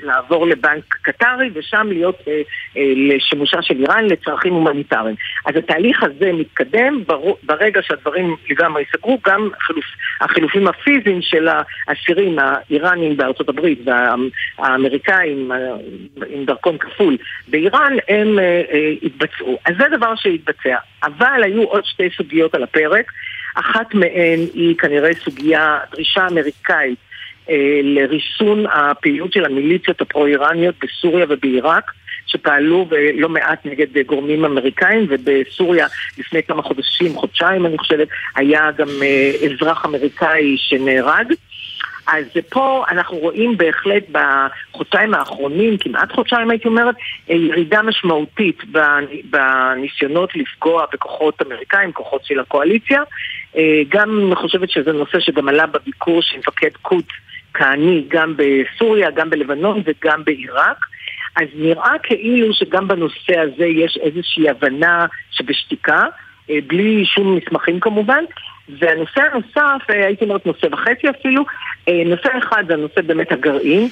ולעבור 0.01 0.47
לבנק 0.47 0.83
קטרי, 1.01 1.49
ושם 1.53 1.88
להיות 1.89 2.21
אה, 2.27 2.41
אה, 2.77 2.93
לשימושה 2.95 3.62
של 3.62 3.75
איראן 3.79 4.05
לצרכים 4.05 4.53
הומניטריים. 4.53 5.15
אז 5.45 5.55
התהליך 5.55 6.03
הזה 6.03 6.31
מתקדם, 6.33 7.03
ברגע 7.43 7.81
שהדברים 7.83 8.36
לגמרי 8.49 8.81
ייסגרו, 8.81 9.17
גם 9.25 9.49
החילופ, 9.57 9.86
החילופים 10.21 10.67
הפיזיים 10.67 11.22
של 11.22 11.47
האסירים 11.88 12.38
האיראנים 12.39 13.17
בארצות 13.17 13.49
הברית 13.49 13.80
והאמריקאים 13.86 15.51
עם 16.30 16.45
דרכון 16.45 16.78
כפול 16.78 17.17
באיראן, 17.47 17.93
הם 18.07 18.39
יתבצעו. 19.01 19.59
אז 19.65 19.74
זה 19.80 19.97
דבר 19.97 20.15
שיתבצע. 20.15 20.78
אבל 21.03 21.43
היו 21.43 21.63
עוד 21.63 21.86
שתי 21.86 22.09
סוגיות 22.17 22.55
על 22.55 22.63
הפרק. 22.63 23.11
אחת 23.55 23.93
מהן 23.93 24.39
היא 24.53 24.78
כנראה 24.78 25.13
סוגיה, 25.13 25.80
דרישה 25.91 26.28
אמריקאית 26.28 26.97
אה, 26.99 27.07
לריסון 27.84 28.66
הפעילות 28.66 29.34
של 29.34 29.45
המיליציות 29.45 30.02
הפרו-איראניות 30.02 30.76
בסוריה 30.82 31.26
ובעיראק. 31.30 31.91
שפעלו 32.28 32.88
לא 33.14 33.30
מעט 33.30 33.66
נגד 33.66 33.88
גורמים 34.06 34.45
אמריקאים, 34.45 35.06
ובסוריה 35.10 35.88
לפני 36.18 36.43
כמה 36.43 36.62
חודשים, 36.62 37.16
חודשיים 37.16 37.66
אני 37.66 37.78
חושבת, 37.78 38.08
היה 38.36 38.72
גם 38.78 38.88
אה, 39.02 39.32
אזרח 39.45 39.86
אמריקאי 39.86 40.56
שנהרג. 40.58 41.34
אז 42.08 42.26
פה 42.50 42.84
אנחנו 42.91 43.18
רואים 43.18 43.58
בהחלט 43.58 44.04
בחודשיים 44.12 45.14
האחרונים, 45.14 45.78
כמעט 45.78 46.12
חודשיים 46.12 46.50
הייתי 46.50 46.68
אומרת, 46.68 46.95
ירידה 47.30 47.82
משמעותית 47.82 48.64
בניסיונות 49.24 50.36
לפגוע 50.36 50.86
בכוחות 50.93 51.41
אמריקאים, 51.41 51.91
כוחות 51.91 52.26
של 52.26 52.39
הקואליציה. 52.39 53.02
גם 53.89 54.20
אני 54.28 54.36
חושבת 54.36 54.70
שזה 54.70 54.91
נושא 54.91 55.20
שגם 55.20 55.48
עלה 55.50 55.66
בביקור 55.66 56.22
של 56.22 56.38
מפקד 56.38 56.72
קוט 56.82 57.06
כהני 57.54 58.04
גם 58.08 58.34
בסוריה, 58.38 59.12
גם 59.12 59.30
בלבנון 59.30 59.82
וגם 59.86 60.24
בעיראק. 60.24 60.86
אז 61.36 61.48
נראה 61.56 62.00
כאילו 62.04 62.54
שגם 62.54 62.88
בנושא 62.88 63.39
הזה 63.39 63.66
יש 63.66 63.98
איזושהי 64.02 64.50
הבנה 64.50 65.06
שבשתיקה, 65.32 66.04
אה, 66.50 66.58
בלי 66.68 67.06
שום 67.06 67.36
מסמכים 67.36 67.80
כמובן. 67.80 68.24
והנושא 68.80 69.22
הנוסף, 69.22 69.89
אה, 69.89 70.06
הייתי 70.06 70.26
אומרת 70.26 70.45
נושא 70.45 70.68
וחצי 70.72 71.10
אפילו, 71.10 71.43
אה, 71.88 72.04
נושא 72.06 72.30
אחד 72.38 72.64
זה 72.68 72.74
הנושא 72.74 73.02
באמת 73.02 73.32
הגרעין. 73.32 73.88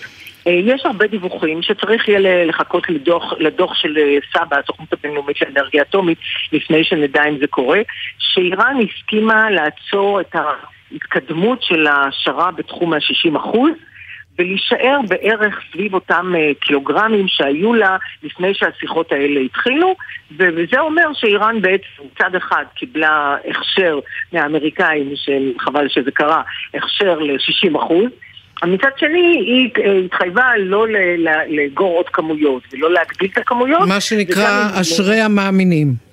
יש 0.46 0.86
הרבה 0.86 1.08
דיווחים 1.08 1.62
שצריך 1.62 2.08
יהיה 2.08 2.46
לחכות 2.46 2.90
לדוח, 2.90 3.34
לדוח 3.40 3.74
של 3.76 3.98
סבא, 4.34 4.60
הסוכנות 4.60 4.94
הבינלאומית 4.94 5.38
של 5.38 5.46
אנרגיה 5.56 5.82
אטומית, 5.82 6.18
לפני 6.52 6.84
שנדע 6.84 7.24
אם 7.24 7.38
זה 7.38 7.48
קורה, 7.48 7.80
שאיראן 8.18 8.78
הסכימה 8.82 9.50
לעצור 9.50 10.22
את 10.22 10.36
ההתקדמות 10.92 11.64
של 11.64 11.88
ההשערה 11.88 12.52
בתחום 12.52 12.94
ה-60 12.94 13.38
אחוז. 13.38 13.72
ולהישאר 14.40 15.00
בערך 15.08 15.60
סביב 15.72 15.94
אותם 15.94 16.34
uh, 16.36 16.60
קילוגרמים 16.60 17.28
שהיו 17.28 17.74
לה 17.74 17.98
לפני 18.24 18.54
שהשיחות 18.54 19.12
האלה 19.12 19.40
התחילו, 19.40 19.96
וזה 20.38 20.80
אומר 20.80 21.14
שאיראן 21.14 21.62
בעצם 21.62 21.86
מצד 22.06 22.36
אחד 22.36 22.64
קיבלה 22.76 23.36
הכשר 23.50 24.00
מהאמריקאים, 24.34 25.14
חבל 25.60 25.90
שזה 25.90 26.12
קרה, 26.12 26.42
הכשר 26.74 27.20
ל-60 27.20 27.78
אחוז, 27.78 28.06
מצד 28.64 28.90
שני, 28.98 29.38
היא 29.46 29.70
אה, 29.86 30.00
התחייבה 30.06 30.52
לא 30.58 30.88
לאגור 31.48 31.96
עוד 31.96 32.10
כמויות 32.10 32.64
ולא 32.74 32.94
להגדיל 32.94 33.30
את 33.34 33.38
הכמויות. 33.38 33.88
מה 33.88 34.02
שנקרא 34.02 34.68
אשרי 34.82 35.22
המאמינים. 35.22 36.05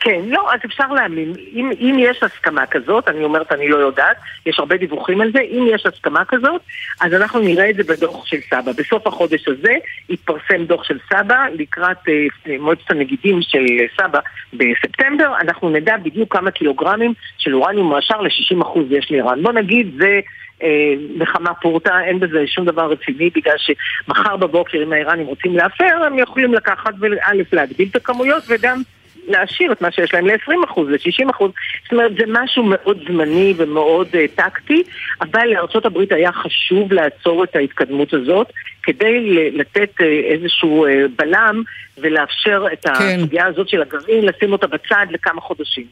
כן, 0.00 0.20
לא, 0.26 0.52
אז 0.54 0.60
אפשר 0.64 0.92
להאמין. 0.92 1.32
אם, 1.52 1.70
אם 1.80 1.96
יש 1.98 2.22
הסכמה 2.22 2.66
כזאת, 2.66 3.08
אני 3.08 3.24
אומרת 3.24 3.52
אני 3.52 3.68
לא 3.68 3.76
יודעת, 3.76 4.16
יש 4.46 4.58
הרבה 4.58 4.76
דיווחים 4.76 5.20
על 5.20 5.32
זה, 5.32 5.40
אם 5.40 5.66
יש 5.74 5.86
הסכמה 5.86 6.24
כזאת, 6.24 6.60
אז 7.00 7.14
אנחנו 7.14 7.40
נראה 7.40 7.70
את 7.70 7.76
זה 7.76 7.82
בדוח 7.82 8.26
של 8.26 8.36
סבא. 8.50 8.72
בסוף 8.72 9.06
החודש 9.06 9.48
הזה 9.48 9.74
יתפרסם 10.08 10.64
דוח 10.64 10.84
של 10.84 10.98
סבא 11.08 11.46
לקראת 11.52 12.08
אה, 12.08 12.56
מועצת 12.58 12.90
הנגידים 12.90 13.42
של 13.42 13.64
סבא 14.00 14.18
בספטמבר, 14.52 15.32
אנחנו 15.40 15.70
נדע 15.70 15.96
בדיוק 15.96 16.32
כמה 16.32 16.50
קילוגרמים 16.50 17.14
של 17.38 17.54
אורניום 17.54 17.88
מועשר 17.88 18.20
ל-60% 18.20 18.78
יש 18.90 19.10
לאיראן. 19.10 19.42
בוא 19.42 19.52
נגיד, 19.52 19.94
זה... 19.98 20.20
אה, 20.62 20.94
נחמה 21.16 21.54
פורטה, 21.54 22.00
אין 22.04 22.20
בזה 22.20 22.46
שום 22.46 22.64
דבר 22.64 22.90
רציני, 22.90 23.30
בגלל 23.34 23.56
שמחר 23.58 24.36
בבוקר 24.36 24.82
אם 24.82 24.92
האיראנים 24.92 25.26
רוצים 25.26 25.56
להפר, 25.56 26.04
הם 26.06 26.18
יכולים 26.18 26.54
לקחת 26.54 26.94
וא' 27.00 27.32
להגדיל 27.52 27.88
את 27.90 27.96
הכמויות 27.96 28.42
וגם 28.48 28.82
להשאיר 29.28 29.72
את 29.72 29.80
מה 29.80 29.90
שיש 29.90 30.14
להם 30.14 30.26
ל-20%, 30.26 30.80
ל-60%. 30.80 31.38
זאת 31.38 31.92
אומרת, 31.92 32.12
זה 32.18 32.24
משהו 32.28 32.62
מאוד 32.62 32.98
זמני 33.08 33.54
ומאוד 33.56 34.06
uh, 34.06 34.16
טקטי, 34.34 34.82
אבל 35.20 35.46
לארה"ב 35.46 35.98
היה 36.10 36.32
חשוב 36.32 36.92
לעצור 36.92 37.44
את 37.44 37.56
ההתקדמות 37.56 38.14
הזאת, 38.14 38.52
כדי 38.82 39.50
לתת 39.52 39.90
uh, 40.00 40.04
איזשהו 40.04 40.86
uh, 40.86 40.88
בלם 41.16 41.62
ולאפשר 41.98 42.64
את 42.72 42.86
כן. 42.86 42.92
הסוגיה 42.92 43.46
הזאת 43.46 43.68
של 43.68 43.82
הגרעין, 43.82 44.24
לשים 44.24 44.52
אותה 44.52 44.66
בצד 44.66 45.06
לכמה 45.10 45.40
חודשים. 45.40 45.86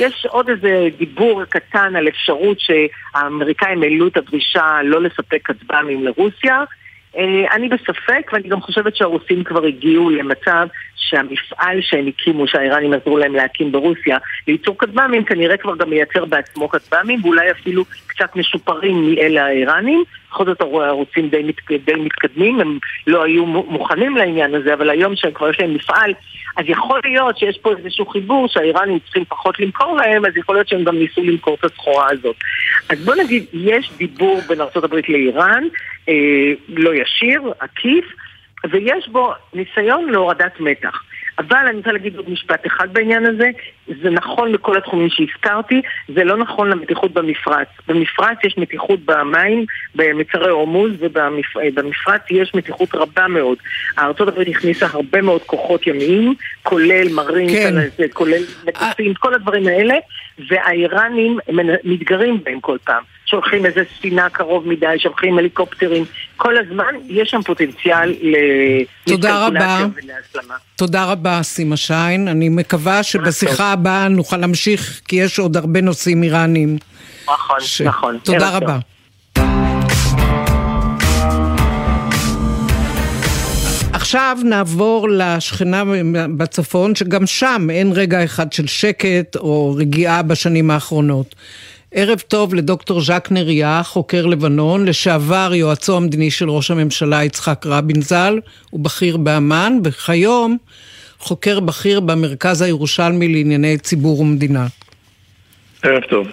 יש 0.00 0.26
עוד 0.30 0.48
איזה 0.48 0.88
דיבור 0.98 1.44
קטן 1.44 1.96
על 1.96 2.08
אפשרות 2.08 2.58
שהאמריקאים 2.60 3.82
העלו 3.82 4.08
את 4.08 4.16
הדרישה 4.16 4.78
לא 4.84 5.02
לספק 5.02 5.40
כטב"מים 5.44 6.04
לרוסיה. 6.04 6.64
אה, 7.16 7.54
אני 7.54 7.68
בספק, 7.68 8.30
ואני 8.32 8.48
גם 8.48 8.60
חושבת 8.60 8.96
שהרוסים 8.96 9.44
כבר 9.44 9.64
הגיעו 9.64 10.10
למצב 10.10 10.66
שהמפעל 10.96 11.80
שהם 11.80 12.06
הקימו, 12.06 12.46
שהאיראנים 12.46 12.92
עזרו 12.92 13.18
להם 13.18 13.34
להקים 13.34 13.72
ברוסיה, 13.72 14.18
לייצור 14.48 14.78
כטב"מים, 14.78 15.24
כנראה 15.24 15.56
כבר 15.56 15.76
גם 15.76 15.90
מייצר 15.90 16.24
בעצמו 16.24 16.68
כטב"מים, 16.68 17.20
ואולי 17.22 17.50
אפילו 17.50 17.84
קצת 18.06 18.36
משופרים 18.36 19.10
מאלה 19.10 19.46
האיראנים. 19.46 20.04
בכל 20.30 20.44
זאת 20.44 20.60
הרוסים 20.60 21.28
די, 21.28 21.42
מת, 21.42 21.54
די 21.84 21.94
מתקדמים, 21.94 22.60
הם 22.60 22.78
לא 23.06 23.22
היו 23.22 23.46
מוכנים 23.46 24.16
לעניין 24.16 24.54
הזה, 24.54 24.74
אבל 24.74 24.90
היום 24.90 25.16
שהם 25.16 25.32
כבר 25.32 25.50
יש 25.50 25.60
להם 25.60 25.74
מפעל, 25.74 26.14
אז 26.56 26.64
יכול 26.68 27.00
להיות 27.04 27.38
שיש 27.38 27.58
פה 27.58 27.70
איזשהו 27.78 28.06
חיבור 28.06 28.48
שהאיראנים 28.48 28.98
צריכים 28.98 29.24
פחות 29.24 29.60
למכור 29.60 29.96
להם, 29.96 30.24
אז 30.24 30.36
יכול 30.36 30.54
להיות 30.54 30.68
שהם 30.68 30.84
גם 30.84 30.98
ניסו 30.98 31.22
למכור 31.24 31.54
את 31.54 31.64
הסחורה 31.64 32.06
הזאת. 32.10 32.36
אז 32.90 33.04
בוא 33.04 33.14
נגיד, 33.14 33.44
יש 33.52 33.90
דיבור 33.96 34.40
בין 34.48 34.60
ארה"ב 34.60 34.94
לאיראן, 35.08 35.64
אה, 36.08 36.14
לא 36.68 36.94
ישיר, 36.94 37.42
עקיף, 37.60 38.04
ויש 38.70 39.08
בו 39.08 39.32
ניסיון 39.54 40.10
להורדת 40.10 40.60
מתח. 40.60 41.02
אבל 41.38 41.66
אני 41.68 41.76
רוצה 41.76 41.92
להגיד 41.92 42.16
עוד 42.16 42.30
משפט 42.30 42.66
אחד 42.66 42.92
בעניין 42.92 43.26
הזה, 43.26 43.50
זה 44.02 44.10
נכון 44.10 44.52
לכל 44.52 44.78
התחומים 44.78 45.08
שהזכרתי, 45.10 45.82
זה 46.14 46.24
לא 46.24 46.36
נכון 46.36 46.70
למתיחות 46.70 47.12
במפרץ. 47.12 47.68
במפרץ 47.88 48.38
יש 48.44 48.58
מתיחות 48.58 49.00
במים, 49.04 49.64
במצרי 49.94 50.50
הורמוז, 50.50 50.92
ובמפרץ 50.98 52.22
יש 52.30 52.54
מתיחות 52.54 52.94
רבה 52.94 53.28
מאוד. 53.28 53.58
ארה"ב 53.98 54.40
הכניסה 54.40 54.86
הרבה 54.92 55.22
מאוד 55.22 55.42
כוחות 55.42 55.86
ימיים, 55.86 56.34
כולל 56.62 57.12
מרים, 57.12 57.48
כן. 57.48 58.08
כולל 58.12 58.42
מטוסים, 58.64 59.14
כל 59.14 59.34
הדברים 59.34 59.66
האלה, 59.66 59.94
והאיראנים 60.48 61.38
מתגרים 61.84 62.40
בהם 62.44 62.60
כל 62.60 62.76
פעם. 62.84 63.13
שולחים 63.26 63.66
איזה 63.66 63.82
ספינה 63.98 64.30
קרוב 64.30 64.68
מדי, 64.68 64.86
שולחים 64.98 65.38
הליקופטרים. 65.38 66.04
כל 66.36 66.54
הזמן 66.58 66.94
יש 67.08 67.30
שם 67.30 67.42
פוטנציאל 67.42 68.14
להסתלקולציה 68.22 69.86
ולהסלמה. 69.94 70.54
תודה 70.76 71.04
רבה, 71.04 71.42
סימה 71.42 71.76
שיין. 71.76 72.28
אני 72.28 72.48
מקווה 72.48 73.02
שבשיחה 73.02 73.72
הבאה 73.72 74.08
נוכל 74.08 74.36
להמשיך, 74.36 75.00
כי 75.08 75.16
יש 75.16 75.38
עוד 75.38 75.56
הרבה 75.56 75.80
נושאים 75.80 76.22
איראנים. 76.22 76.78
נכון, 77.28 77.60
ש... 77.60 77.80
נכון. 77.80 78.18
תודה 78.22 78.56
רבה. 78.56 78.78
עכשיו 83.92 84.38
נעבור 84.44 85.08
לשכנה 85.10 85.82
בצפון, 86.36 86.94
שגם 86.94 87.26
שם 87.26 87.66
אין 87.70 87.92
רגע 87.92 88.24
אחד 88.24 88.52
של 88.52 88.66
שקט 88.66 89.36
או 89.36 89.74
רגיעה 89.78 90.22
בשנים 90.22 90.70
האחרונות. 90.70 91.34
ערב 91.96 92.20
טוב 92.28 92.54
לדוקטור 92.54 93.00
ז'אק 93.00 93.32
נריה, 93.32 93.82
חוקר 93.84 94.26
לבנון, 94.26 94.84
לשעבר 94.84 95.50
יועצו 95.54 95.96
המדיני 95.96 96.30
של 96.30 96.50
ראש 96.50 96.70
הממשלה 96.70 97.24
יצחק 97.24 97.66
רבין 97.66 98.02
ז"ל, 98.02 98.40
הוא 98.70 98.80
בכיר 98.80 99.16
באמ"ן, 99.16 99.78
וכיום 99.84 100.56
חוקר 101.18 101.60
בכיר 101.60 102.00
במרכז 102.00 102.62
הירושלמי 102.62 103.28
לענייני 103.28 103.78
ציבור 103.78 104.20
ומדינה. 104.20 104.66
ערב 105.82 106.02
טוב. 106.02 106.26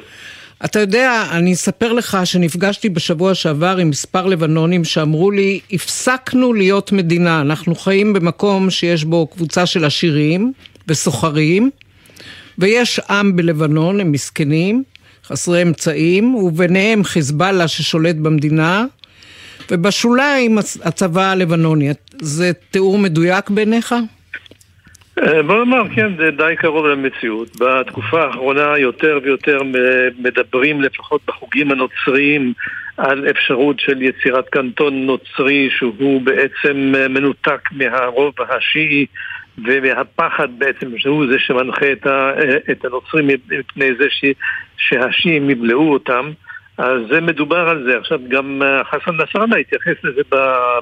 אתה 0.66 0.80
יודע, 0.80 1.26
אני 1.32 1.54
אספר 1.54 1.94
לך 1.94 2.18
שנפגשתי 2.24 2.90
בשבוע 2.90 3.36
שעבר 3.36 3.78
עם 3.78 3.90
מספר 3.90 4.26
לבנונים 4.26 4.84
שאמרו 4.84 5.32
לי, 5.32 5.60
הפסקנו 5.72 6.54
להיות 6.54 6.92
מדינה, 6.92 7.42
אנחנו 7.42 7.76
חיים 7.76 8.14
במקום 8.14 8.70
שיש 8.70 9.04
בו 9.04 9.28
קבוצה 9.28 9.66
של 9.66 9.86
עשירים 9.86 10.54
וסוחרים, 10.88 11.70
ויש 12.58 13.00
עם 13.00 13.36
בלבנון, 13.36 14.00
הם 14.00 14.12
מסכנים, 14.12 14.84
חסרי 15.32 15.62
אמצעים, 15.62 16.36
וביניהם 16.36 17.04
חיזבאללה 17.04 17.68
ששולט 17.68 18.16
במדינה, 18.16 18.86
ובשוליים 19.72 20.58
הצבא 20.84 21.32
הלבנוני. 21.32 21.90
זה 22.22 22.52
תיאור 22.72 22.98
מדויק 22.98 23.50
בעיניך? 23.50 23.96
אה, 25.20 25.44
בוא 25.44 25.56
נאמר, 25.56 25.84
כן, 25.96 26.12
זה 26.18 26.32
די 26.38 26.54
קרוב 26.58 26.86
למציאות. 26.86 27.50
בתקופה 27.60 28.24
האחרונה 28.24 28.78
יותר 28.78 29.20
ויותר 29.24 29.60
מדברים, 30.20 30.82
לפחות 30.82 31.22
בחוגים 31.28 31.72
הנוצריים, 31.72 32.54
על 32.98 33.30
אפשרות 33.30 33.80
של 33.80 34.02
יצירת 34.02 34.50
קנטון 34.50 35.06
נוצרי 35.06 35.70
שהוא 35.78 36.22
בעצם 36.22 36.78
מנותק 37.10 37.70
מהרוב 37.72 38.34
השיעי 38.50 39.06
ומהפחד 39.58 40.48
בעצם 40.58 40.98
שהוא 40.98 41.26
זה 41.32 41.40
שמנחה 41.40 41.92
את, 41.92 42.08
ה, 42.08 42.32
את 42.72 42.86
הנוצרים 42.86 43.28
מפני 43.28 43.90
זה 44.00 44.06
ש, 44.10 44.26
שהשיעים 44.78 45.50
יבלעו 45.50 45.94
אותם. 45.94 46.32
אז 46.78 47.02
זה 47.12 47.22
מדובר 47.22 47.70
על 47.70 47.84
זה. 47.84 47.98
עכשיו 47.98 48.20
גם 48.28 48.62
אה, 48.64 48.84
חסן 48.84 49.12
נסראללה 49.12 49.58
התייחס 49.58 50.04
לזה 50.04 50.22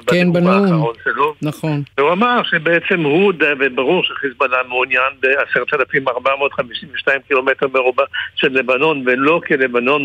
כן, 0.06 0.32
בנאום 0.32 0.64
האחרון 0.64 0.94
שלו. 1.04 1.34
נכון. 1.42 1.82
והוא 1.98 2.12
אמר 2.12 2.42
שבעצם 2.42 3.00
הוא, 3.00 3.32
וברור 3.60 4.04
שחיזבאללה 4.04 4.56
מעוניין 4.68 5.12
ב-10,452 5.20 7.08
קילומטר 7.28 7.66
מרובע 7.74 8.04
של 8.36 8.52
לבנון, 8.52 9.02
ולא 9.06 9.40
כלבנון 9.46 10.04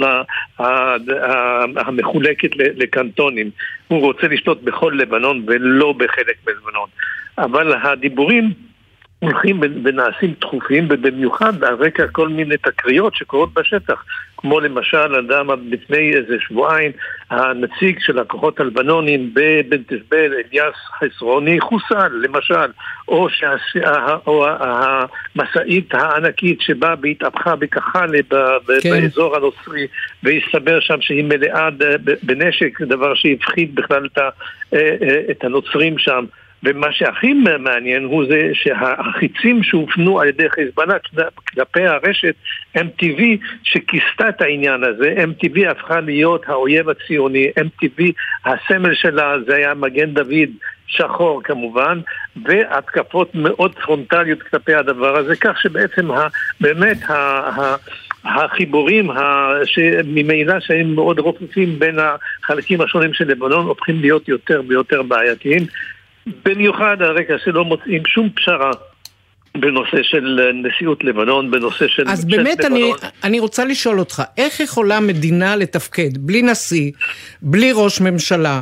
המחולקת 1.78 2.49
לקנטונים. 2.55 3.49
הוא 3.88 4.01
רוצה 4.01 4.28
לשלוט 4.28 4.61
בכל 4.61 4.93
לבנון 4.97 5.43
ולא 5.47 5.93
בחלק 5.93 6.36
מלבנון. 6.47 6.89
אבל 7.38 7.73
הדיבורים 7.83 8.53
הולכים 9.19 9.61
ונעשים 9.83 10.33
דחופים, 10.41 10.88
ובמיוחד 10.89 11.63
על 11.63 11.73
רקע 11.73 12.07
כל 12.07 12.29
מיני 12.29 12.57
תקריות 12.57 13.15
שקורות 13.15 13.53
בשטח. 13.53 14.03
כמו 14.38 14.59
למשל, 14.59 15.15
אדם 15.15 15.47
לפני 15.71 16.13
איזה 16.13 16.36
שבועיים, 16.39 16.91
הנציג 17.29 17.99
של 17.99 18.19
הכוחות 18.19 18.59
הלבנונים 18.59 19.31
בבנטסבל, 19.33 20.33
אליאס 20.33 20.75
חסרוני, 20.99 21.59
חוסל, 21.59 22.07
למשל, 22.07 22.71
או, 23.07 23.27
המשאית 24.59 25.93
הענקית 25.93 26.61
שבאה 26.61 26.95
והתהפכה 27.01 27.55
בכחלה 27.55 28.17
כן. 28.81 28.89
באזור 28.89 29.36
הנוצרי, 29.36 29.88
והסתבר 30.23 30.79
שם 30.79 31.01
שהיא 31.01 31.23
מלאה 31.23 31.69
בנשק, 32.23 32.81
דבר 32.81 33.15
שהפחיד 33.15 33.75
בכלל 33.75 34.05
את 34.05 34.17
אה, 34.17 34.79
אה, 35.01 35.33
הנוצרים 35.41 35.97
שם. 35.97 36.25
ומה 36.66 36.88
שהכי 36.91 37.34
מעניין 37.59 38.03
הוא 38.03 38.26
זה 38.30 38.49
שהחיצים 38.53 39.63
שהופנו 39.63 40.20
על 40.20 40.28
ידי 40.28 40.49
חיזבאללה 40.49 40.95
כלפי 41.47 41.88
הרשת 41.88 42.36
MTV 42.78 43.22
שכיסתה 43.63 44.30
את 44.30 44.41
העניין 44.41 44.84
הזה, 44.84 45.13
MTV 45.18 45.70
הפכה 45.70 45.99
להיות 45.99 46.43
האויב 46.47 46.89
הציוני, 46.89 47.51
MTV 47.59 48.03
הסמל 48.45 48.95
שלה 48.95 49.36
זה 49.47 49.55
היה 49.55 49.74
מגן 49.74 50.13
דוד 50.13 50.49
שחור 50.88 51.41
כמובן, 51.43 51.99
והתקפות 52.45 53.36
מאוד 53.36 53.76
פרונטליות 53.76 54.43
כלפי 54.43 54.74
הדבר 54.74 55.18
הזה, 55.18 55.36
כך 55.36 55.61
שבעצם 55.61 56.11
ה, 56.11 56.28
באמת 56.61 57.09
ה, 57.09 57.13
ה, 57.13 57.76
החיבורים 58.26 59.09
שממילא 59.66 60.59
שהם 60.59 60.95
מאוד 60.95 61.20
רופפים 61.20 61.80
בין 61.80 61.99
החלקים 61.99 62.82
השונים 62.82 63.13
של 63.13 63.28
לבנון 63.28 63.66
הופכים 63.66 63.99
להיות 63.99 64.28
יותר 64.28 64.61
ויותר 64.68 65.01
בעייתיים. 65.01 65.61
במיוחד 66.45 66.97
על 66.99 67.17
רקע 67.17 67.34
שלא 67.43 67.65
מוצאים 67.65 68.01
שום 68.05 68.30
פשרה 68.36 68.71
בנושא 69.57 69.97
של 70.03 70.39
נשיאות 70.53 71.03
לבנון, 71.03 71.51
בנושא 71.51 71.88
של... 71.88 72.03
אז 72.07 72.26
באמת 72.26 72.65
אני, 72.65 72.91
אני 73.23 73.39
רוצה 73.39 73.65
לשאול 73.65 73.99
אותך, 73.99 74.23
איך 74.38 74.59
יכולה 74.59 74.99
מדינה 74.99 75.55
לתפקד 75.55 76.17
בלי 76.17 76.41
נשיא, 76.41 76.91
בלי 77.41 77.71
ראש 77.73 78.01
ממשלה? 78.01 78.61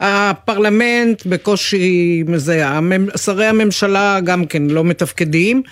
הפרלמנט 0.00 1.26
בקושי 1.26 2.22
מזהה, 2.26 2.80
שרי 3.16 3.46
הממשלה 3.46 4.20
גם 4.24 4.46
כן 4.46 4.62
לא 4.62 4.84
מתפקדים, 4.84 5.62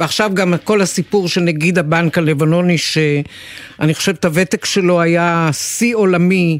ועכשיו 0.00 0.30
גם 0.34 0.54
כל 0.64 0.80
הסיפור 0.80 1.28
של 1.28 1.40
נגיד 1.40 1.78
הבנק 1.78 2.18
הלבנוני, 2.18 2.78
שאני 2.78 3.94
חושבת 3.94 4.24
הוותק 4.24 4.64
שלו 4.64 5.00
היה 5.00 5.48
שיא 5.52 5.96
עולמי, 5.96 6.58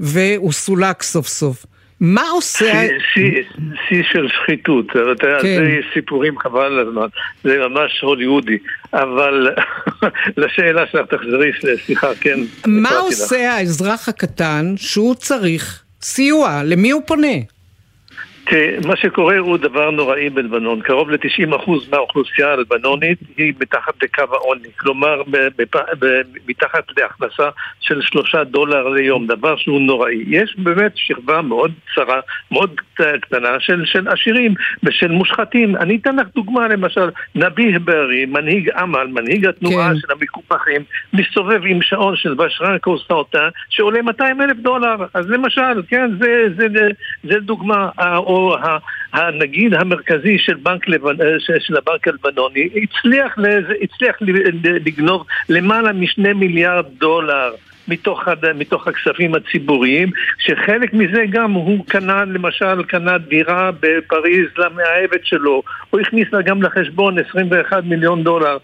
והוא 0.00 0.52
סולק 0.52 1.02
סוף 1.02 1.28
סוף. 1.28 1.66
מה 2.00 2.30
עושה... 2.30 2.88
שיא 3.88 4.02
של 4.12 4.28
שחיתות, 4.28 4.86
כן. 4.90 5.40
זה 5.42 5.80
סיפורים 5.94 6.38
חבל 6.38 6.64
על 6.64 6.88
הזמן, 6.88 7.06
זה 7.44 7.58
ממש 7.68 8.00
הוליוודי, 8.00 8.58
אבל 8.92 9.50
לשאלה 10.36 10.82
שלך 10.92 11.06
תחזרי, 11.10 11.50
סליחה, 11.86 12.14
כן. 12.20 12.38
מה 12.66 12.98
עושה 12.98 13.36
לך. 13.36 13.54
האזרח 13.54 14.08
הקטן 14.08 14.74
שהוא 14.76 15.14
צריך 15.14 15.82
סיוע? 16.02 16.62
למי 16.64 16.90
הוא 16.90 17.02
פונה? 17.06 17.36
מה 18.86 18.96
שקורה 18.96 19.38
הוא 19.38 19.56
דבר 19.56 19.90
נוראי 19.90 20.30
בלבנון. 20.30 20.80
קרוב 20.80 21.10
ל-90% 21.10 21.70
מהאוכלוסייה 21.90 22.52
הלבנונית 22.52 23.18
היא 23.36 23.52
מתחת 23.60 24.02
לקו 24.02 24.24
העוני. 24.32 24.68
כלומר, 24.76 25.22
מתחת 26.48 26.84
להכנסה 26.96 27.48
של 27.80 28.02
שלושה 28.02 28.44
דולר 28.44 28.88
ליום, 28.88 29.26
דבר 29.26 29.56
שהוא 29.56 29.80
נוראי. 29.80 30.24
יש 30.26 30.54
באמת 30.58 30.92
שכבה 30.94 31.42
מאוד 31.42 31.72
צרה, 31.94 32.20
מאוד 32.50 32.80
קטנה 32.94 33.60
של, 33.60 33.82
של 33.84 34.08
עשירים 34.08 34.54
ושל 34.82 35.10
מושחתים. 35.10 35.76
אני 35.76 35.96
אתן 35.96 36.16
לך 36.16 36.26
דוגמה, 36.34 36.68
למשל, 36.68 37.10
נביה 37.34 37.78
ברי, 37.78 38.26
מנהיג 38.26 38.70
עמל, 38.70 39.06
מנהיג 39.06 39.46
התנועה 39.46 39.88
כן. 39.88 39.98
של 39.98 40.08
המקופחים, 40.12 40.82
מסתובב 41.12 41.60
עם 41.66 41.82
שעון 41.82 42.16
של 42.16 42.34
בשרן 42.34 42.78
קוסטאוטה, 42.78 43.48
שעולה 43.68 44.02
200 44.02 44.40
אלף 44.40 44.56
דולר. 44.56 44.96
אז 45.14 45.30
למשל, 45.30 45.82
כן, 45.88 46.10
זה, 46.18 46.44
זה, 46.56 46.66
זה, 46.72 46.88
זה 47.24 47.40
דוגמה. 47.40 47.88
או 48.34 48.56
הנגיד 49.12 49.74
המרכזי 49.74 50.38
של, 50.38 50.54
בנק 50.54 50.88
לבנ... 50.88 51.20
אה, 51.20 51.26
של 51.60 51.76
הבנק 51.76 52.08
הלבנוני 52.08 52.68
הצליח, 52.82 53.34
הצליח 53.82 54.16
לגנוב 54.84 55.26
למעלה 55.48 55.92
משני 55.92 56.32
מיליארד 56.32 56.84
דולר 56.98 57.54
מתוך, 57.88 58.28
הד... 58.28 58.52
מתוך 58.54 58.88
הכספים 58.88 59.34
הציבוריים, 59.34 60.10
שחלק 60.38 60.94
מזה 60.94 61.24
גם 61.30 61.52
הוא 61.52 61.84
קנה, 61.86 62.24
למשל, 62.24 62.82
קנה 62.82 63.18
דירה 63.18 63.70
בפריז 63.80 64.46
למאהבת 64.58 65.26
שלו, 65.26 65.62
הוא 65.90 66.00
הכניס 66.00 66.28
לה 66.32 66.42
גם 66.42 66.62
לחשבון 66.62 67.18
21 67.18 67.84
מיליון 67.84 68.24
דולר. 68.24 68.56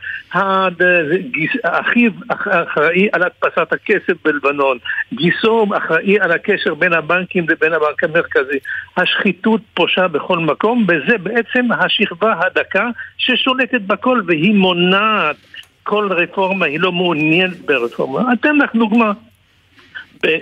אחיו 1.62 2.10
אחראי 2.28 3.08
על 3.12 3.22
הדפסת 3.22 3.72
הכסף 3.72 4.12
בלבנון, 4.24 4.78
גיסו 5.12 5.66
אחראי 5.76 6.20
על 6.20 6.32
הקשר 6.32 6.74
בין 6.74 6.92
הבנקים 6.92 7.46
לבין 7.48 7.72
הבנק 7.72 8.04
המרכזי. 8.04 8.58
השחיתות 8.96 9.60
פושה 9.74 10.08
בכל 10.08 10.38
מקום, 10.38 10.86
וזה 10.88 11.18
בעצם 11.18 11.72
השכבה 11.72 12.34
הדקה 12.46 12.88
ששולטת 13.18 13.80
בכל 13.80 14.22
והיא 14.26 14.54
מונעת 14.54 15.36
כל 15.82 16.08
רפורמה, 16.12 16.66
היא 16.66 16.80
לא 16.80 16.92
מעוניינת 16.92 17.60
ברפורמה. 17.60 18.32
אתן 18.32 18.56
לך 18.56 18.74
דוגמה. 18.74 19.12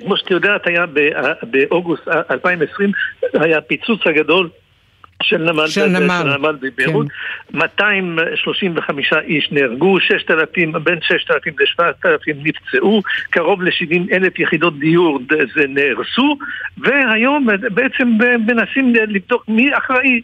כמו 0.04 0.16
שאת 0.16 0.30
יודעת, 0.30 0.66
היה 0.66 0.84
באוגוסט 1.42 2.08
2020, 2.08 2.92
היה 3.34 3.58
הפיצוץ 3.58 4.00
הגדול 4.06 4.50
של 5.22 5.38
נמל, 5.38 5.66
של 5.66 5.86
נמל, 5.86 6.22
של 6.22 6.38
נמל 6.38 6.56
בביירות, 6.60 7.06
כן. 7.52 7.58
235 7.58 9.12
איש 9.12 9.52
נהרגו, 9.52 10.00
6,000, 10.00 10.72
בין 10.84 10.98
6,000 11.02 11.54
ל-7,000 11.60 12.34
נפצעו, 12.36 13.02
קרוב 13.30 13.62
ל-70 13.62 14.12
אלף 14.12 14.38
יחידות 14.38 14.78
דיור 14.78 15.18
זה 15.28 15.64
נהרסו, 15.68 16.38
והיום 16.78 17.46
בעצם 17.74 18.08
מנסים 18.46 18.94
לבדוק 18.94 19.44
מי 19.48 19.70
אחראי. 19.78 20.20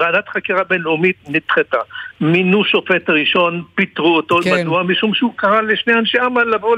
ועדת 0.00 0.28
חקירה 0.28 0.64
בינלאומית 0.64 1.16
נדחתה. 1.28 1.78
מינו 2.20 2.64
שופט 2.64 3.10
ראשון, 3.10 3.62
פיטרו 3.74 4.16
אותו, 4.16 4.38
כן. 4.44 4.50
מדוע? 4.60 4.82
משום 4.82 5.14
שהוא 5.14 5.32
קרא 5.36 5.60
לשני 5.60 5.94
אנשי 5.94 6.18
אמל 6.20 6.44
לבוא 6.44 6.76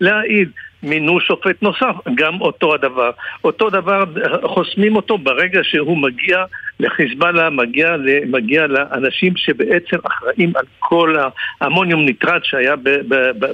להעיד. 0.00 0.50
מינו 0.82 1.20
שופט 1.20 1.62
נוסף, 1.62 1.94
גם 2.14 2.40
אותו 2.40 2.74
הדבר. 2.74 3.10
אותו 3.44 3.70
דבר, 3.70 4.04
חוסמים 4.42 4.96
אותו 4.96 5.18
ברגע 5.18 5.60
שהוא 5.62 5.98
מגיע 5.98 6.44
לחיזבאללה, 6.80 7.50
מגיע, 7.50 7.96
מגיע 8.26 8.66
לאנשים 8.66 9.32
שבעצם 9.36 9.96
אחראים 10.04 10.52
על 10.56 10.64
כל 10.78 11.16
האמוניום 11.60 12.04
ניטרט 12.04 12.44
שהיה 12.44 12.74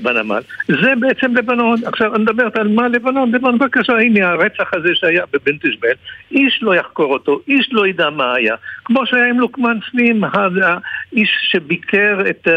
בנמל. 0.03 0.41
זה 0.69 0.93
בעצם 1.01 1.37
לבנון. 1.37 1.79
עכשיו, 1.85 2.15
אני 2.15 2.23
מדברת 2.23 2.57
על 2.57 2.69
מה 2.69 2.89
לבנון? 2.89 3.33
לבנון, 3.33 3.59
בבקשה, 3.59 3.93
הנה 3.93 4.29
הרצח 4.29 4.75
הזה 4.75 4.89
שהיה 4.95 5.25
בבן 5.33 5.57
תשבל, 5.57 5.93
איש 6.31 6.59
לא 6.63 6.75
יחקור 6.75 7.13
אותו, 7.13 7.41
איש 7.49 7.69
לא 7.73 7.87
ידע 7.87 8.11
מה 8.11 8.35
היה. 8.35 8.55
כמו 8.85 9.07
שהיה 9.07 9.29
עם 9.29 9.41
לוקמן 9.41 9.79
סלים, 9.91 10.25
האיש 10.25 11.31
שביקר 11.43 12.21
את, 12.31 12.49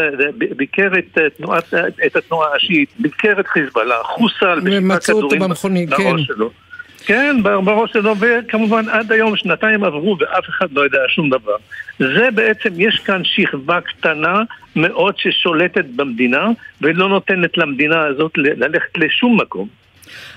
ביקר 0.56 0.88
את, 0.98 1.18
תנועת, 1.36 1.74
את 2.06 2.16
התנועה 2.16 2.56
השיעית, 2.56 2.88
ביקר 2.98 3.40
את 3.40 3.46
חיזבאללה, 3.46 3.94
חוסל 4.02 4.60
בשביל 4.66 4.98
כדורים 4.98 5.40
במכונית, 5.40 5.94
כן. 5.94 6.18
שלו. 6.18 6.50
כן, 7.06 7.36
בראש 7.42 7.92
שלו, 7.92 8.14
וכמובן 8.20 8.88
עד 8.88 9.12
היום 9.12 9.36
שנתיים 9.36 9.84
עברו 9.84 10.16
ואף 10.20 10.44
אחד 10.48 10.66
לא 10.72 10.80
יודע 10.80 10.98
שום 11.08 11.30
דבר. 11.30 11.56
זה 11.98 12.28
בעצם, 12.34 12.70
יש 12.76 13.00
כאן 13.04 13.20
שכבה 13.24 13.80
קטנה 13.80 14.42
מאוד 14.76 15.14
ששולטת 15.18 15.84
במדינה 15.96 16.46
ולא 16.80 17.08
נותנת 17.08 17.58
למדינה 17.58 18.04
הזאת 18.04 18.32
ללכת 18.36 18.98
לשום 18.98 19.40
מקום. 19.40 19.68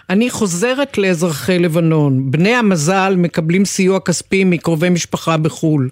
אני 0.10 0.30
חוזרת 0.30 0.98
לאזרחי 0.98 1.60
לבנון. 1.60 2.32
בני 2.32 2.56
המזל 2.56 3.14
מקבלים 3.18 3.66
סיוע 3.66 4.00
כספי 4.00 4.44
מקרובי 4.44 4.90
משפחה 4.90 5.38
בחו"ל. 5.38 5.90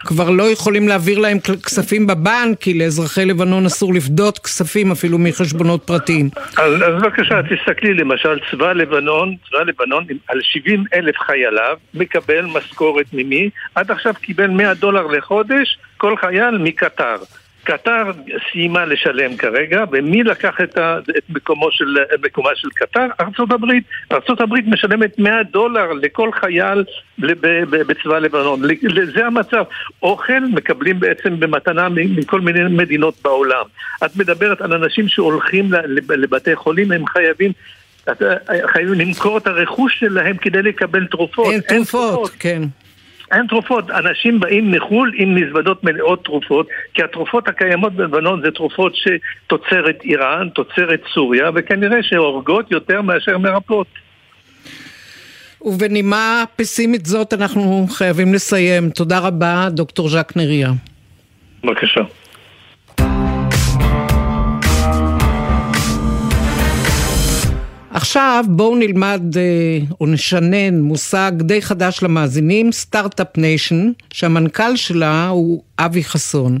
כבר 0.00 0.30
לא 0.30 0.50
יכולים 0.50 0.88
להעביר 0.88 1.18
להם 1.18 1.38
כספים 1.40 2.06
בבנק, 2.06 2.58
כי 2.60 2.78
לאזרחי 2.78 3.24
לבנון 3.24 3.66
אסור 3.66 3.94
לפדות 3.94 4.38
כספים 4.38 4.90
אפילו 4.90 5.18
מחשבונות 5.18 5.82
פרטיים. 5.84 6.28
אז, 6.56 6.72
אז 6.74 7.02
בבקשה, 7.02 7.40
תסתכלי 7.42 7.94
למשל, 7.94 8.38
צבא 8.50 8.72
לבנון, 8.72 9.36
צבא 9.48 9.62
לבנון 9.62 10.04
על 10.28 10.40
70 10.42 10.84
אלף 10.94 11.16
חייליו 11.18 11.76
מקבל 11.94 12.46
משכורת 12.46 13.06
ממי? 13.12 13.50
עד 13.74 13.90
עכשיו 13.90 14.14
קיבל 14.20 14.46
100 14.46 14.74
דולר 14.74 15.06
לחודש, 15.06 15.78
כל 15.96 16.16
חייל 16.16 16.58
מקטר. 16.58 17.16
קטר 17.64 18.10
סיימה 18.52 18.84
לשלם 18.84 19.36
כרגע, 19.36 19.84
ומי 19.92 20.22
לקח 20.22 20.60
את, 20.62 20.78
ה, 20.78 20.98
את 21.18 21.22
מקומו 21.28 21.70
של, 21.70 21.96
מקומה 22.22 22.50
של 22.54 22.68
קטר? 22.74 23.06
ארצות 23.20 23.52
הברית. 23.52 23.84
ארצות 24.12 24.40
הברית 24.40 24.64
משלמת 24.66 25.18
100 25.18 25.42
דולר 25.42 25.92
לכל 25.92 26.30
חייל 26.40 26.84
בצבא 27.18 28.18
לבנון. 28.18 28.62
זה 29.14 29.26
המצב. 29.26 29.64
אוכל 30.02 30.40
מקבלים 30.52 31.00
בעצם 31.00 31.40
במתנה 31.40 31.88
מכל 31.88 32.40
מיני 32.40 32.60
מדינות 32.62 33.14
בעולם. 33.24 33.64
את 34.04 34.16
מדברת 34.16 34.60
על 34.60 34.72
אנשים 34.72 35.08
שהולכים 35.08 35.70
לבתי 36.08 36.56
חולים, 36.56 36.92
הם 36.92 37.06
חייבים 37.06 37.52
חייבים 38.72 38.94
למכור 38.94 39.38
את 39.38 39.46
הרכוש 39.46 39.98
שלהם 39.98 40.36
כדי 40.36 40.62
לקבל 40.62 41.06
תרופות. 41.06 41.52
אין 41.52 41.60
תרופות, 41.60 41.70
אין 41.70 41.84
תרופות. 41.84 42.30
כן. 42.38 42.62
אין 43.32 43.46
תרופות. 43.46 43.90
אנשים 43.90 44.40
באים 44.40 44.70
מחו"ל 44.70 45.12
עם 45.16 45.34
מזוודות 45.34 45.84
מלאות 45.84 46.24
תרופות, 46.24 46.68
כי 46.94 47.02
התרופות 47.02 47.48
הקיימות 47.48 47.92
בלבנון 47.92 48.42
זה 48.44 48.50
תרופות 48.50 48.92
שתוצרת 48.96 49.98
איראן, 50.04 50.48
תוצרת 50.48 51.00
סוריה, 51.14 51.50
וכנראה 51.54 52.02
שהורגות 52.02 52.70
יותר 52.70 53.02
מאשר 53.02 53.38
מרפאות. 53.38 53.86
ובנימה 55.62 56.44
פסימית 56.56 57.06
זאת 57.06 57.32
אנחנו 57.32 57.86
חייבים 57.90 58.34
לסיים. 58.34 58.90
תודה 58.90 59.18
רבה, 59.18 59.68
דוקטור 59.70 60.08
ז'ק 60.08 60.36
נריה. 60.36 60.70
בבקשה. 61.64 62.00
עכשיו 67.90 68.44
בואו 68.48 68.76
נלמד 68.76 69.22
אה, 69.36 69.78
או 70.00 70.06
נשנן 70.06 70.80
מושג 70.80 71.32
די 71.38 71.62
חדש 71.62 72.02
למאזינים, 72.02 72.72
Start-Up 72.72 73.38
Nation, 73.38 73.92
שהמנכ"ל 74.12 74.76
שלה 74.76 75.28
הוא 75.28 75.62
אבי 75.78 76.04
חסון. 76.04 76.58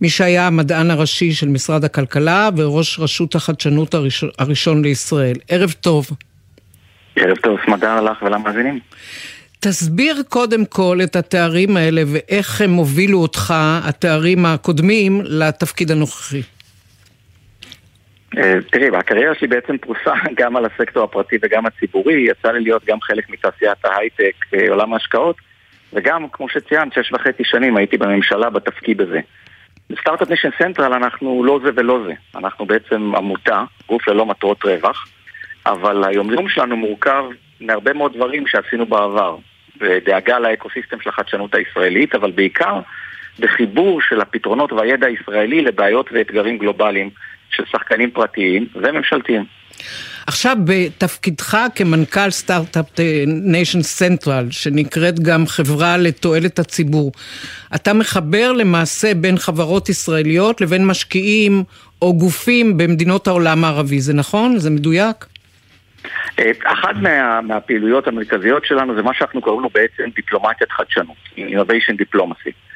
מי 0.00 0.10
שהיה 0.10 0.46
המדען 0.46 0.90
הראשי 0.90 1.32
של 1.32 1.48
משרד 1.48 1.84
הכלכלה 1.84 2.48
וראש 2.56 2.98
רשות 2.98 3.34
החדשנות 3.34 3.94
הראשון, 3.94 4.30
הראשון 4.38 4.82
לישראל. 4.82 5.36
ערב 5.48 5.74
טוב. 5.80 6.10
ערב 7.16 7.36
טוב, 7.36 7.58
סמדר 7.66 8.00
לך 8.00 8.22
ולמאזינים. 8.22 8.78
תסביר 9.60 10.22
קודם 10.28 10.64
כל 10.64 10.98
את 11.02 11.16
התארים 11.16 11.76
האלה 11.76 12.02
ואיך 12.06 12.60
הם 12.60 12.74
הובילו 12.74 13.22
אותך, 13.22 13.54
התארים 13.84 14.46
הקודמים, 14.46 15.20
לתפקיד 15.24 15.90
הנוכחי. 15.90 16.42
אה, 18.38 18.54
תראי, 18.70 18.88
הקריירה 18.96 19.34
שלי 19.34 19.48
בעצם 19.48 19.78
פרוסה 19.78 20.14
גם 20.38 20.56
על 20.56 20.64
הסקטור 20.64 21.04
הפרטי 21.04 21.36
וגם 21.42 21.66
הציבורי, 21.66 22.26
יצא 22.28 22.52
לי 22.52 22.60
להיות 22.60 22.84
גם 22.84 23.00
חלק 23.00 23.30
מתעשיית 23.30 23.84
ההייטק, 23.84 24.34
אה, 24.54 24.70
עולם 24.70 24.92
ההשקעות, 24.92 25.36
וגם, 25.92 26.28
כמו 26.32 26.48
שציינת, 26.48 26.92
שש 26.92 27.12
וחצי 27.12 27.44
שנים 27.44 27.76
הייתי 27.76 27.96
בממשלה 27.96 28.50
בתפקיד 28.50 29.00
הזה. 29.00 29.20
ב 29.90 29.94
Start-Up 29.94 30.28
Nation 30.28 30.48
Central 30.58 30.92
אנחנו 30.92 31.44
לא 31.44 31.60
זה 31.64 31.70
ולא 31.74 32.02
זה. 32.06 32.12
אנחנו 32.38 32.66
בעצם 32.66 33.12
עמותה, 33.16 33.64
גוף 33.88 34.08
ללא 34.08 34.26
מטרות 34.26 34.64
רווח, 34.64 35.08
אבל 35.66 36.04
היום-יום 36.04 36.48
שלנו 36.48 36.76
מורכב 36.76 37.24
מהרבה 37.60 37.92
מאוד 37.92 38.14
דברים 38.14 38.46
שעשינו 38.46 38.86
בעבר. 38.86 39.36
ודאגה 39.80 40.38
לאקוסיסטם 40.38 41.00
של 41.00 41.08
החדשנות 41.08 41.54
הישראלית, 41.54 42.14
אבל 42.14 42.30
בעיקר 42.30 42.80
בחיבור 43.38 44.00
של 44.00 44.20
הפתרונות 44.20 44.72
והידע 44.72 45.06
הישראלי 45.06 45.60
לבעיות 45.60 46.10
ואתגרים 46.12 46.58
גלובליים 46.58 47.10
של 47.50 47.62
שחקנים 47.72 48.10
פרטיים 48.10 48.66
וממשלתיים. 48.74 49.44
עכשיו 50.26 50.56
בתפקידך 50.64 51.58
כמנכ"ל 51.74 52.30
סטארט-אפ 52.30 52.86
Nation 53.26 53.82
Central, 53.82 54.46
שנקראת 54.50 55.20
גם 55.20 55.46
חברה 55.46 55.96
לתועלת 55.96 56.58
הציבור, 56.58 57.12
אתה 57.74 57.92
מחבר 57.92 58.52
למעשה 58.52 59.14
בין 59.14 59.36
חברות 59.38 59.88
ישראליות 59.88 60.60
לבין 60.60 60.86
משקיעים 60.86 61.64
או 62.02 62.18
גופים 62.18 62.78
במדינות 62.78 63.26
העולם 63.26 63.64
הערבי, 63.64 64.00
זה 64.00 64.14
נכון? 64.14 64.58
זה 64.58 64.70
מדויק? 64.70 65.26
אה, 66.38 66.50
אחת 66.64 66.94
מה, 67.02 67.40
מהפעילויות 67.40 68.08
המרכזיות 68.08 68.64
שלנו 68.64 68.94
זה 68.94 69.02
מה 69.02 69.14
שאנחנו 69.14 69.40
קוראים 69.40 69.62
לו 69.62 69.68
בעצם 69.74 70.10
דיפלומטיית 70.16 70.70
חדשנות, 70.72 71.16
Innovation 71.36 71.94
Diplomacy. 72.02 72.69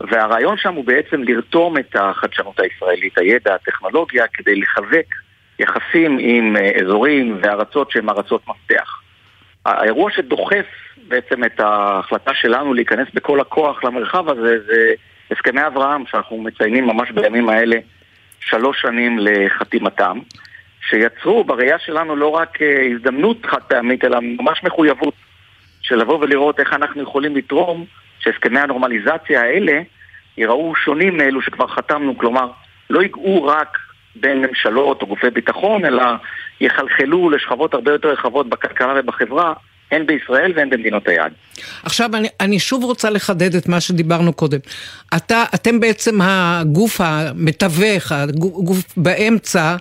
והרעיון 0.00 0.56
שם 0.56 0.74
הוא 0.74 0.84
בעצם 0.84 1.22
לרתום 1.22 1.78
את 1.78 1.96
החדשנות 1.96 2.60
הישראלית, 2.60 3.18
הידע, 3.18 3.54
הטכנולוגיה, 3.54 4.24
כדי 4.32 4.54
לחזק 4.54 5.06
יחסים 5.58 6.18
עם 6.20 6.56
אה, 6.56 6.70
אזורים 6.82 7.38
וארצות 7.42 7.90
שהן 7.90 8.08
ארצות 8.08 8.42
מפתח. 8.48 9.00
האירוע 9.66 10.10
שדוחף 10.10 10.66
בעצם 11.08 11.44
את 11.44 11.60
ההחלטה 11.60 12.34
שלנו 12.34 12.74
להיכנס 12.74 13.08
בכל 13.14 13.40
הכוח 13.40 13.84
למרחב 13.84 14.28
הזה 14.28 14.58
זה 14.66 14.92
הסכמי 15.30 15.66
אברהם, 15.66 16.06
שאנחנו 16.06 16.38
מציינים 16.38 16.86
ממש 16.86 17.10
בימים 17.10 17.48
האלה 17.48 17.76
שלוש 18.40 18.80
שנים 18.80 19.18
לחתימתם, 19.18 20.18
שיצרו 20.88 21.44
בראייה 21.44 21.78
שלנו 21.78 22.16
לא 22.16 22.28
רק 22.28 22.62
אה, 22.62 22.86
הזדמנות 22.94 23.46
חד 23.46 23.62
פעמית, 23.68 24.04
אלא 24.04 24.18
ממש 24.20 24.64
מחויבות 24.64 25.14
של 25.82 25.96
לבוא 25.96 26.18
ולראות 26.20 26.60
איך 26.60 26.72
אנחנו 26.72 27.02
יכולים 27.02 27.36
לתרום 27.36 27.84
שהסכמי 28.20 28.60
הנורמליזציה 28.60 29.42
האלה 29.42 29.80
ייראו 30.36 30.76
שונים 30.76 31.16
מאלו 31.16 31.42
שכבר 31.42 31.66
חתמנו, 31.66 32.18
כלומר, 32.18 32.50
לא 32.90 33.02
ייגעו 33.02 33.44
רק 33.44 33.78
בין 34.16 34.42
ממשלות 34.42 35.02
או 35.02 35.06
גופי 35.06 35.30
ביטחון, 35.30 35.84
אלא 35.84 36.02
יחלחלו 36.60 37.30
לשכבות 37.30 37.74
הרבה 37.74 37.92
יותר 37.92 38.08
רחבות 38.08 38.48
בכלכלה 38.48 38.94
ובחברה, 39.00 39.52
הן 39.90 40.06
בישראל 40.06 40.52
והן 40.56 40.70
במדינות 40.70 41.08
היעד. 41.08 41.32
עכשיו, 41.82 42.10
אני, 42.14 42.28
אני 42.40 42.58
שוב 42.58 42.84
רוצה 42.84 43.10
לחדד 43.10 43.54
את 43.54 43.68
מה 43.68 43.80
שדיברנו 43.80 44.32
קודם. 44.32 44.58
אתה, 45.16 45.44
אתם 45.54 45.80
בעצם 45.80 46.18
הגוף 46.22 47.00
המתווך, 47.00 48.12
הגוף 48.12 48.78
באמצע 48.96 49.76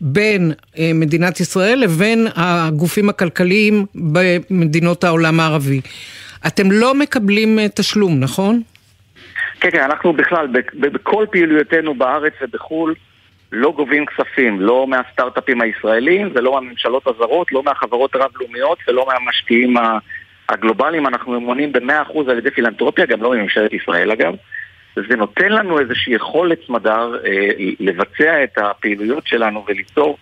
בין 0.00 0.52
אה, 0.78 0.90
מדינת 0.94 1.40
ישראל 1.40 1.78
לבין 1.78 2.26
הגופים 2.36 3.08
הכלכליים 3.08 3.86
במדינות 3.94 5.04
העולם 5.04 5.40
הערבי. 5.40 5.80
אתם 6.46 6.70
לא 6.70 6.94
מקבלים 6.94 7.58
אה, 7.58 7.68
תשלום, 7.68 8.20
נכון? 8.20 8.62
כן, 9.60 9.70
כן, 9.70 9.80
אנחנו 9.80 10.12
בכלל, 10.12 10.48
בכל 10.74 11.26
פעילויותינו 11.30 11.94
בארץ 11.94 12.32
ובחו"ל, 12.42 12.94
לא 13.52 13.72
גובים 13.76 14.06
כספים, 14.06 14.60
לא 14.60 14.86
מהסטארט-אפים 14.86 15.60
הישראלים 15.60 16.30
ולא 16.34 16.52
מהממשלות 16.52 17.06
הזרות, 17.06 17.52
לא 17.52 17.62
מהחברות 17.62 18.14
הרב-לאומיות 18.14 18.78
ולא 18.88 19.06
מהמשקיעים 19.06 19.74
הגלובליים. 20.48 21.06
אנחנו 21.06 21.40
ממונים 21.40 21.72
ב-100% 21.72 22.30
על 22.30 22.38
ידי 22.38 22.50
פילנטרופיה, 22.50 23.06
גם 23.06 23.22
לא 23.22 23.30
מממשלת 23.30 23.72
ישראל 23.72 24.10
אגב. 24.10 24.34
זה 24.96 25.16
נותן 25.16 25.48
לנו 25.48 25.78
איזושהי 25.78 26.14
יכולת 26.14 26.58
סמדר 26.66 27.16
אה, 27.26 27.48
לבצע 27.80 28.44
את 28.44 28.58
הפעילויות 28.58 29.26
שלנו 29.26 29.64
וליצור 29.68 30.18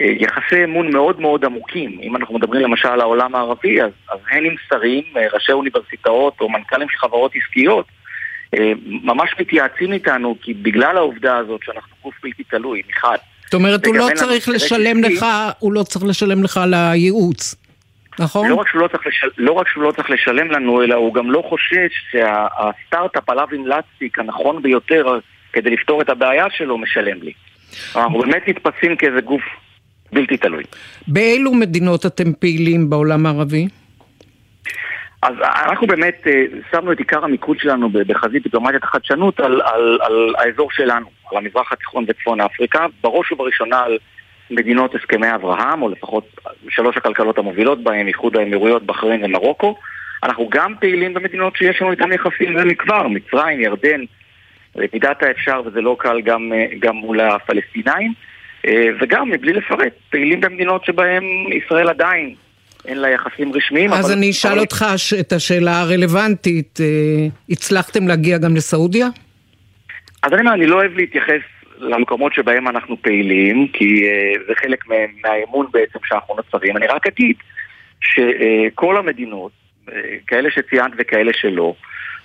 יחסי 0.00 0.64
אמון 0.64 0.92
מאוד 0.92 1.20
מאוד 1.20 1.44
עמוקים. 1.44 1.98
אם 2.02 2.16
אנחנו 2.16 2.34
מדברים 2.34 2.62
למשל 2.62 2.88
על 2.88 3.00
העולם 3.00 3.34
הערבי, 3.34 3.82
אז, 3.82 3.90
אז 4.12 4.18
הן 4.30 4.44
עם 4.44 4.54
שרים, 4.68 5.04
אה, 5.16 5.26
ראשי 5.32 5.52
אוניברסיטאות 5.52 6.40
או 6.40 6.48
מנכ"לים 6.48 6.88
של 6.88 6.98
חברות 6.98 7.32
עסקיות, 7.34 7.86
אה, 8.54 8.72
ממש 8.84 9.34
מתייעצים 9.40 9.92
איתנו, 9.92 10.36
כי 10.42 10.54
בגלל 10.54 10.96
העובדה 10.96 11.36
הזאת 11.36 11.60
שאנחנו 11.64 11.96
גוף 12.02 12.14
בלתי 12.22 12.44
תלוי, 12.44 12.82
מחד. 12.88 13.16
זאת 13.44 13.54
אומרת, 13.54 13.86
הוא 13.86 13.94
לא 13.94 14.08
צריך 14.14 14.48
לשלם 14.48 15.00
לך, 15.04 15.26
הוא 15.58 15.72
לא 15.72 15.82
צריך 15.82 16.04
לשלם 16.04 16.42
לך 16.42 16.56
על 16.56 16.74
הייעוץ. 16.74 17.54
נכון? 18.18 18.48
לא 18.48 18.54
רק, 18.54 18.68
שהוא 18.68 18.80
לא, 18.80 18.88
צריך 18.88 19.06
לשל... 19.06 19.28
לא 19.38 19.52
רק 19.52 19.68
שהוא 19.68 19.82
לא 19.82 19.92
צריך 19.92 20.10
לשלם 20.10 20.50
לנו, 20.50 20.82
אלא 20.82 20.94
הוא 20.94 21.14
גם 21.14 21.30
לא 21.30 21.42
חושש 21.48 21.92
שהסטארט-אפ 22.10 23.30
עליו 23.30 23.46
המלצתי 23.52 24.10
כנכון 24.10 24.62
ביותר 24.62 25.18
כדי 25.52 25.70
לפתור 25.70 26.02
את 26.02 26.08
הבעיה 26.08 26.46
שלו, 26.50 26.78
משלם 26.78 27.22
לי. 27.22 27.32
אנחנו 27.96 28.18
באמת 28.18 28.48
נתפסים 28.48 28.96
כאיזה 28.96 29.20
גוף 29.20 29.42
בלתי 30.12 30.36
תלוי. 30.36 30.64
באילו 31.08 31.54
מדינות 31.54 32.06
אתם 32.06 32.32
פעילים 32.32 32.90
בעולם 32.90 33.26
הערבי? 33.26 33.68
אז 35.22 35.34
אנחנו 35.40 35.86
באמת 35.86 36.26
אה, 36.26 36.44
שמנו 36.70 36.92
את 36.92 36.98
עיקר 36.98 37.24
המיקוד 37.24 37.58
שלנו 37.58 37.90
בחזית 37.90 38.42
דיפלומטיית 38.42 38.84
החדשנות 38.84 39.40
על, 39.40 39.60
על, 39.60 39.98
על 40.02 40.34
האזור 40.38 40.68
שלנו, 40.72 41.06
על 41.30 41.38
המזרח 41.38 41.72
התיכון 41.72 42.04
וצפון 42.08 42.40
אפריקה, 42.40 42.86
בראש 43.02 43.32
ובראשונה 43.32 43.78
על 43.78 43.98
מדינות 44.50 44.94
הסכמי 44.94 45.34
אברהם, 45.34 45.82
או 45.82 45.88
לפחות 45.88 46.40
שלוש 46.68 46.96
הכלכלות 46.96 47.38
המובילות 47.38 47.82
בהן, 47.82 48.08
איחוד 48.08 48.36
האמירויות, 48.36 48.82
בחריין 48.82 49.24
ומרוקו. 49.24 49.76
אנחנו 50.22 50.48
גם 50.50 50.74
פעילים 50.80 51.14
במדינות 51.14 51.56
שיש 51.56 51.82
לנו 51.82 51.90
איתן 51.90 52.12
יחסים 52.12 52.58
זה 52.58 52.64
מכבר, 52.64 53.08
מצרים, 53.08 53.60
ירדן, 53.60 54.00
במידת 54.74 55.22
האפשר, 55.22 55.60
וזה 55.66 55.80
לא 55.80 55.96
קל 55.98 56.20
גם, 56.20 56.52
אה, 56.54 56.66
גם 56.78 56.96
מול 56.96 57.20
הפלסטינאים. 57.20 58.12
אה, 58.66 58.88
וגם, 59.00 59.30
מבלי 59.30 59.52
לפרט, 59.52 59.92
פעילים 60.10 60.40
במדינות 60.40 60.84
שבהן 60.84 61.24
ישראל 61.52 61.88
עדיין 61.88 62.34
אין 62.84 62.98
לה 62.98 63.08
יחסים 63.10 63.52
רשמיים. 63.52 63.92
אז 63.92 64.12
אני 64.12 64.30
אשאל 64.30 64.58
אותך 64.58 64.84
את 65.20 65.32
השאלה 65.32 65.80
הרלוונטית, 65.80 66.78
אה, 66.80 67.26
הצלחתם 67.50 68.08
להגיע 68.08 68.38
גם 68.38 68.56
לסעודיה? 68.56 69.06
אז 70.22 70.32
אני 70.32 70.40
אומר, 70.40 70.54
אני 70.54 70.66
לא 70.66 70.76
אוהב 70.76 70.96
להתייחס 70.96 71.40
למקומות 71.78 72.34
שבהם 72.34 72.68
אנחנו 72.68 72.96
פעילים, 73.02 73.68
כי 73.72 73.84
uh, 73.84 74.38
זה 74.48 74.54
חלק 74.54 74.84
מהאמון 75.24 75.66
בעצם 75.72 75.98
שאנחנו 76.04 76.34
נוצרים. 76.36 76.76
אני 76.76 76.86
רק 76.86 77.06
אגיד 77.06 77.36
שכל 78.00 78.96
המדינות, 78.96 79.52
כאלה 80.26 80.50
שציינת 80.50 80.92
וכאלה 80.98 81.32
שלא, 81.34 81.74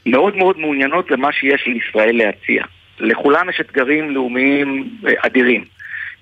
מאוד 0.05 0.35
מאוד 0.35 0.59
מעוניינות 0.59 1.11
למה 1.11 1.31
שיש 1.31 1.67
לישראל 1.67 2.17
להציע. 2.17 2.63
לכולם 2.99 3.49
יש 3.49 3.61
אתגרים 3.61 4.11
לאומיים 4.11 4.89
אדירים. 5.17 5.65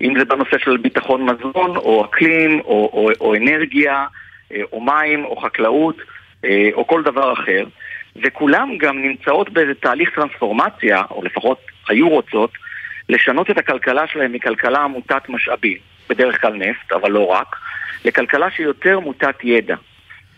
אם 0.02 0.18
זה 0.18 0.24
בנושא 0.24 0.58
של 0.58 0.76
ביטחון 0.76 1.26
מזון, 1.26 1.76
או 1.76 2.04
אקלים, 2.04 2.60
או, 2.60 2.90
או, 2.92 3.10
או 3.20 3.34
אנרגיה, 3.34 4.04
אה, 4.52 4.62
או 4.72 4.80
מים, 4.80 5.24
או 5.24 5.36
חקלאות, 5.36 5.96
אה, 6.44 6.68
או 6.72 6.86
כל 6.86 7.02
דבר 7.02 7.32
אחר, 7.32 7.64
וכולם 8.24 8.78
גם 8.78 9.02
נמצאות 9.02 9.50
באיזה 9.50 9.74
תהליך 9.74 10.10
טרנספורמציה, 10.14 11.02
או 11.10 11.24
לפחות 11.24 11.58
היו 11.88 12.08
רוצות, 12.08 12.50
לשנות 13.08 13.50
את 13.50 13.58
הכלכלה 13.58 14.06
שלהם 14.06 14.32
מכלכלה 14.32 14.86
מוטת 14.86 15.28
משאבים, 15.28 15.78
בדרך 16.08 16.40
כלל 16.40 16.54
נפט, 16.54 16.92
אבל 16.92 17.10
לא 17.10 17.26
רק, 17.26 17.56
לכלכלה 18.04 18.50
שהיא 18.50 18.66
יותר 18.66 19.00
מוטת 19.00 19.44
ידע. 19.44 19.76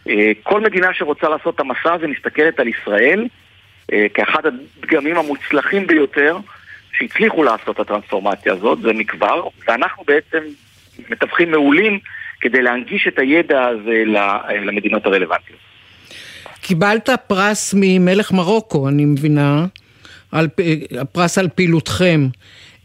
אה, 0.09 0.33
כל 0.43 0.61
מדינה 0.61 0.95
שרוצה 0.95 1.29
לעשות 1.29 1.55
את 1.55 1.61
המסע 1.61 1.93
הזה 1.95 2.07
מסתכלת 2.07 2.61
על 2.61 2.69
ישראל 2.69 3.27
כאחד 4.15 4.43
הדגמים 4.47 5.17
המוצלחים 5.17 5.87
ביותר 5.87 6.37
שהצליחו 7.03 7.43
לעשות 7.43 7.75
את 7.75 7.81
הטרנספורמציה 7.81 8.53
הזאת, 8.53 8.79
זה 8.83 8.93
מכבר, 8.93 9.49
ואנחנו 9.69 10.05
בעצם 10.07 10.39
מתווכים 11.11 11.51
מעולים 11.51 11.99
כדי 12.41 12.63
להנגיש 12.63 13.09
את 13.09 13.19
הידע 13.19 13.65
הזה 13.65 14.03
למדינות 14.67 15.07
הרלוונטיות. 15.07 15.59
קיבלת 16.61 17.09
פרס 17.27 17.75
ממלך 17.77 18.33
מרוקו, 18.33 18.89
אני 18.89 19.05
מבינה, 19.05 19.67
על, 20.33 20.49
הפרס 21.01 21.39
על 21.39 21.49
פעילותכם. 21.49 22.29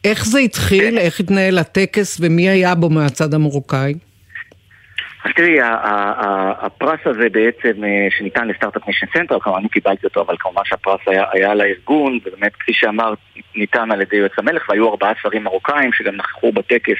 איך 0.04 0.26
זה 0.26 0.40
התחיל, 0.40 0.98
איך 0.98 1.20
התנהל 1.20 1.58
הטקס 1.58 2.18
ומי 2.22 2.50
היה 2.50 2.76
בו 2.76 2.90
מהצד 2.90 3.34
המרוקאי? 3.34 3.94
אז 5.26 5.32
תראי, 5.36 5.58
הפרס 6.62 7.00
הזה 7.06 7.30
בעצם, 7.30 7.84
אה, 7.84 8.08
שניתן 8.18 8.48
ל 8.48 8.52
Start-Up 8.52 8.88
Nation 8.88 9.06
Central, 9.14 9.40
כמובן 9.40 9.60
אני 9.60 9.70
קיבלתי 9.70 10.06
אותו, 10.06 10.22
אבל 10.22 10.36
כמובן 10.40 10.62
שהפרס 10.66 11.00
היה, 11.08 11.26
היה 11.32 11.56
לארגון, 11.56 12.20
ובאמת, 12.26 12.56
כפי 12.56 12.74
שאמרת, 12.74 13.18
ניתן 13.56 13.92
על 13.92 14.02
ידי 14.02 14.16
יועץ 14.16 14.32
המלך, 14.38 14.70
והיו 14.70 14.90
ארבעה 14.90 15.14
שרים 15.22 15.44
מרוקאים 15.44 15.94
שגם 15.94 16.16
נכחו 16.16 16.52
בטקס 16.52 16.98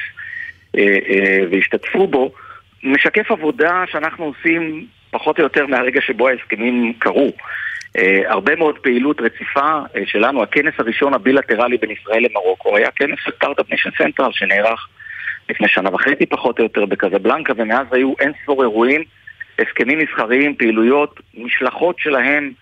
אה, 0.78 0.98
אה, 1.08 1.38
והשתתפו 1.50 2.06
בו, 2.06 2.32
משקף 2.82 3.30
עבודה 3.30 3.84
שאנחנו 3.92 4.24
עושים 4.24 4.86
פחות 5.10 5.38
או 5.38 5.44
יותר 5.44 5.66
מהרגע 5.66 6.00
שבו 6.00 6.28
ההסכמים 6.28 6.92
קרו. 6.98 7.32
הרבה 8.26 8.56
מאוד 8.56 8.78
פעילות 8.78 9.20
רציפה 9.20 9.80
שלנו, 10.06 10.42
הכנס 10.42 10.74
הראשון 10.78 11.14
הבילטרלי 11.14 11.76
בין 11.76 11.90
ישראל 11.90 12.26
למרוקו 12.30 12.76
היה 12.76 12.90
כנס 12.90 13.18
של 13.24 13.30
Start-Up 13.36 13.70
Nation 13.70 13.90
Central 13.98 14.32
שנערך 14.32 14.88
לפני 15.50 15.68
שנה 15.68 15.94
וחצי 15.94 16.26
פחות 16.26 16.58
או 16.58 16.64
יותר 16.64 16.84
בקזבלנקה, 16.84 17.52
ומאז 17.56 17.86
היו 17.90 18.12
אין 18.20 18.32
ספור 18.42 18.62
אירועים, 18.62 19.02
הסכמים 19.58 19.98
מסחריים, 19.98 20.54
פעילויות, 20.54 21.20
משלחות 21.34 21.98
שלהם 21.98 22.52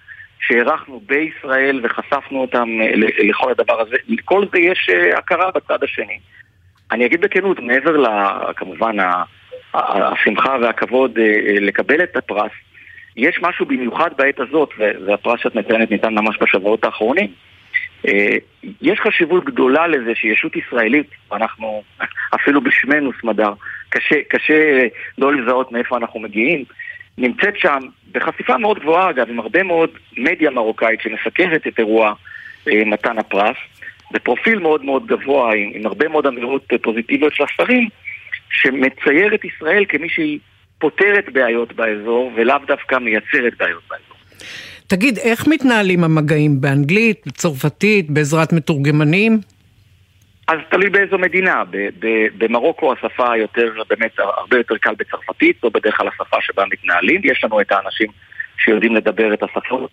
שהערכנו 0.41 1.01
בישראל 1.07 1.81
וחשפנו 1.83 2.41
אותם 2.41 2.69
אה, 2.81 2.91
לכל 3.29 3.51
הדבר 3.51 3.81
הזה. 3.81 3.97
לכל 4.09 4.45
זה 4.53 4.59
יש 4.59 4.89
אה, 4.93 5.19
הכרה 5.19 5.51
בצד 5.51 5.85
השני. 5.85 6.19
אני 6.93 7.07
אגיד 7.07 7.21
בכנות, 7.21 7.61
מעבר 7.61 7.97
לכמובן 7.97 8.97
השמחה 9.75 10.57
והכבוד 10.63 11.19
אה, 11.19 11.61
לקבל 11.61 12.03
את 12.03 12.17
הפרס, 12.17 12.53
יש 13.17 13.39
משהו 13.43 13.67
במיוחד 13.67 14.11
בעת 14.17 14.41
הזאת, 14.41 14.71
והפרס 15.07 15.41
שאת 15.41 15.55
מציינת 15.55 15.91
ניתן 15.91 16.15
ממש 16.15 16.39
בשבועות 16.41 16.85
האחרונים, 16.85 17.33
יש 18.83 19.01
חשיבות 19.01 19.45
גדולה 19.45 19.87
לזה 19.87 20.15
שישות 20.15 20.57
ישראלית, 20.57 21.07
ואנחנו 21.31 21.83
אפילו 22.35 22.61
בשמנו 22.61 23.11
סמדר, 23.21 23.53
קשה, 23.89 24.17
קשה 24.29 24.87
לא 25.19 25.35
לזהות 25.35 25.73
מאיפה 25.73 25.97
אנחנו 25.97 26.21
מגיעים, 26.21 26.65
נמצאת 27.19 27.59
שם 27.59 27.79
בחשיפה 28.13 28.59
מאוד 28.59 28.79
גבוהה 28.79 29.11
אגב, 29.11 29.31
עם 29.31 29.41
הרבה 29.41 29.63
מאוד 29.63 29.91
מדיה 30.17 30.51
מרוקאית 30.51 31.01
שמסקרת 31.01 31.67
את 31.67 31.79
אירוע 31.79 32.13
אה, 32.69 32.85
מתן 32.85 33.19
הפרס, 33.19 33.57
בפרופיל 34.13 34.59
מאוד 34.59 34.85
מאוד 34.85 35.07
גבוה, 35.07 35.55
עם, 35.55 35.71
עם 35.75 35.87
הרבה 35.87 36.09
מאוד 36.09 36.27
אמירות 36.27 36.73
פוזיטיביות 36.83 37.35
של 37.35 37.45
השרים, 37.45 37.89
שמצייר 38.51 39.35
את 39.35 39.45
ישראל 39.45 39.85
כמי 39.89 40.09
שהיא 40.09 40.39
פותרת 40.79 41.33
בעיות 41.33 41.73
באזור 41.73 42.33
ולאו 42.35 42.59
דווקא 42.67 42.95
מייצרת 42.95 43.53
בעיות 43.59 43.83
באזור. 43.91 44.17
תגיד, 44.87 45.19
איך 45.19 45.49
מתנהלים 45.49 46.05
המגעים? 46.05 46.61
באנגלית, 46.61 47.23
בצרפתית, 47.27 48.11
בעזרת 48.11 48.53
מתורגמנים? 48.53 49.41
אז 50.49 50.59
תלוי 50.71 50.91
באיזו 50.91 51.19
מדינה. 51.19 51.63
במרוקו 52.39 52.93
השפה 52.93 53.37
יותר, 53.37 53.73
באמת 53.89 54.19
הרבה 54.19 54.57
יותר 54.57 54.77
קל 54.77 54.95
בצרפתית, 54.99 55.57
זו 55.63 55.71
בדרך 55.71 55.97
כלל 55.97 56.09
השפה 56.09 56.37
שבה 56.41 56.65
מתנהלים. 56.73 57.21
יש 57.25 57.45
לנו 57.45 57.61
את 57.61 57.73
האנשים 57.73 58.11
שיודעים 58.59 58.97
לדבר 58.97 59.35
את 59.35 59.43
השפות. 59.43 59.91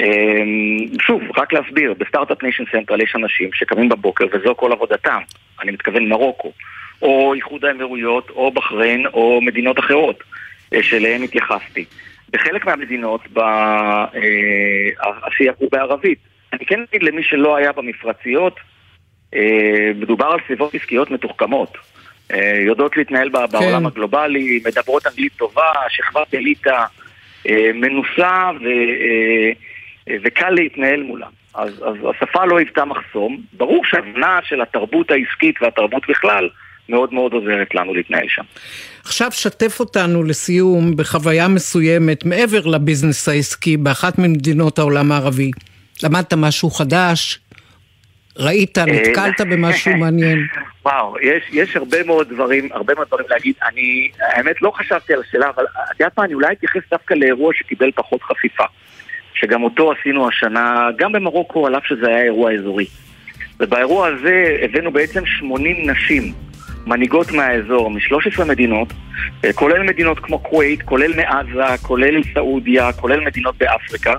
אמ, 0.00 0.98
שוב, 1.02 1.22
רק 1.36 1.52
להסביר, 1.52 1.94
ב 1.98 2.03
Start-Up 2.03 2.42
Nation 2.42 2.64
Central 2.72 3.00
יש 3.00 3.16
אנשים 3.16 3.50
שקמים 3.52 3.88
בבוקר 3.88 4.24
וזו 4.32 4.54
כל 4.56 4.72
עבודתם. 4.72 5.20
אני 5.62 5.70
מתכוון 5.70 6.08
מרוקו, 6.08 6.52
או 7.02 7.34
איחוד 7.34 7.64
האמירויות, 7.64 8.30
או 8.30 8.50
בחריין, 8.50 9.06
או 9.06 9.40
מדינות 9.42 9.78
אחרות 9.78 10.22
אה, 10.74 10.82
שאליהן 10.82 11.22
התייחסתי. 11.22 11.84
בחלק 12.30 12.66
מהמדינות 12.66 13.20
אה, 13.38 14.04
השיח 15.26 15.54
הוא 15.58 15.68
בערבית. 15.72 16.18
אני 16.52 16.66
כן 16.66 16.80
אגיד 16.90 17.02
למי 17.02 17.22
שלא 17.22 17.56
היה 17.56 17.72
במפרציות, 17.72 18.56
אה, 19.34 19.90
מדובר 19.94 20.26
על 20.26 20.38
סביבות 20.46 20.74
עסקיות 20.74 21.10
מתוחכמות. 21.10 21.76
אה, 22.32 22.58
יודעות 22.66 22.96
להתנהל 22.96 23.28
בעולם 23.28 23.80
כן. 23.80 23.86
הגלובלי, 23.86 24.60
מדברות 24.64 25.06
אנגלית 25.06 25.32
טובה, 25.36 25.72
שכבת 25.88 26.34
אליטה 26.34 26.84
מנוסה 27.74 28.50
ו, 28.60 28.68
וקל 30.22 30.50
להתנהל 30.50 31.02
מולם. 31.02 31.30
אז, 31.54 31.82
אז 31.86 31.96
השפה 32.10 32.44
לא 32.44 32.58
היוותה 32.58 32.84
מחסום. 32.84 33.42
ברור 33.52 33.84
שהבנה 33.84 34.38
של 34.42 34.60
התרבות 34.60 35.10
העסקית 35.10 35.62
והתרבות 35.62 36.02
בכלל 36.08 36.48
מאוד 36.88 37.14
מאוד 37.14 37.32
עוזרת 37.32 37.74
לנו 37.74 37.94
להתנהל 37.94 38.28
שם. 38.28 38.42
עכשיו 39.06 39.32
שתף 39.32 39.80
אותנו 39.80 40.22
לסיום 40.22 40.96
בחוויה 40.96 41.48
מסוימת 41.48 42.24
מעבר 42.24 42.66
לביזנס 42.66 43.28
העסקי 43.28 43.76
באחת 43.76 44.18
ממדינות 44.18 44.78
העולם 44.78 45.12
הערבי. 45.12 45.50
למדת 46.02 46.34
משהו 46.34 46.70
חדש? 46.70 47.40
ראית, 48.38 48.78
אה, 48.78 48.84
נתקלת 48.86 49.40
במשהו 49.40 49.96
מעניין? 50.02 50.46
וואו, 50.84 51.16
יש, 51.22 51.44
יש 51.52 51.76
הרבה 51.76 52.02
מאוד 52.02 52.28
דברים, 52.28 52.68
הרבה 52.72 52.94
מאוד 52.94 53.06
דברים 53.06 53.26
להגיד. 53.30 53.54
אני, 53.72 54.10
האמת, 54.20 54.62
לא 54.62 54.70
חשבתי 54.70 55.14
על 55.14 55.20
השאלה, 55.28 55.50
אבל 55.56 55.64
את 55.64 56.00
יודעת 56.00 56.18
מה, 56.18 56.24
אני 56.24 56.34
אולי 56.34 56.52
אתייחס 56.52 56.82
דווקא 56.90 57.14
לאירוע 57.14 57.52
שקיבל 57.54 57.90
פחות 57.94 58.22
חפיפה. 58.22 58.64
שגם 59.34 59.62
אותו 59.62 59.92
עשינו 59.92 60.28
השנה, 60.28 60.88
גם 60.98 61.12
במרוקו, 61.12 61.66
על 61.66 61.76
אף 61.76 61.86
שזה 61.86 62.06
היה 62.08 62.22
אירוע 62.22 62.52
אזורי. 62.52 62.86
ובאירוע 63.60 64.08
הזה 64.08 64.58
הבאנו 64.62 64.92
בעצם 64.92 65.26
80 65.26 65.90
נשים 65.90 66.32
מנהיגות 66.86 67.32
מהאזור, 67.32 67.90
מ-13 67.90 68.44
מדינות, 68.44 68.92
אה, 69.44 69.52
כולל 69.52 69.82
מדינות 69.82 70.18
כמו 70.18 70.42
כווית, 70.42 70.82
כולל 70.82 71.12
מעזה, 71.16 71.82
כולל 71.82 72.22
סעודיה, 72.34 72.92
כולל 72.92 73.20
מדינות 73.20 73.54
באפריקה, 73.58 74.14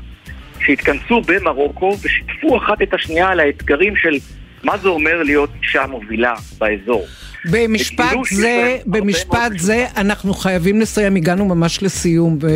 שהתכנסו 0.59 1.21
במרוקו 1.21 1.97
ושיתפו 2.03 2.57
אחת 2.57 2.81
את 2.81 2.93
השנייה 2.93 3.29
על 3.29 3.39
האתגרים 3.39 3.95
של 3.95 4.17
מה 4.63 4.77
זה 4.77 4.87
אומר 4.87 5.23
להיות 5.23 5.49
אישה 5.63 5.87
מובילה 5.87 6.33
באזור. 6.57 7.05
במשפט 7.51 8.15
זה, 8.31 8.77
במשפט 8.85 9.51
זה 9.57 9.85
אנחנו 9.97 10.33
חייבים 10.33 10.81
לסיים, 10.81 11.15
הגענו 11.15 11.45
ממש 11.45 11.83
לסיום, 11.83 12.37
ו... 12.41 12.47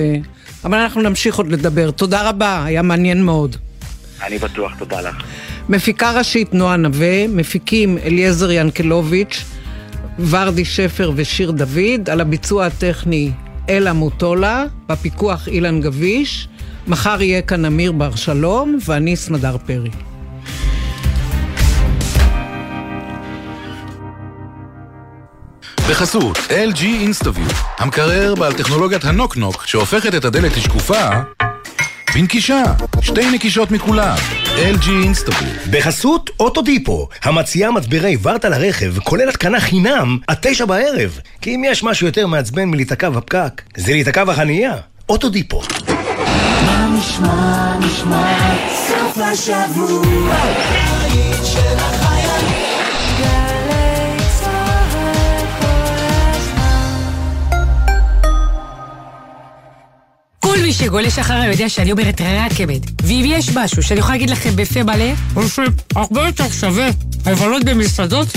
אבל 0.66 0.78
אנחנו 0.78 1.02
נמשיך 1.02 1.36
עוד 1.36 1.52
לדבר. 1.52 1.92
תודה 1.92 2.30
רבה, 2.30 2.66
היה 2.66 2.82
מעניין 2.82 3.26
מאוד. 3.26 3.56
אני 4.24 4.38
בטוח, 4.38 4.76
תודה 4.80 5.02
לך. 5.02 5.24
מפיקה 5.70 6.12
ראשית 6.12 6.54
נועה 6.54 6.78
נווה, 6.78 7.28
מפיקים 7.28 7.98
אליעזר 7.98 8.52
ינקלוביץ', 8.52 9.44
ורדי 10.20 10.66
שפר 10.66 11.12
ושיר 11.16 11.52
דוד, 11.52 12.10
על 12.12 12.22
הביצוע 12.22 12.66
הטכני 12.66 13.32
אלה 13.70 13.94
מוטולה, 13.94 14.66
בפיקוח 14.90 15.48
אילן 15.48 15.82
גביש, 15.82 16.48
מחר 16.88 17.22
יהיה 17.22 17.42
כאן 17.42 17.66
אמיר 17.66 17.92
בר 17.92 18.16
שלום, 18.16 18.78
ואני 18.86 19.16
סמדר 19.16 19.58
פרי. 19.66 19.90
בחסות 25.90 26.38
LG 26.38 26.80
InstaView, 26.80 27.54
המקרר 27.78 28.36
בעל 28.36 28.54
טכנולוגיית 28.54 29.06
הנוק-נוק 29.06 29.66
שהופכת 29.66 30.16
את 30.16 30.26
הדלת 30.26 30.58
לשקופה 30.58 31.10
בנקישה, 32.16 32.64
שתי 33.02 33.32
נקישות 33.32 33.72
מכולם. 33.72 34.18
LG 34.58 34.90
אינסטאביל. 35.04 35.50
בחסות 35.72 36.30
אוטודיפו, 36.40 37.08
המציעה 37.24 37.72
מצברי 37.72 38.18
ורטה 38.22 38.50
לרכב, 38.50 39.00
כולל 39.00 39.30
התקנה 39.30 39.60
חינם, 39.60 40.18
עד 40.28 40.38
תשע 40.42 40.66
בערב. 40.66 41.20
כי 41.42 41.56
אם 41.56 41.64
יש 41.66 41.84
משהו 41.84 42.08
יותר 42.08 42.28
מעצבן 42.28 42.66
מלהיתקע 42.66 43.10
בפקק, 43.10 43.62
זה 43.78 43.92
להיתקע 43.92 44.24
בחנייה. 44.24 44.74
אוטודיפו. 45.10 45.62
מה 46.66 46.88
נשמע, 47.00 47.78
נשמע, 47.80 48.56
סוף 48.88 49.18
השבוע, 49.18 50.36
מי 60.72 60.76
שגולש 60.76 61.20
אחריי 61.20 61.52
יודע 61.52 61.70
שאני 61.70 61.92
אומרת 61.92 62.22
רק 62.22 62.62
אמת. 62.62 62.82
ואם 63.04 63.24
יש 63.28 63.50
משהו 63.56 63.84
שאני 63.84 64.00
יכולה 64.00 64.14
להגיד 64.14 64.30
לכם 64.30 64.56
בפה 64.56 64.84
מלא, 64.84 65.12
הוא 65.34 65.44
שהרבה 65.48 66.26
יותר 66.26 66.50
שווה 66.50 66.90
לבלות 67.26 67.64
במסעדות 67.64 68.28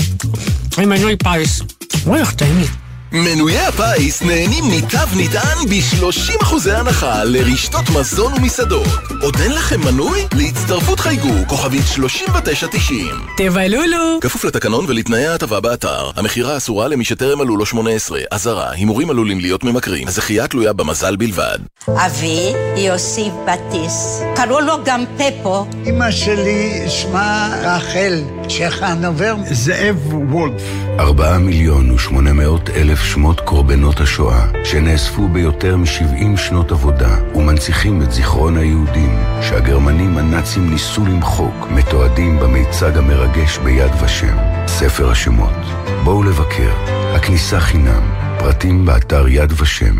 עם 0.77 0.89
מנוי 0.89 1.15
פיס. 1.23 1.61
וואי, 2.05 2.19
איך 2.19 2.33
טעים 2.33 2.59
לי. 2.59 2.84
מנויי 3.15 3.59
הפיס 3.59 4.21
נהנים 4.21 4.63
מתו 4.67 4.97
נטען 5.17 5.57
ב-30% 5.69 6.71
הנחה 6.71 7.23
לרשתות 7.23 7.89
מזון 7.99 8.33
ומסעדות. 8.33 8.87
עוד 9.21 9.35
אין 9.35 9.51
לכם 9.51 9.79
מנוי? 9.81 10.27
להצטרפות 10.33 10.99
חייגו, 10.99 11.33
כוכבית 11.47 11.83
3990. 11.87 13.07
תבלולו! 13.37 14.19
כפוף 14.21 14.45
לתקנון 14.45 14.85
ולתנאי 14.87 15.25
ההטבה 15.25 15.59
באתר. 15.59 16.11
המכירה 16.15 16.57
אסורה 16.57 16.87
למי 16.87 17.05
שטרם 17.05 17.39
מלאו 17.39 17.57
לו 17.57 17.65
18. 17.65 18.19
אזהרה, 18.31 18.71
הימורים 18.71 19.09
עלולים 19.09 19.39
להיות 19.39 19.63
ממכרים. 19.63 20.07
הזכייה 20.07 20.47
תלויה 20.47 20.73
במזל 20.73 21.15
בלבד. 21.15 21.59
אבי, 21.87 22.53
יוסיף 22.77 23.33
בטיס. 23.45 24.21
קראו 24.35 24.59
לו 24.59 24.73
גם 24.85 25.03
פפו. 25.17 25.65
אמא 25.85 26.11
שלי 26.11 26.85
שמה 26.89 27.57
רחל, 27.63 28.21
שחנובר. 28.49 29.35
זאב 29.51 30.13
וולף. 30.31 30.61
ארבעה 30.99 31.37
מיליון 31.37 31.91
ושמונה 31.91 32.33
מאות 32.33 32.69
אלף 32.69 33.04
שמות 33.05 33.39
קורבנות 33.39 33.99
השואה, 33.99 34.45
שנאספו 34.63 35.27
ביותר 35.27 35.77
מ-70 35.77 36.37
שנות 36.37 36.71
עבודה, 36.71 37.15
ומנציחים 37.35 38.01
את 38.01 38.11
זיכרון 38.11 38.57
היהודים, 38.57 39.17
שהגרמנים 39.41 40.17
הנאצים 40.17 40.69
ניסו 40.69 41.05
למחוק, 41.05 41.67
מתועדים 41.71 42.39
במיצג 42.39 42.97
המרגש 42.97 43.57
ביד 43.57 43.91
ושם, 44.03 44.37
ספר 44.67 45.09
השמות. 45.09 45.55
בואו 46.03 46.23
לבקר, 46.23 46.71
הכניסה 47.15 47.59
חינם, 47.59 48.03
פרטים 48.39 48.85
באתר 48.85 49.27
יד 49.27 49.53
ושם. 49.61 49.95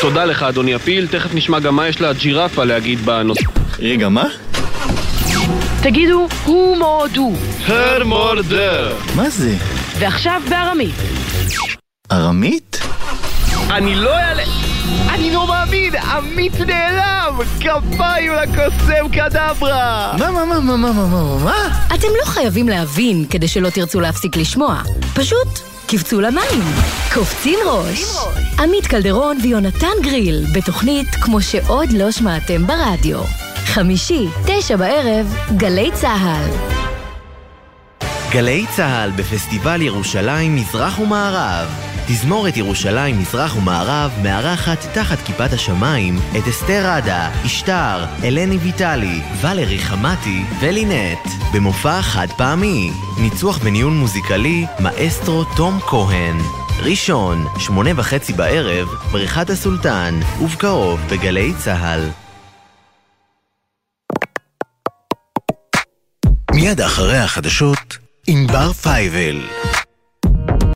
תודה 0.00 0.24
לך, 0.24 0.42
אדוני 0.42 0.74
הפיל, 0.74 1.06
תכף 1.06 1.34
נשמע 1.34 1.60
גם 1.60 1.76
מה 1.76 1.88
יש 1.88 2.00
לג'ירפה 2.00 2.64
להגיד 2.64 2.98
בנושא. 3.00 3.44
רגע, 3.78 4.08
מה? 4.08 4.24
תגידו, 5.84 6.28
הוא 6.44 6.76
מורדו. 6.76 7.32
הר 7.66 8.04
מורדר. 8.04 8.96
מה 9.16 9.30
זה? 9.30 9.56
ועכשיו 9.98 10.42
בארמית. 10.48 10.94
ארמית? 12.12 12.78
אני 13.70 13.94
לא 13.94 14.16
אעלה... 14.16 14.42
אני 15.14 15.30
לא 15.30 15.48
מאמין! 15.48 15.96
עמית 15.96 16.60
נעלם! 16.60 17.38
כפיים 17.60 18.32
לקוסם 18.32 19.08
קדברה! 19.12 20.16
מה, 20.18 20.30
מה, 20.30 20.44
מה, 20.44 20.60
מה, 20.60 20.76
מה, 20.76 20.92
מה, 20.92 21.06
מה, 21.06 21.44
מה? 21.44 21.84
אתם 21.94 22.08
לא 22.20 22.24
חייבים 22.24 22.68
להבין 22.68 23.24
כדי 23.30 23.48
שלא 23.48 23.70
תרצו 23.70 24.00
להפסיק 24.00 24.36
לשמוע. 24.36 24.82
פשוט 25.14 25.48
קפצו 25.86 26.20
למים. 26.20 26.62
קופצים 27.14 27.58
ראש. 27.66 28.04
עמית 28.58 28.86
קלדרון 28.86 29.38
ויונתן 29.42 30.02
גריל, 30.02 30.44
בתוכנית 30.54 31.08
כמו 31.08 31.42
שעוד 31.42 31.92
לא 31.92 32.10
שמעתם 32.10 32.66
ברדיו. 32.66 33.18
חמישי, 33.64 34.28
תשע 34.46 34.76
בערב, 34.76 35.36
גלי 35.56 35.90
צה"ל. 35.94 36.50
גלי 38.32 38.66
צה"ל 38.76 39.10
בפסטיבל 39.10 39.82
ירושלים 39.82 40.56
מזרח 40.56 40.98
ומערב. 40.98 41.68
תזמורת 42.06 42.56
ירושלים 42.56 43.18
מזרח 43.18 43.56
ומערב 43.56 44.10
מארחת 44.22 44.78
תחת 44.94 45.18
כיפת 45.26 45.52
השמיים 45.52 46.18
את 46.38 46.48
אסתר 46.48 46.86
עדה, 46.86 47.30
אשתר, 47.46 48.04
אלני 48.24 48.56
ויטלי, 48.56 49.20
ולרי 49.40 49.78
חמתי 49.78 50.42
ולינט 50.60 51.28
במופע 51.54 52.02
חד 52.02 52.28
פעמי. 52.36 52.90
ניצוח 53.20 53.58
בניון 53.58 53.96
מוזיקלי 53.96 54.66
מאסטרו 54.80 55.44
תום 55.44 55.80
כהן. 55.80 56.36
ראשון, 56.82 57.46
שמונה 57.58 57.90
וחצי 57.96 58.32
בערב, 58.32 58.88
בריכת 59.12 59.50
הסולטן, 59.50 60.20
ובקרוב 60.40 61.00
בגלי 61.10 61.52
צה"ל. 61.58 62.23
מיד 66.64 66.80
אחרי 66.80 67.18
החדשות, 67.18 67.98
ענבר 68.26 68.72
פייבל. 68.72 69.40